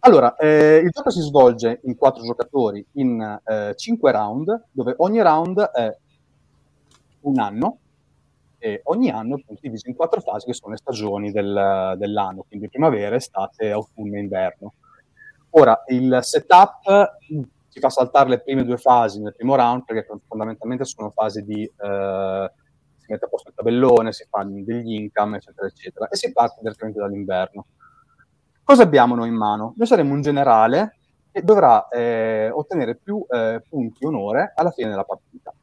[0.00, 5.20] Allora, eh, il gioco si svolge in quattro giocatori in eh, cinque round, dove ogni
[5.20, 5.96] round è
[7.22, 7.78] un anno,
[8.58, 12.68] e ogni anno è diviso in quattro fasi che sono le stagioni del, dell'anno, quindi
[12.68, 14.74] primavera, estate, autunno e inverno.
[15.50, 17.16] Ora, il setup
[17.68, 21.62] si fa saltare le prime due fasi nel primo round perché fondamentalmente sono fasi di
[21.62, 22.52] eh,
[22.96, 26.60] si mette a posto il tabellone, si fanno degli income, eccetera, eccetera, e si parte
[26.60, 27.66] direttamente dall'inverno.
[28.68, 29.72] Cosa abbiamo noi in mano?
[29.78, 30.98] Noi saremo un generale
[31.32, 35.54] che dovrà eh, ottenere più eh, punti onore alla fine della partita.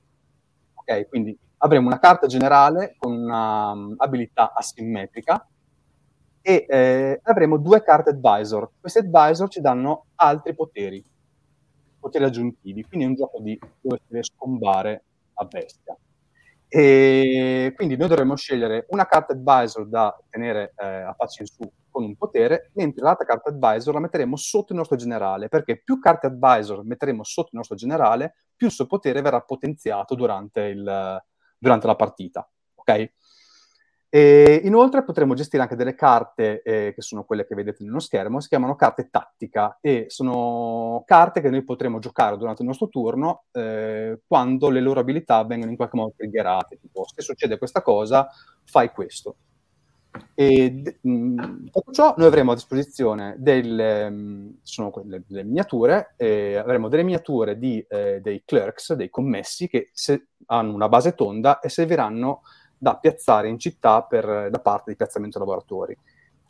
[0.73, 5.47] Ok, quindi avremo una carta generale con un'abilità um, asimmetrica
[6.41, 8.71] e eh, avremo due carte advisor.
[8.79, 11.05] Questi advisor ci danno altri poteri,
[11.99, 15.03] poteri aggiuntivi, quindi è un gioco di dove si deve scombare
[15.35, 15.95] a bestia.
[16.67, 21.71] E quindi noi dovremo scegliere una carta advisor da tenere eh, a faccia in su
[21.95, 25.97] con un potere, mentre l'altra carta advisor la metteremo sotto il nostro generale, perché più
[25.97, 31.23] carte advisor metteremo sotto il nostro generale, più il suo potere verrà potenziato durante, il,
[31.57, 32.49] durante la partita.
[32.75, 33.13] Ok?
[34.09, 38.41] E inoltre potremo gestire anche delle carte, eh, che sono quelle che vedete nello schermo,
[38.41, 43.45] si chiamano carte tattica e sono carte che noi potremo giocare durante il nostro turno
[43.53, 48.27] eh, quando le loro abilità vengono in qualche modo triggerate, tipo se succede questa cosa
[48.65, 49.37] fai questo.
[50.33, 56.55] E mh, dopo ciò noi avremo a disposizione delle, mh, sono quelle, delle miniature, eh,
[56.55, 61.59] avremo delle miniature di, eh, dei clerks, dei commessi, che se, hanno una base tonda
[61.59, 62.41] e serviranno
[62.77, 65.97] da piazzare in città per, da parte di piazzamento lavoratori.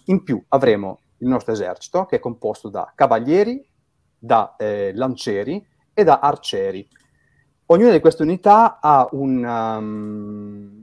[0.06, 3.66] In più avremo il nostro esercito che è composto da cavalieri,
[4.18, 6.88] da eh, lancieri e da arcieri.
[7.68, 10.75] Ognuna di queste unità ha un, um,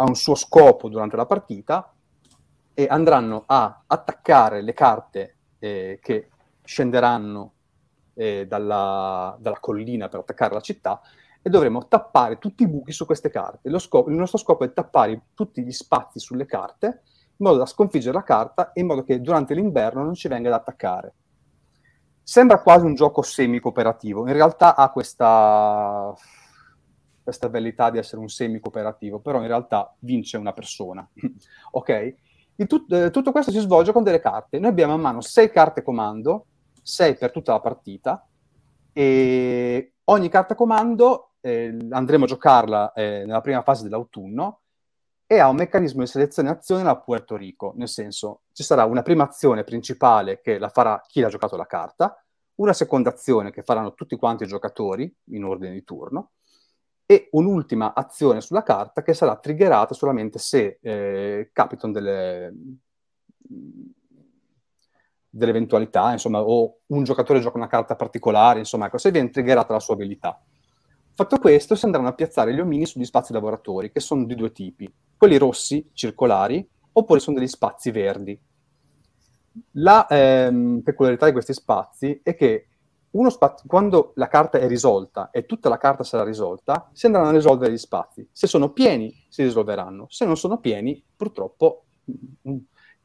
[0.00, 1.92] ha un suo scopo durante la partita
[2.72, 6.28] e andranno a attaccare le carte eh, che
[6.62, 7.52] scenderanno
[8.14, 11.00] eh, dalla, dalla collina per attaccare la città
[11.42, 13.76] e dovremo tappare tutti i buchi su queste carte.
[13.78, 17.02] Scopo, il nostro scopo è tappare tutti gli spazi sulle carte
[17.40, 20.48] in modo da sconfiggere la carta e in modo che durante l'inverno non ci venga
[20.48, 21.14] ad attaccare.
[22.22, 26.14] Sembra quasi un gioco semi-cooperativo, in realtà ha questa,
[27.28, 31.06] questa bellità di essere un semi-cooperativo, però in realtà vince una persona.
[31.72, 32.14] ok?
[32.66, 34.58] Tut- eh, tutto questo si svolge con delle carte.
[34.58, 36.46] Noi abbiamo a mano sei carte comando,
[36.82, 38.26] sei per tutta la partita,
[38.94, 44.60] e ogni carta comando eh, andremo a giocarla eh, nella prima fase dell'autunno
[45.26, 49.02] e ha un meccanismo di selezione azione da Puerto Rico, nel senso ci sarà una
[49.02, 52.24] prima azione principale che la farà chi ha giocato la carta,
[52.54, 56.30] una seconda azione che faranno tutti quanti i giocatori in ordine di turno
[57.10, 62.52] e un'ultima azione sulla carta che sarà triggerata solamente se eh, capitano delle,
[65.30, 69.72] delle eventualità, insomma, o un giocatore gioca una carta particolare, insomma, ecco, se viene triggerata
[69.72, 70.38] la sua abilità.
[71.14, 74.52] Fatto questo, si andranno a piazzare gli omini sugli spazi lavoratori, che sono di due
[74.52, 74.92] tipi.
[75.16, 78.38] Quelli rossi, circolari, oppure sono degli spazi verdi.
[79.72, 82.66] La ehm, peculiarità di questi spazi è che
[83.30, 87.32] spazio, quando la carta è risolta e tutta la carta sarà risolta, si andranno a
[87.32, 88.28] risolvere gli spazi.
[88.32, 90.06] Se sono pieni, si risolveranno.
[90.08, 91.84] Se non sono pieni, purtroppo
[92.48, 92.56] mm,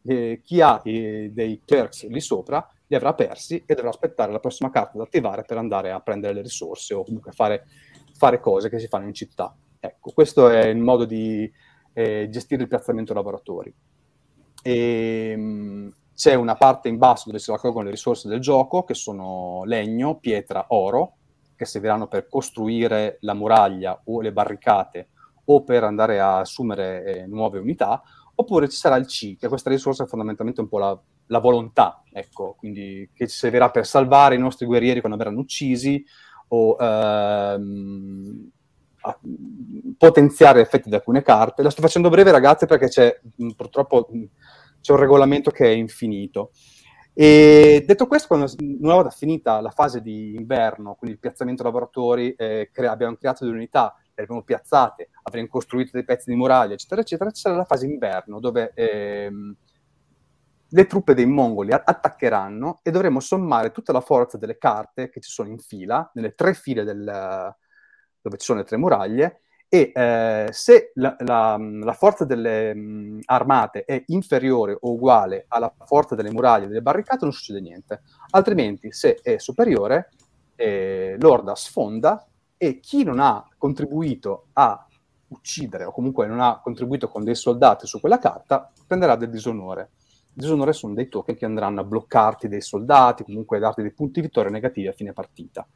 [0.06, 4.40] eh, chi ha eh, dei clerks lì sopra li avrà persi e dovrà aspettare la
[4.40, 7.66] prossima carta da attivare per andare a prendere le risorse o comunque fare
[8.16, 9.56] fare cose che si fanno in città.
[9.80, 11.52] Ecco, questo è il modo di
[11.94, 13.74] eh, gestire il piazzamento lavoratori.
[14.62, 18.94] E, mh, c'è una parte in basso dove si raccolgono le risorse del gioco, che
[18.94, 21.16] sono legno, pietra, oro,
[21.56, 25.10] che serviranno per costruire la muraglia o le barricate
[25.46, 28.02] o per andare a assumere eh, nuove unità,
[28.36, 32.02] oppure ci sarà il C, che questa risorsa è fondamentalmente un po' la, la volontà,
[32.12, 36.04] ecco, quindi che ci servirà per salvare i nostri guerrieri quando verranno uccisi,
[36.50, 38.50] o ehm,
[39.98, 41.64] potenziare effetti di alcune carte.
[41.64, 43.20] La sto facendo breve, ragazzi, perché c'è
[43.56, 44.08] purtroppo
[44.84, 46.52] c'è un regolamento che è infinito.
[47.14, 48.52] E detto questo, quando
[48.82, 53.46] una volta finita la fase di inverno, quindi il piazzamento lavoratori, eh, cre- abbiamo creato
[53.46, 57.64] delle unità, le abbiamo piazzate, avremo costruito dei pezzi di muraglia, eccetera, eccetera, sarà la
[57.64, 59.56] fase inverno dove ehm,
[60.68, 65.32] le truppe dei mongoli attaccheranno e dovremo sommare tutta la forza delle carte che ci
[65.32, 67.56] sono in fila, nelle tre file del,
[68.22, 69.43] dove ci sono le tre muraglie,
[69.74, 75.74] e eh, se la, la, la, forza delle mh, armate è inferiore o uguale alla
[75.84, 80.12] forza delle muraglie e delle barricate non succede niente, altrimenti se è superiore
[80.56, 82.24] eh, l'orda sfonda
[82.56, 84.86] e chi non ha contribuito a
[85.30, 89.90] uccidere o comunque non ha contribuito con dei soldati su quella carta prenderà del disonore
[90.32, 94.22] disonore sono dei token che andranno a bloccarti dei soldati, comunque a darti dei punti
[94.22, 95.68] vittoria negativi a fine partita.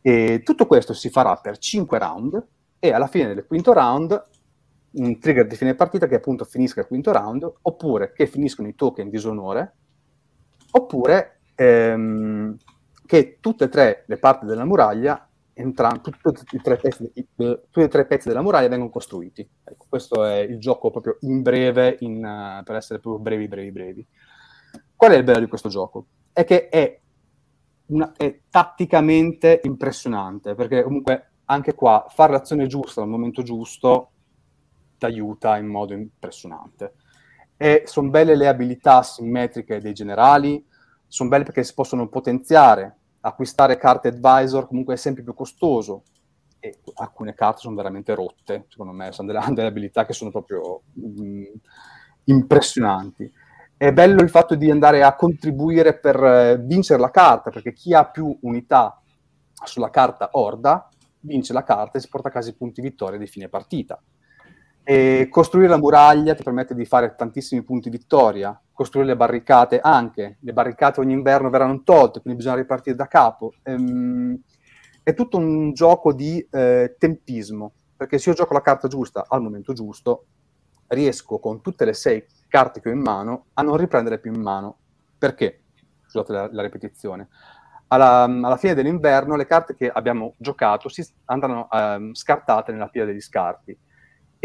[0.00, 2.46] E tutto questo si farà per 5 round
[2.84, 4.26] e alla fine del quinto round
[4.90, 8.74] un trigger di fine partita che appunto finisca il quinto round, oppure che finiscono i
[8.74, 9.74] token disonore,
[10.72, 12.54] oppure ehm,
[13.06, 18.28] che tutte e tre le parti della muraglia, entram- tutti, pezzi, tutti, e tre pezzi
[18.28, 19.48] della muraglia vengono costruiti.
[19.64, 23.72] Ecco, questo è il gioco proprio in breve, in, uh, per essere proprio brevi, brevi,
[23.72, 24.06] brevi.
[24.94, 26.06] Qual è il bello di questo gioco?
[26.32, 27.00] È che è,
[27.86, 34.10] una, è tatticamente impressionante, perché comunque anche qua fare l'azione giusta al momento giusto
[34.98, 36.94] ti aiuta in modo impressionante.
[37.56, 40.64] E sono belle le abilità simmetriche dei generali,
[41.06, 46.02] sono belle perché si possono potenziare, acquistare carte advisor comunque è sempre più costoso
[46.58, 50.82] e alcune carte sono veramente rotte, secondo me, sono delle, delle abilità che sono proprio
[50.92, 51.44] mh, mm,
[52.24, 53.30] impressionanti.
[53.76, 57.92] È bello il fatto di andare a contribuire per eh, vincere la carta, perché chi
[57.92, 58.98] ha più unità
[59.64, 60.88] sulla carta Orda
[61.24, 64.00] vince la carta e si porta a casa i punti vittoria di fine partita.
[64.86, 70.36] E costruire la muraglia ti permette di fare tantissimi punti vittoria, costruire le barricate anche,
[70.40, 73.54] le barricate ogni inverno verranno tolte, quindi bisogna ripartire da capo.
[73.62, 74.38] Ehm,
[75.02, 79.42] è tutto un gioco di eh, tempismo, perché se io gioco la carta giusta al
[79.42, 80.26] momento giusto,
[80.88, 84.40] riesco con tutte le sei carte che ho in mano a non riprendere più in
[84.40, 84.78] mano.
[85.18, 85.62] Perché?
[86.06, 87.28] Scusate la, la ripetizione.
[87.88, 93.04] Alla, alla, fine dell'inverno le carte che abbiamo giocato si andranno eh, scartate nella pila
[93.04, 93.78] degli scarti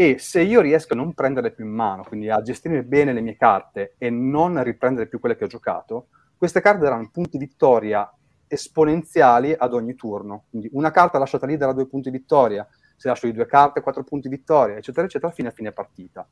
[0.00, 3.20] e se io riesco a non prenderle più in mano, quindi a gestire bene le
[3.20, 6.06] mie carte e non riprendere più quelle che ho giocato,
[6.38, 8.10] queste carte daranno punti vittoria
[8.46, 10.44] esponenziali ad ogni turno.
[10.48, 14.02] Quindi una carta lasciata lì darà due punti vittoria, se lascio di due carte, quattro
[14.02, 16.26] punti vittoria, eccetera, eccetera, fino a fine partita.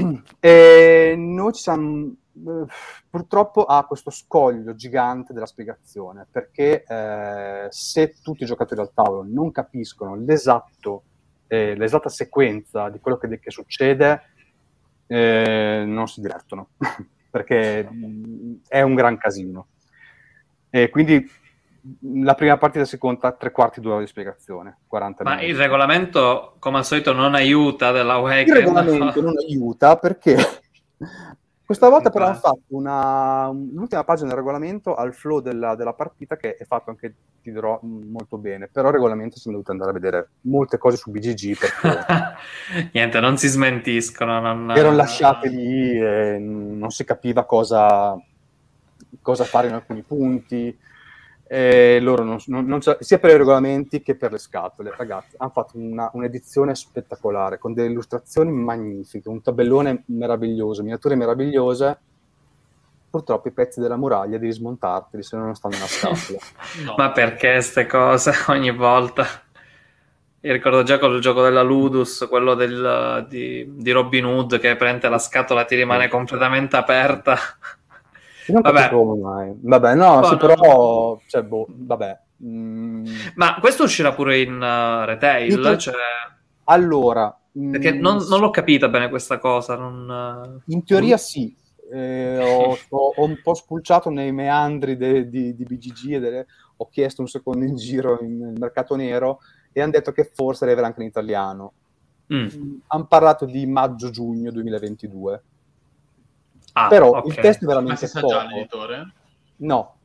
[0.40, 2.66] E noi ci siamo eh,
[3.08, 9.26] purtroppo ha questo scoglio gigante della spiegazione, perché eh, se tutti i giocatori al tavolo
[9.28, 11.04] non capiscono l'esatto
[11.52, 14.22] eh, l'esatta sequenza di quello che, che succede,
[15.08, 16.68] eh, non si divertono,
[17.28, 17.88] perché
[18.68, 19.66] è un gran casino.
[20.70, 21.28] E quindi
[22.00, 26.78] la prima partita si conta tre quarti d'ora di spiegazione, 40 Ma il regolamento, come
[26.78, 28.46] al solito, non aiuta della Wacken.
[28.46, 30.36] Il regolamento non aiuta perché
[31.64, 36.36] questa volta però hanno fatto una, l'ultima pagina del regolamento al flow della, della, partita
[36.36, 39.94] che è fatto anche, ti dirò, molto bene, però il regolamento sono dovuto andare a
[39.94, 42.90] vedere molte cose su BGG perché...
[42.92, 44.40] Niente, non si smentiscono.
[44.40, 44.70] Non...
[44.72, 48.20] Erano lasciate lì e non si capiva cosa,
[49.22, 50.76] cosa fare in alcuni punti
[51.52, 54.94] e loro non, non, non sia per i regolamenti che per le scatole.
[54.96, 61.98] Ragazzi, hanno fatto una, un'edizione spettacolare con delle illustrazioni magnifiche, un tabellone meraviglioso, miniature meravigliose.
[63.10, 66.38] Purtroppo i pezzi della muraglia devi smontarteli se no non stanno nella scatola.
[66.86, 66.94] no.
[66.96, 69.26] Ma perché queste cose ogni volta?
[70.42, 74.76] Io ricordo già con il gioco della Ludus, quello del, di, di Robin Hood che
[74.76, 77.36] prende la scatola e ti rimane completamente aperta.
[78.50, 78.90] Non vabbè.
[78.90, 79.54] come mai.
[79.60, 81.18] Vabbè, no, sì, però...
[81.26, 82.20] Cioè, boh, vabbè.
[82.44, 83.06] Mm.
[83.34, 85.52] Ma questo uscirà pure in uh, retail?
[85.52, 85.94] In cioè...
[86.64, 87.34] Allora...
[87.52, 89.76] Perché mm, non, non, l'ho capita bene questa cosa.
[89.76, 90.62] Non...
[90.64, 91.54] Uh, in teoria sì.
[91.92, 96.46] Eh, ho, ho, ho, un po' spulciato nei meandri de, di, di, BGG e delle...
[96.76, 99.40] ho chiesto un secondo in giro nel mercato nero
[99.72, 101.72] e hanno detto che forse arriverà anche in italiano.
[102.32, 102.46] Mm.
[102.46, 105.42] mm hanno parlato di maggio-giugno 2022.
[106.72, 107.28] Ah, Però okay.
[107.30, 108.32] il testo è veramente Ma poco.
[108.32, 109.12] già l'editore?
[109.56, 109.96] No,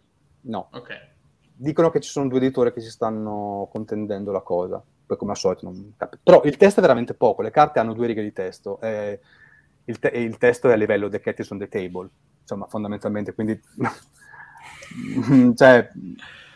[0.41, 0.69] no.
[0.71, 1.13] Ok.
[1.53, 4.81] Dicono che ci sono due editori che si stanno contendendo la cosa.
[5.05, 6.23] Poi come al solito non capisco.
[6.23, 7.41] Però il testo è veramente poco.
[7.41, 8.79] Le carte hanno due righe di testo.
[8.81, 9.19] E
[9.85, 12.09] il, te- il testo è a livello The Cat is on the Table.
[12.41, 13.33] Insomma, fondamentalmente.
[13.33, 13.59] Quindi...
[15.55, 15.89] cioè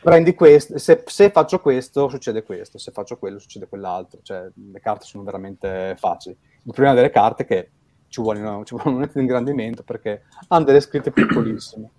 [0.02, 4.80] prendi questo, se, se, faccio questo succede questo, se faccio quello succede quell'altro, cioè le
[4.80, 6.38] carte sono veramente facili.
[6.64, 7.70] Il problema delle carte è che
[8.10, 8.64] ci vuole, no?
[8.66, 11.92] ci vuole un netto di ingrandimento perché hanno delle scritte piccolissime.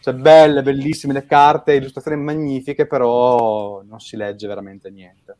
[0.00, 5.36] Cioè, belle, bellissime le carte, illustrazioni magnifiche, però non si legge veramente niente.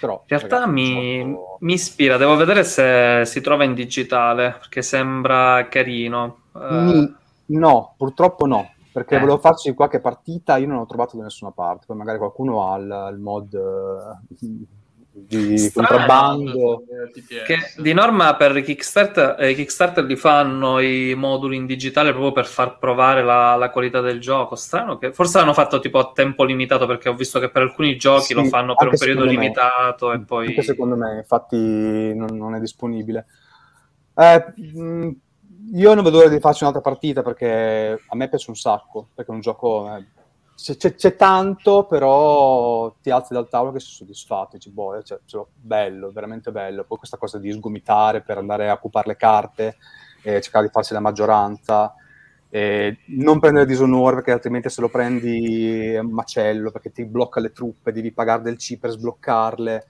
[0.00, 1.56] Però, in realtà ragazzi, mi, gioco...
[1.60, 6.42] mi, ispira, devo vedere se si trova in digitale, perché sembra carino.
[6.52, 7.14] Uh...
[7.46, 9.18] No, purtroppo no, perché eh.
[9.18, 12.76] volevo farci qualche partita, io non l'ho trovato da nessuna parte, poi magari qualcuno ha
[12.76, 14.34] il, il mod uh,
[15.26, 16.84] di Strano, contrabbando.
[17.46, 22.46] Che di norma per Kickstarter, eh, Kickstarter li fanno i moduli in digitale proprio per
[22.46, 24.54] far provare la, la, qualità del gioco.
[24.54, 27.96] Strano che forse l'hanno fatto tipo a tempo limitato perché ho visto che per alcuni
[27.96, 30.14] giochi sì, lo fanno per un periodo limitato me.
[30.14, 30.46] e poi...
[30.48, 33.26] Anche secondo me, infatti non, non è disponibile.
[34.14, 35.10] Eh, mh,
[35.72, 39.30] io non vedo l'ora di farci un'altra partita perché a me piace un sacco, perché
[39.30, 39.96] è un gioco...
[39.96, 40.18] Eh,
[40.76, 45.44] c'è, c'è, tanto, però ti alzi dal tavolo che sei soddisfatto, dici, boh, cioè, cioè,
[45.54, 46.84] bello, veramente bello.
[46.84, 49.76] Poi questa cosa di sgomitare per andare a occupare le carte,
[50.22, 51.94] eh, cercare di farsi la maggioranza,
[52.50, 57.40] eh, non prendere disonore perché altrimenti se lo prendi è un macello, perché ti blocca
[57.40, 59.86] le truppe, devi pagare del C per sbloccarle.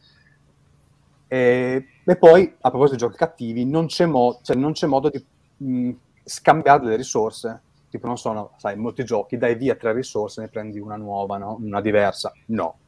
[1.27, 5.09] E, e poi, a proposito di giochi cattivi, non c'è, mo- cioè, non c'è modo
[5.11, 5.25] di
[5.59, 5.91] mh,
[6.25, 10.79] scambiare delle risorse tipo non sono, sai, molti giochi, dai via tre risorse, ne prendi
[10.79, 11.59] una nuova, no?
[11.61, 12.33] una diversa.
[12.47, 12.79] No,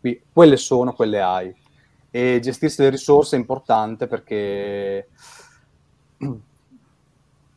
[0.00, 1.54] qui quelle sono, quelle hai.
[2.10, 5.08] E gestirsi le risorse è importante perché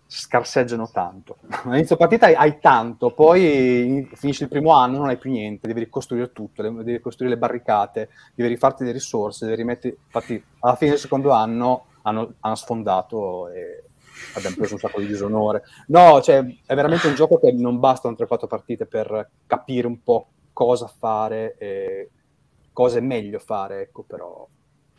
[0.07, 1.37] scarseggiano tanto.
[1.65, 5.81] All'inizio partita hai, hai, tanto, poi finisci il primo anno, non hai più niente, devi
[5.81, 9.87] ricostruire tutto, devi costruire le barricate, devi rifarti le risorse, devi rimetti...
[9.87, 13.83] Infatti, alla fine del secondo anno hanno, hanno sfondato e
[14.35, 15.63] abbiamo preso un sacco di disonore.
[15.87, 20.27] No, cioè, è veramente un gioco che non bastano 3-4 partite per capire un po'
[20.53, 22.09] cosa fare e
[22.73, 24.47] cosa è meglio fare, ecco, però...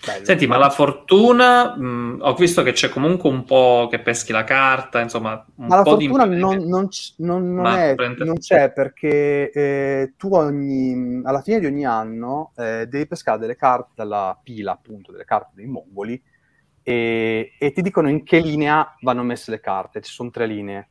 [0.04, 0.24] Bello.
[0.24, 4.44] Senti, ma la fortuna, mh, ho visto che c'è comunque un po' che peschi la
[4.44, 6.36] carta, insomma, un ma la po' fortuna di...
[6.36, 11.84] non, non, non, non, è, non c'è perché eh, tu ogni, alla fine di ogni
[11.84, 16.22] anno eh, devi pescare delle carte dalla pila, appunto, delle carte dei mongoli,
[16.88, 20.88] e, e, ti dicono in che linea vanno messe le carte, ci sono tre linee.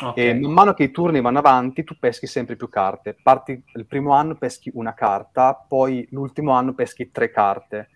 [0.00, 0.28] Okay.
[0.28, 3.16] E man mano che i turni vanno avanti, tu peschi sempre più carte.
[3.20, 7.88] Parti il primo anno peschi una carta, poi l'ultimo anno peschi tre carte.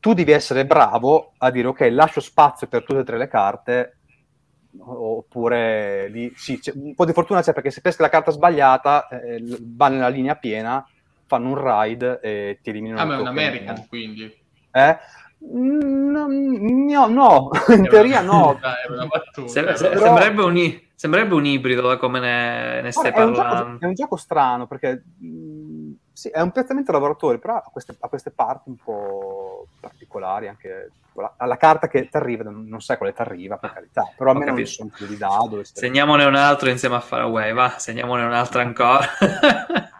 [0.00, 3.98] Tu devi essere bravo a dire ok, lascio spazio per tutte e tre le carte,
[4.78, 9.42] oppure lì sì, un po' di fortuna c'è perché se peschi la carta sbagliata, eh,
[9.60, 10.82] va nella linea piena,
[11.26, 13.02] fanno un ride e ti eliminano.
[13.02, 14.46] Ah, ma è un American quindi.
[14.72, 14.96] Eh?
[15.40, 18.58] No, no, no, in teoria no.
[19.46, 19.76] Sem- Però...
[19.76, 23.64] sembrerebbe, un, sembrerebbe, un, ibrido da come ne, ne stai Guarda, parlando.
[23.64, 27.54] È un, gioco, è un, gioco, strano perché mh, sì, è un piazzamento lavoratore, però
[27.54, 30.48] ha queste, ha queste, parti un po' particolari.
[30.48, 34.12] Anche la, la carta che ti arriva, non, non sai quale ti arriva, per carità,
[34.16, 35.62] però almeno non sono più di dado.
[35.62, 39.06] Segniamone un altro insieme a Faraway, va, segniamone un altro ancora.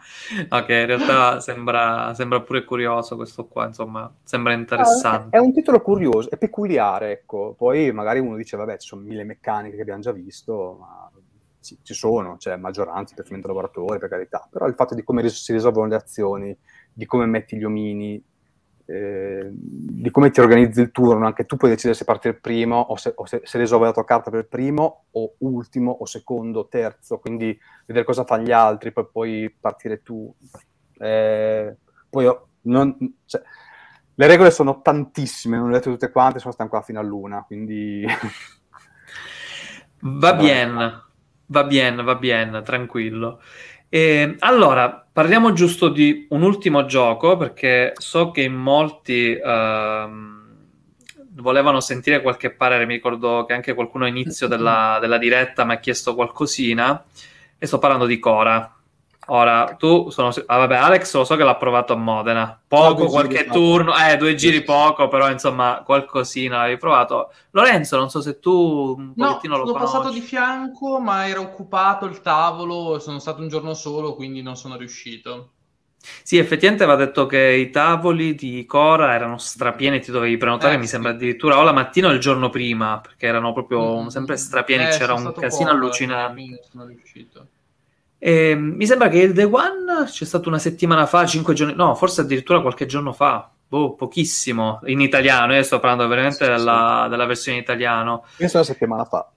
[0.49, 5.35] Ok, in realtà sembra, sembra, pure curioso questo qua, insomma, sembra interessante.
[5.35, 7.55] Ah, è un titolo curioso, è peculiare, ecco.
[7.57, 11.11] Poi magari uno dice, vabbè, ci sono mille meccaniche che abbiamo già visto, ma
[11.59, 14.47] sì, ci sono, c'è cioè, maggioranza, perfetto lavoratori, per carità.
[14.49, 16.57] Però il fatto di come si risolvono le azioni,
[16.93, 18.23] di come metti gli omini,
[18.91, 22.95] eh, di come ti organizzi il turno, anche tu puoi decidere se partire primo o
[22.95, 27.19] se, o se, se risolvi la tua carta per primo o ultimo o secondo, terzo,
[27.19, 27.55] quindi
[27.85, 30.33] vedere cosa fanno gli altri, poi puoi partire tu.
[30.97, 31.75] Eh,
[32.09, 33.41] poi non, cioè,
[34.15, 37.03] le regole sono tantissime, non le ho lette tutte quante, sono state qua fino a
[37.03, 38.03] luna, quindi...
[39.99, 41.03] va bene,
[41.45, 43.39] va bene, va bene, tranquillo.
[43.89, 50.09] E, allora, parliamo giusto di un ultimo gioco perché so che in molti uh,
[51.41, 52.85] volevano sentire qualche parere.
[52.85, 57.03] Mi ricordo che anche qualcuno all'inizio della, della diretta mi ha chiesto qualcosina
[57.57, 58.78] e sto parlando di Cora.
[59.31, 60.31] Ora, tu sono...
[60.47, 62.59] Ah, vabbè, Alex lo so che l'ha provato a Modena.
[62.67, 67.31] Poco, no, qualche giri, turno, eh, due giri poco, però insomma, qualcosina l'avevi provato.
[67.51, 69.87] Lorenzo, non so se tu un no, pochettino lo conosci.
[69.87, 74.41] sono passato di fianco, ma era occupato il tavolo, sono stato un giorno solo, quindi
[74.41, 75.51] non sono riuscito.
[76.23, 80.77] Sì, effettivamente va detto che i tavoli di Cora erano strapieni, ti dovevi prenotare, eh,
[80.77, 80.91] mi sì.
[80.91, 84.07] sembra addirittura o la mattina o il giorno prima, perché erano proprio mm.
[84.07, 86.61] sempre strapieni, eh, c'era un casino poco, allucinante.
[86.71, 87.47] Sono riuscito.
[88.19, 91.95] E, mi sembra che il The One c'è stato una settimana fa, cinque giorni, no,
[91.95, 97.01] forse addirittura qualche giorno fa, boh, pochissimo, in italiano, io sto parlando veramente sì, della,
[97.05, 97.09] sì.
[97.09, 98.19] della, versione italiana.
[98.35, 99.31] Penso una settimana fa.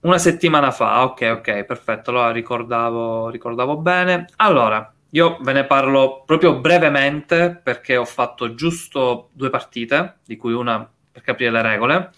[0.00, 4.26] Una settimana fa, ok, ok, perfetto, allora ricordavo, ricordavo bene.
[4.36, 10.52] Allora, io ve ne parlo proprio brevemente perché ho fatto giusto due partite, di cui
[10.52, 12.10] una per capire le regole,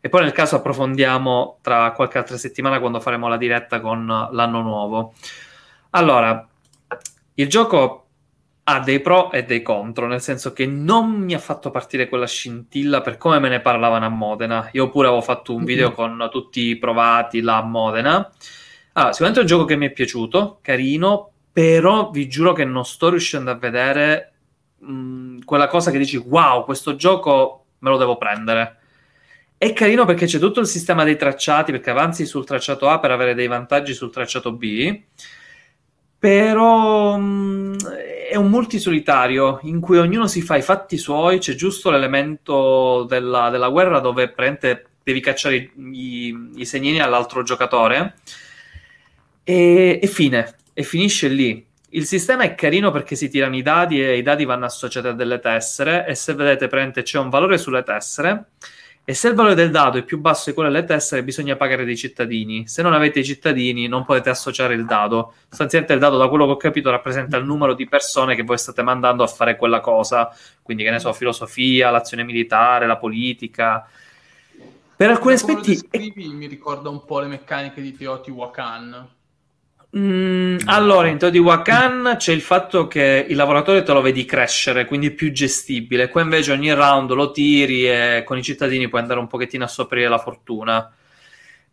[0.00, 4.62] e poi nel caso approfondiamo tra qualche altra settimana quando faremo la diretta con l'anno
[4.62, 5.14] nuovo.
[5.90, 6.48] Allora,
[7.34, 8.06] il gioco
[8.68, 12.26] ha dei pro e dei contro, nel senso che non mi ha fatto partire quella
[12.26, 14.68] scintilla per come me ne parlavano a Modena.
[14.72, 18.32] Io pure avevo fatto un video con tutti i provati là a Modena.
[18.94, 22.84] Allora, sicuramente è un gioco che mi è piaciuto, carino, però vi giuro che non
[22.84, 24.32] sto riuscendo a vedere
[24.78, 28.78] mh, quella cosa che dici wow, questo gioco me lo devo prendere.
[29.56, 33.12] È carino perché c'è tutto il sistema dei tracciati, perché avanzi sul tracciato A per
[33.12, 35.02] avere dei vantaggi sul tracciato B
[36.18, 37.74] però mh, mm,
[38.30, 43.50] è un multisolitario in cui ognuno si fa i fatti suoi, c'è giusto l'elemento della,
[43.50, 48.14] della guerra dove prende, devi cacciare i, i, i, segnini all'altro giocatore
[49.44, 51.64] e, e fine, e finisce lì.
[51.90, 55.12] il sistema è carino perché si tirano i dadi e i dadi vanno associati a
[55.12, 58.46] delle tessere e se vedete praticamente c'è un valore sulle tessere
[59.08, 61.84] e se il valore del dado è più basso di quello delle tessere bisogna pagare
[61.84, 62.66] dei cittadini.
[62.66, 65.34] Se non avete i cittadini non potete associare il dado.
[65.48, 68.58] Sostanzialmente il dado da quello che ho capito rappresenta il numero di persone che voi
[68.58, 70.36] state mandando a fare quella cosa.
[70.60, 73.88] Quindi che ne so, filosofia, l'azione militare, la politica.
[74.96, 75.70] Per alcuni aspetti...
[75.70, 79.08] descrivi, mi ricorda un po' le meccaniche di Teotihuacan.
[79.96, 85.06] Mm, allora, in Teotihuacan c'è il fatto che il lavoratore te lo vedi crescere, quindi
[85.06, 86.08] è più gestibile.
[86.08, 89.68] Qua invece ogni round lo tiri e con i cittadini puoi andare un pochettino a
[89.68, 90.92] sopperire la fortuna.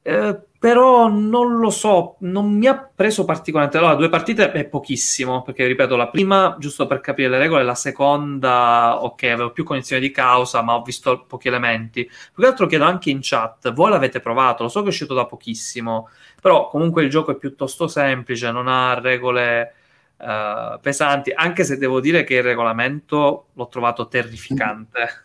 [0.05, 3.77] Eh, però non lo so, non mi ha preso particolarmente.
[3.77, 7.75] Allora, due partite è pochissimo, perché ripeto, la prima, giusto per capire le regole, la
[7.75, 12.03] seconda, ok, avevo più cognizione di causa, ma ho visto pochi elementi.
[12.05, 15.13] Più che altro chiedo anche in chat, voi l'avete provato, lo so che è uscito
[15.13, 16.09] da pochissimo,
[16.41, 19.73] però comunque il gioco è piuttosto semplice, non ha regole
[20.17, 25.22] uh, pesanti, anche se devo dire che il regolamento l'ho trovato terrificante.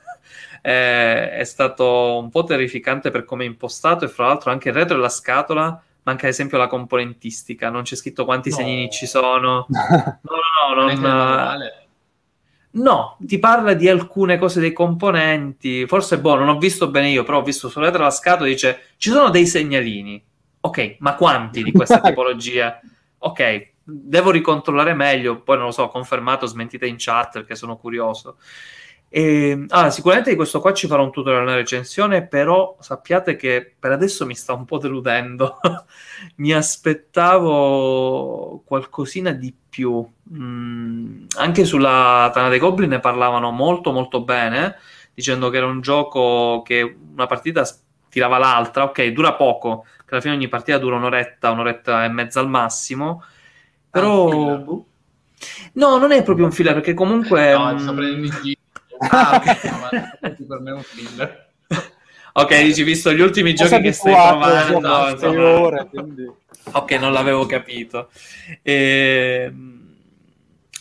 [0.68, 4.74] Eh, è stato un po' terrificante per come è impostato e fra l'altro anche il
[4.74, 8.56] retro della scatola manca ad esempio la componentistica, non c'è scritto quanti No.
[8.56, 9.66] segnini ci sono.
[9.72, 11.86] No, no, no, Non manuale.
[12.70, 15.86] No, ti parla di alcune cose dei componenti.
[15.86, 18.88] Forse, boh, non ho visto bene io, però ho visto sulla lettera la scatola dice
[18.98, 20.22] ci sono dei segnalini.
[20.60, 22.78] Ok, ma quanti di questa tipologia?
[23.18, 25.40] Ok, devo ricontrollare meglio.
[25.40, 28.36] Poi non lo so, confermato, smentite in chat perché sono curioso.
[29.10, 33.74] E, ah, sicuramente di questo qua ci farò un tutorial nella recensione, però sappiate che
[33.78, 35.60] per adesso mi sta un po' deludendo.
[36.36, 37.48] mi aspettavo
[38.64, 40.06] qualcosina di più.
[40.34, 44.76] Mm, anche sulla Tana dei Goblin ne parlavano molto molto bene,
[45.14, 47.66] dicendo che era un gioco che una partita
[48.10, 48.84] tirava l'altra.
[48.84, 53.24] Ok, dura poco, che alla fine ogni partita dura un'oretta, un'oretta e mezza al massimo.
[53.90, 54.24] Però...
[54.24, 54.58] un filler.
[54.58, 54.84] boh.
[55.74, 57.52] No, non è proprio un filler, perché comunque...
[57.52, 58.56] No, sto prendendo in.
[58.98, 59.66] Ah, ok.
[60.38, 61.46] No, per me è un filler.
[62.32, 66.30] Ok, dici, visto gli ultimi giochi che stai provando, giocare insomma, ore, quindi...
[66.70, 68.10] ok, non l'avevo capito.
[68.62, 69.78] Ehm,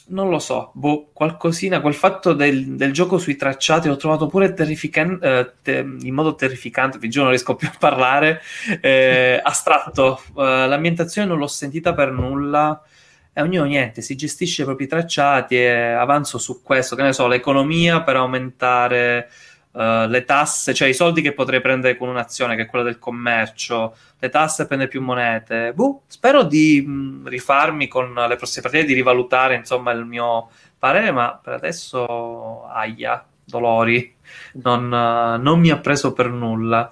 [0.10, 4.53] non lo so, boh, qualcosina, quel fatto del, del gioco sui tracciati l'ho trovato pure
[4.53, 8.41] terrificante, in modo terrificante, vi giuro non riesco più a parlare,
[8.81, 12.81] eh, astratto, Eh, l'ambientazione non l'ho sentita per nulla,
[13.38, 17.28] e ognuno niente, si gestisce i propri tracciati e avanzo su questo, che ne so,
[17.28, 19.30] l'economia per aumentare
[19.72, 22.98] eh, le tasse, cioè i soldi che potrei prendere con un'azione che è quella del
[22.98, 25.72] commercio, le tasse per prendere più monete.
[25.76, 30.50] Boh, spero di mh, rifarmi con le prossime partite, di rivalutare insomma il mio
[30.80, 34.16] parere, ma per adesso aia, dolori,
[34.64, 36.92] non, eh, non mi ha preso per nulla.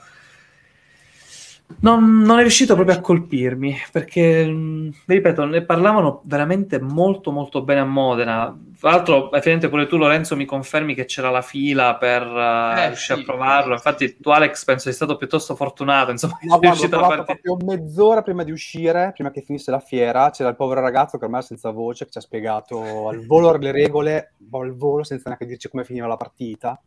[1.77, 7.31] Non, non è riuscito proprio a colpirmi perché, mh, vi ripeto, ne parlavano veramente molto
[7.31, 8.55] molto bene a Modena.
[8.79, 12.87] Tra l'altro, effettivamente pure tu, Lorenzo, mi confermi che c'era la fila per eh, Eh,
[12.87, 13.23] riuscire sì.
[13.23, 13.73] a provarlo.
[13.73, 16.11] Infatti, tu, Alex, penso sei stato piuttosto fortunato.
[16.11, 19.41] Insomma, No, guarda, ho riuscito a provato farti- proprio mezz'ora prima di uscire, prima che
[19.41, 22.21] finisse la fiera, c'era il povero ragazzo che ormai era senza voce, che ci ha
[22.21, 26.79] spiegato al volo le regole, al volo, senza neanche dirci come finiva la partita,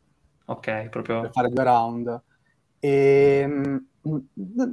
[0.46, 1.28] Ok, per proprio.
[1.32, 2.22] fare due round.
[2.80, 3.86] E n-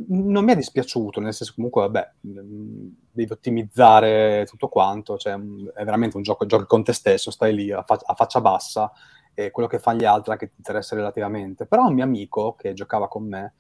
[0.08, 5.84] non mi è dispiaciuto, nel senso comunque, vabbè, mm, devi ottimizzare tutto quanto, cioè è
[5.84, 8.92] veramente un gioco, giochi con te stesso, stai lì a, fa- a faccia bassa
[9.34, 11.66] e quello che fanno gli altri anche ti interessa relativamente.
[11.66, 13.54] Però un mio amico che giocava con me,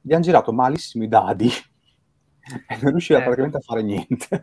[0.00, 1.48] gli hanno girato malissimo i dadi
[2.68, 3.22] e non riusciva Eh.
[3.22, 4.42] praticamente a fare niente.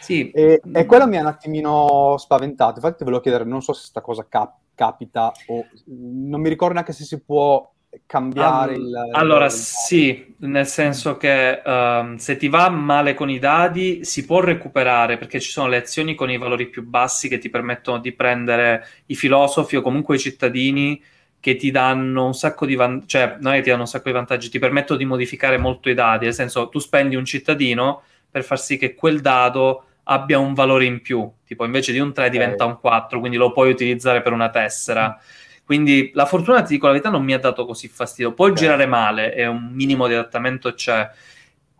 [0.00, 0.30] Sì.
[0.30, 2.76] e, e quello mi ha un attimino spaventato.
[2.76, 6.74] Infatti, ti volevo chiedere, non so se sta cosa cap- capita o non mi ricordo
[6.74, 7.71] neanche se si può
[8.06, 9.08] cambiare All- il.
[9.12, 14.24] Allora, il- sì, nel senso che ehm, se ti va male con i dadi si
[14.24, 17.98] può recuperare perché ci sono le azioni con i valori più bassi che ti permettono
[17.98, 21.02] di prendere i filosofi o comunque i cittadini
[21.40, 24.08] che ti danno un sacco di vantaggi, cioè non è che ti danno un sacco
[24.08, 28.02] di vantaggi, ti permettono di modificare molto i dadi, nel senso tu spendi un cittadino
[28.30, 32.12] per far sì che quel dado abbia un valore in più, tipo invece di un
[32.12, 35.18] 3 diventa un 4, quindi lo puoi utilizzare per una tessera.
[35.64, 38.34] Quindi la fortuna, ti dico la verità, non mi ha dato così fastidio.
[38.34, 38.54] Può Ok.
[38.54, 41.08] girare male e un minimo di adattamento c'è,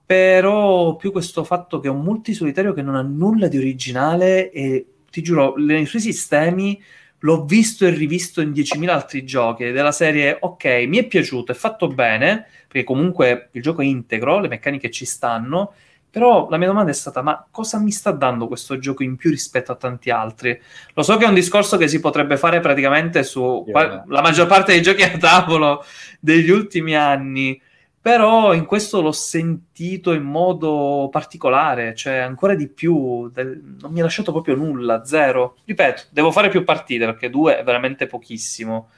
[0.05, 4.87] però più questo fatto che è un multisolitario che non ha nulla di originale e
[5.11, 6.83] ti giuro, nei suoi sistemi
[7.21, 11.55] l'ho visto e rivisto in 10.000 altri giochi della serie, ok, mi è piaciuto, è
[11.55, 15.73] fatto bene, perché comunque il gioco è integro, le meccaniche ci stanno,
[16.13, 19.31] però la mia domanda è stata, ma cosa mi sta dando questo gioco in più
[19.31, 20.61] rispetto a tanti altri?
[20.93, 24.05] Lo so che è un discorso che si potrebbe fare praticamente su Yeah.
[24.09, 25.83] la maggior parte dei giochi a tavolo
[26.21, 27.59] degli ultimi anni,
[27.99, 33.77] però in questo l'ho sentito in modo particolare, cioè ancora di più, del...
[33.81, 35.57] non mi ha lasciato proprio nulla, zero.
[35.65, 38.91] Ripeto, devo fare più partite perché due è veramente pochissimo.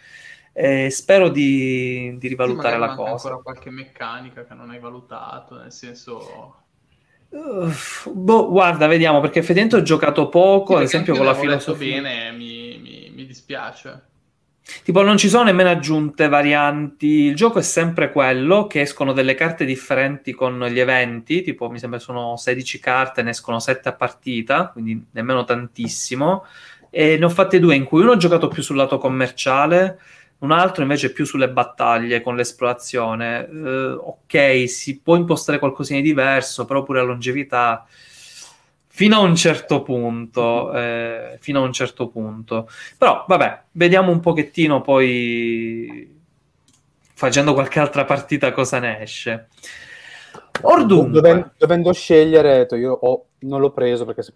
[0.53, 3.11] E spero di, di rivalutare sì, la cosa.
[3.11, 6.64] ancora qualche meccanica che non hai valutato, nel senso...
[8.13, 12.01] Boh, guarda, vediamo, perché effettivamente ho giocato poco, sì, ad esempio con la filosofia.
[12.01, 14.03] bene, mi, mi, mi dispiace.
[14.83, 17.07] Tipo, non ci sono nemmeno aggiunte varianti.
[17.07, 21.79] Il gioco è sempre quello, che escono delle carte differenti con gli eventi, tipo mi
[21.79, 26.47] sembra sono 16 carte, ne escono 7 a partita, quindi nemmeno tantissimo.
[26.89, 29.99] E ne ho fatte due in cui uno ho giocato più sul lato commerciale,
[30.39, 33.41] un altro invece più sulle battaglie con l'esplorazione.
[33.41, 37.87] Uh, ok, si può impostare qualcosina di diverso, però pure la longevità
[38.87, 42.69] fino a un certo punto, eh, fino a un certo punto.
[42.97, 46.15] Però vabbè, vediamo un pochettino poi
[47.15, 49.49] facendo qualche altra partita cosa ne esce.
[50.63, 51.21] Ordunque.
[51.21, 54.33] Dovendo, dovendo scegliere, io ho, non l'ho preso perché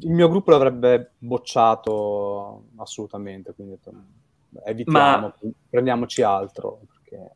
[0.00, 3.78] il mio gruppo l'avrebbe bocciato assolutamente, quindi
[4.64, 5.34] evitiamo, Ma...
[5.68, 6.80] prendiamoci altro.
[6.86, 7.30] Perché...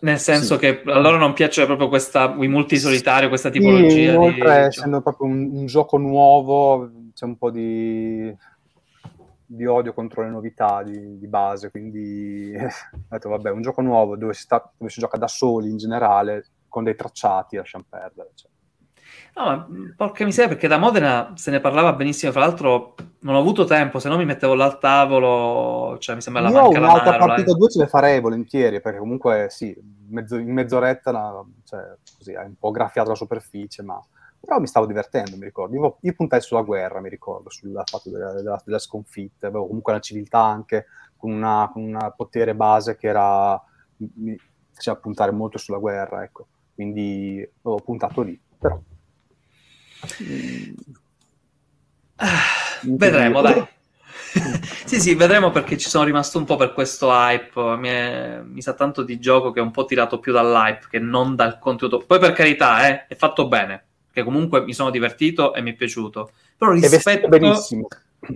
[0.00, 0.60] Nel senso sì.
[0.60, 3.88] che a loro non piace proprio questa Wii multisolitario, questa tipologia.
[3.90, 4.66] Sì, inoltre, di...
[4.66, 8.34] essendo proprio un, un, gioco nuovo, c'è un po' di,
[9.44, 11.70] di odio contro le novità di, di base.
[11.70, 12.68] Quindi ho
[13.08, 16.44] detto, vabbè, un gioco nuovo dove si, sta, dove si, gioca da soli in generale,
[16.68, 18.30] con dei tracciati, lasciamo perdere.
[18.34, 18.50] Cioè.
[19.38, 22.32] No, ma porca miseria, perché da Modena se ne parlava benissimo.
[22.32, 25.96] Fra l'altro, non ho avuto tempo, se no mi mettevo là al tavolo.
[25.98, 28.98] Cioè, mi sembra la Io manca un'altra mano, partita due ce le farei volentieri, perché
[28.98, 29.76] comunque sì,
[30.08, 34.04] mezzo, in mezz'oretta la, cioè, così, hai un po' graffiato la superficie, ma
[34.40, 35.76] però mi stavo divertendo, mi ricordo.
[35.76, 39.92] Io, io puntai sulla guerra, mi ricordo, sul fatto della, della, della sconfitta, avevo comunque
[39.92, 40.86] una civiltà anche
[41.16, 41.70] con una
[42.16, 43.60] potere base che era
[43.96, 44.36] mi
[44.72, 46.46] faceva puntare molto sulla guerra, ecco.
[46.74, 48.80] Quindi avevo puntato lì, però
[52.82, 53.66] vedremo, dai.
[54.84, 57.76] sì, sì, vedremo perché ci sono rimasto un po' per questo hype.
[57.76, 60.98] Mi, è, mi, sa tanto di gioco che è un po' tirato più dall'hype che
[60.98, 62.04] non dal contenuto.
[62.06, 63.84] Poi, per carità, eh, è fatto bene.
[64.12, 66.30] Che comunque mi sono divertito e mi è piaciuto.
[66.56, 67.88] Però rispetto, benissimo.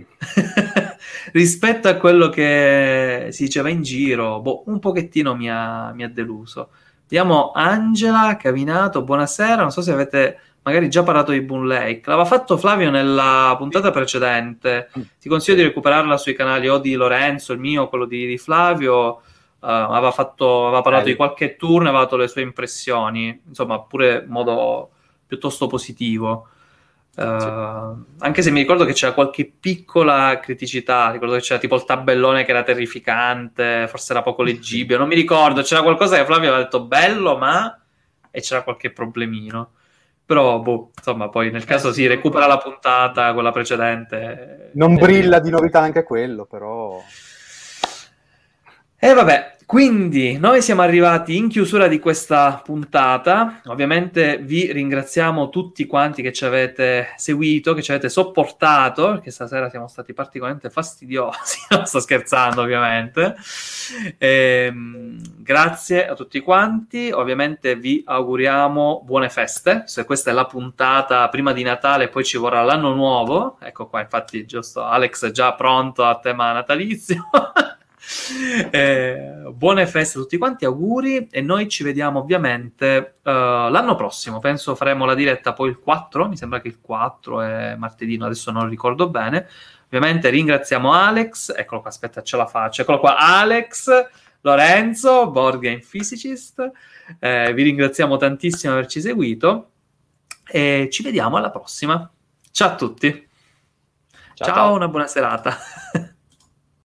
[1.33, 6.09] rispetto a quello che si diceva in giro, boh, un pochettino mi ha, mi ha
[6.09, 6.69] deluso.
[7.01, 9.61] Vediamo Angela Cavinato, buonasera.
[9.61, 12.03] Non so se avete magari già parlato di Boon Lake.
[12.05, 14.89] L'aveva fatto Flavio nella puntata precedente.
[15.19, 19.21] Ti consiglio di recuperarla sui canali o di Lorenzo, il mio, quello di, di Flavio.
[19.59, 24.23] Uh, aveva, fatto, aveva parlato di qualche turno, aveva dato le sue impressioni, insomma, pure
[24.25, 24.89] in modo
[25.25, 26.47] piuttosto positivo.
[27.15, 28.23] Uh, sì.
[28.23, 32.43] Anche se mi ricordo che c'era qualche piccola criticità, ricordo che c'era tipo il tabellone
[32.43, 36.63] che era terrificante, forse era poco leggibile, non mi ricordo, c'era qualcosa che Flavio aveva
[36.63, 37.79] detto bello, ma
[38.31, 39.73] e c'era qualche problemino.
[40.25, 44.71] Però, boh, insomma, poi nel caso si recupera la puntata, quella precedente.
[44.73, 46.97] Non brilla di novità anche quello, però...
[48.97, 53.61] E vabbè, quindi noi siamo arrivati in chiusura di questa puntata.
[53.65, 59.69] Ovviamente vi ringraziamo tutti quanti che ci avete seguito, che ci avete sopportato, perché stasera
[59.69, 61.59] siamo stati particolarmente fastidiosi.
[61.71, 63.35] non sto scherzando, ovviamente.
[64.17, 67.11] E, ehm, grazie a tutti quanti.
[67.11, 69.83] Ovviamente vi auguriamo buone feste.
[69.85, 73.57] Se questa è la puntata prima di Natale, poi ci vorrà l'anno nuovo.
[73.61, 77.29] Ecco qua, infatti, giusto Alex è già pronto a tema natalizio.
[78.71, 84.39] Eh, buone feste a tutti quanti, auguri e noi ci vediamo ovviamente uh, l'anno prossimo,
[84.39, 88.51] penso faremo la diretta poi il 4, mi sembra che il 4 è martedì, adesso
[88.51, 89.47] non ricordo bene.
[89.85, 93.89] Ovviamente ringraziamo Alex, eccolo qua, aspetta, ce la faccio, eccolo qua, Alex,
[94.41, 96.71] Lorenzo, Board Game Physicist,
[97.19, 99.71] eh, vi ringraziamo tantissimo per averci seguito
[100.45, 102.09] e ci vediamo alla prossima.
[102.51, 103.29] Ciao a tutti.
[104.33, 104.73] Ciao, ciao.
[104.73, 105.55] una buona serata.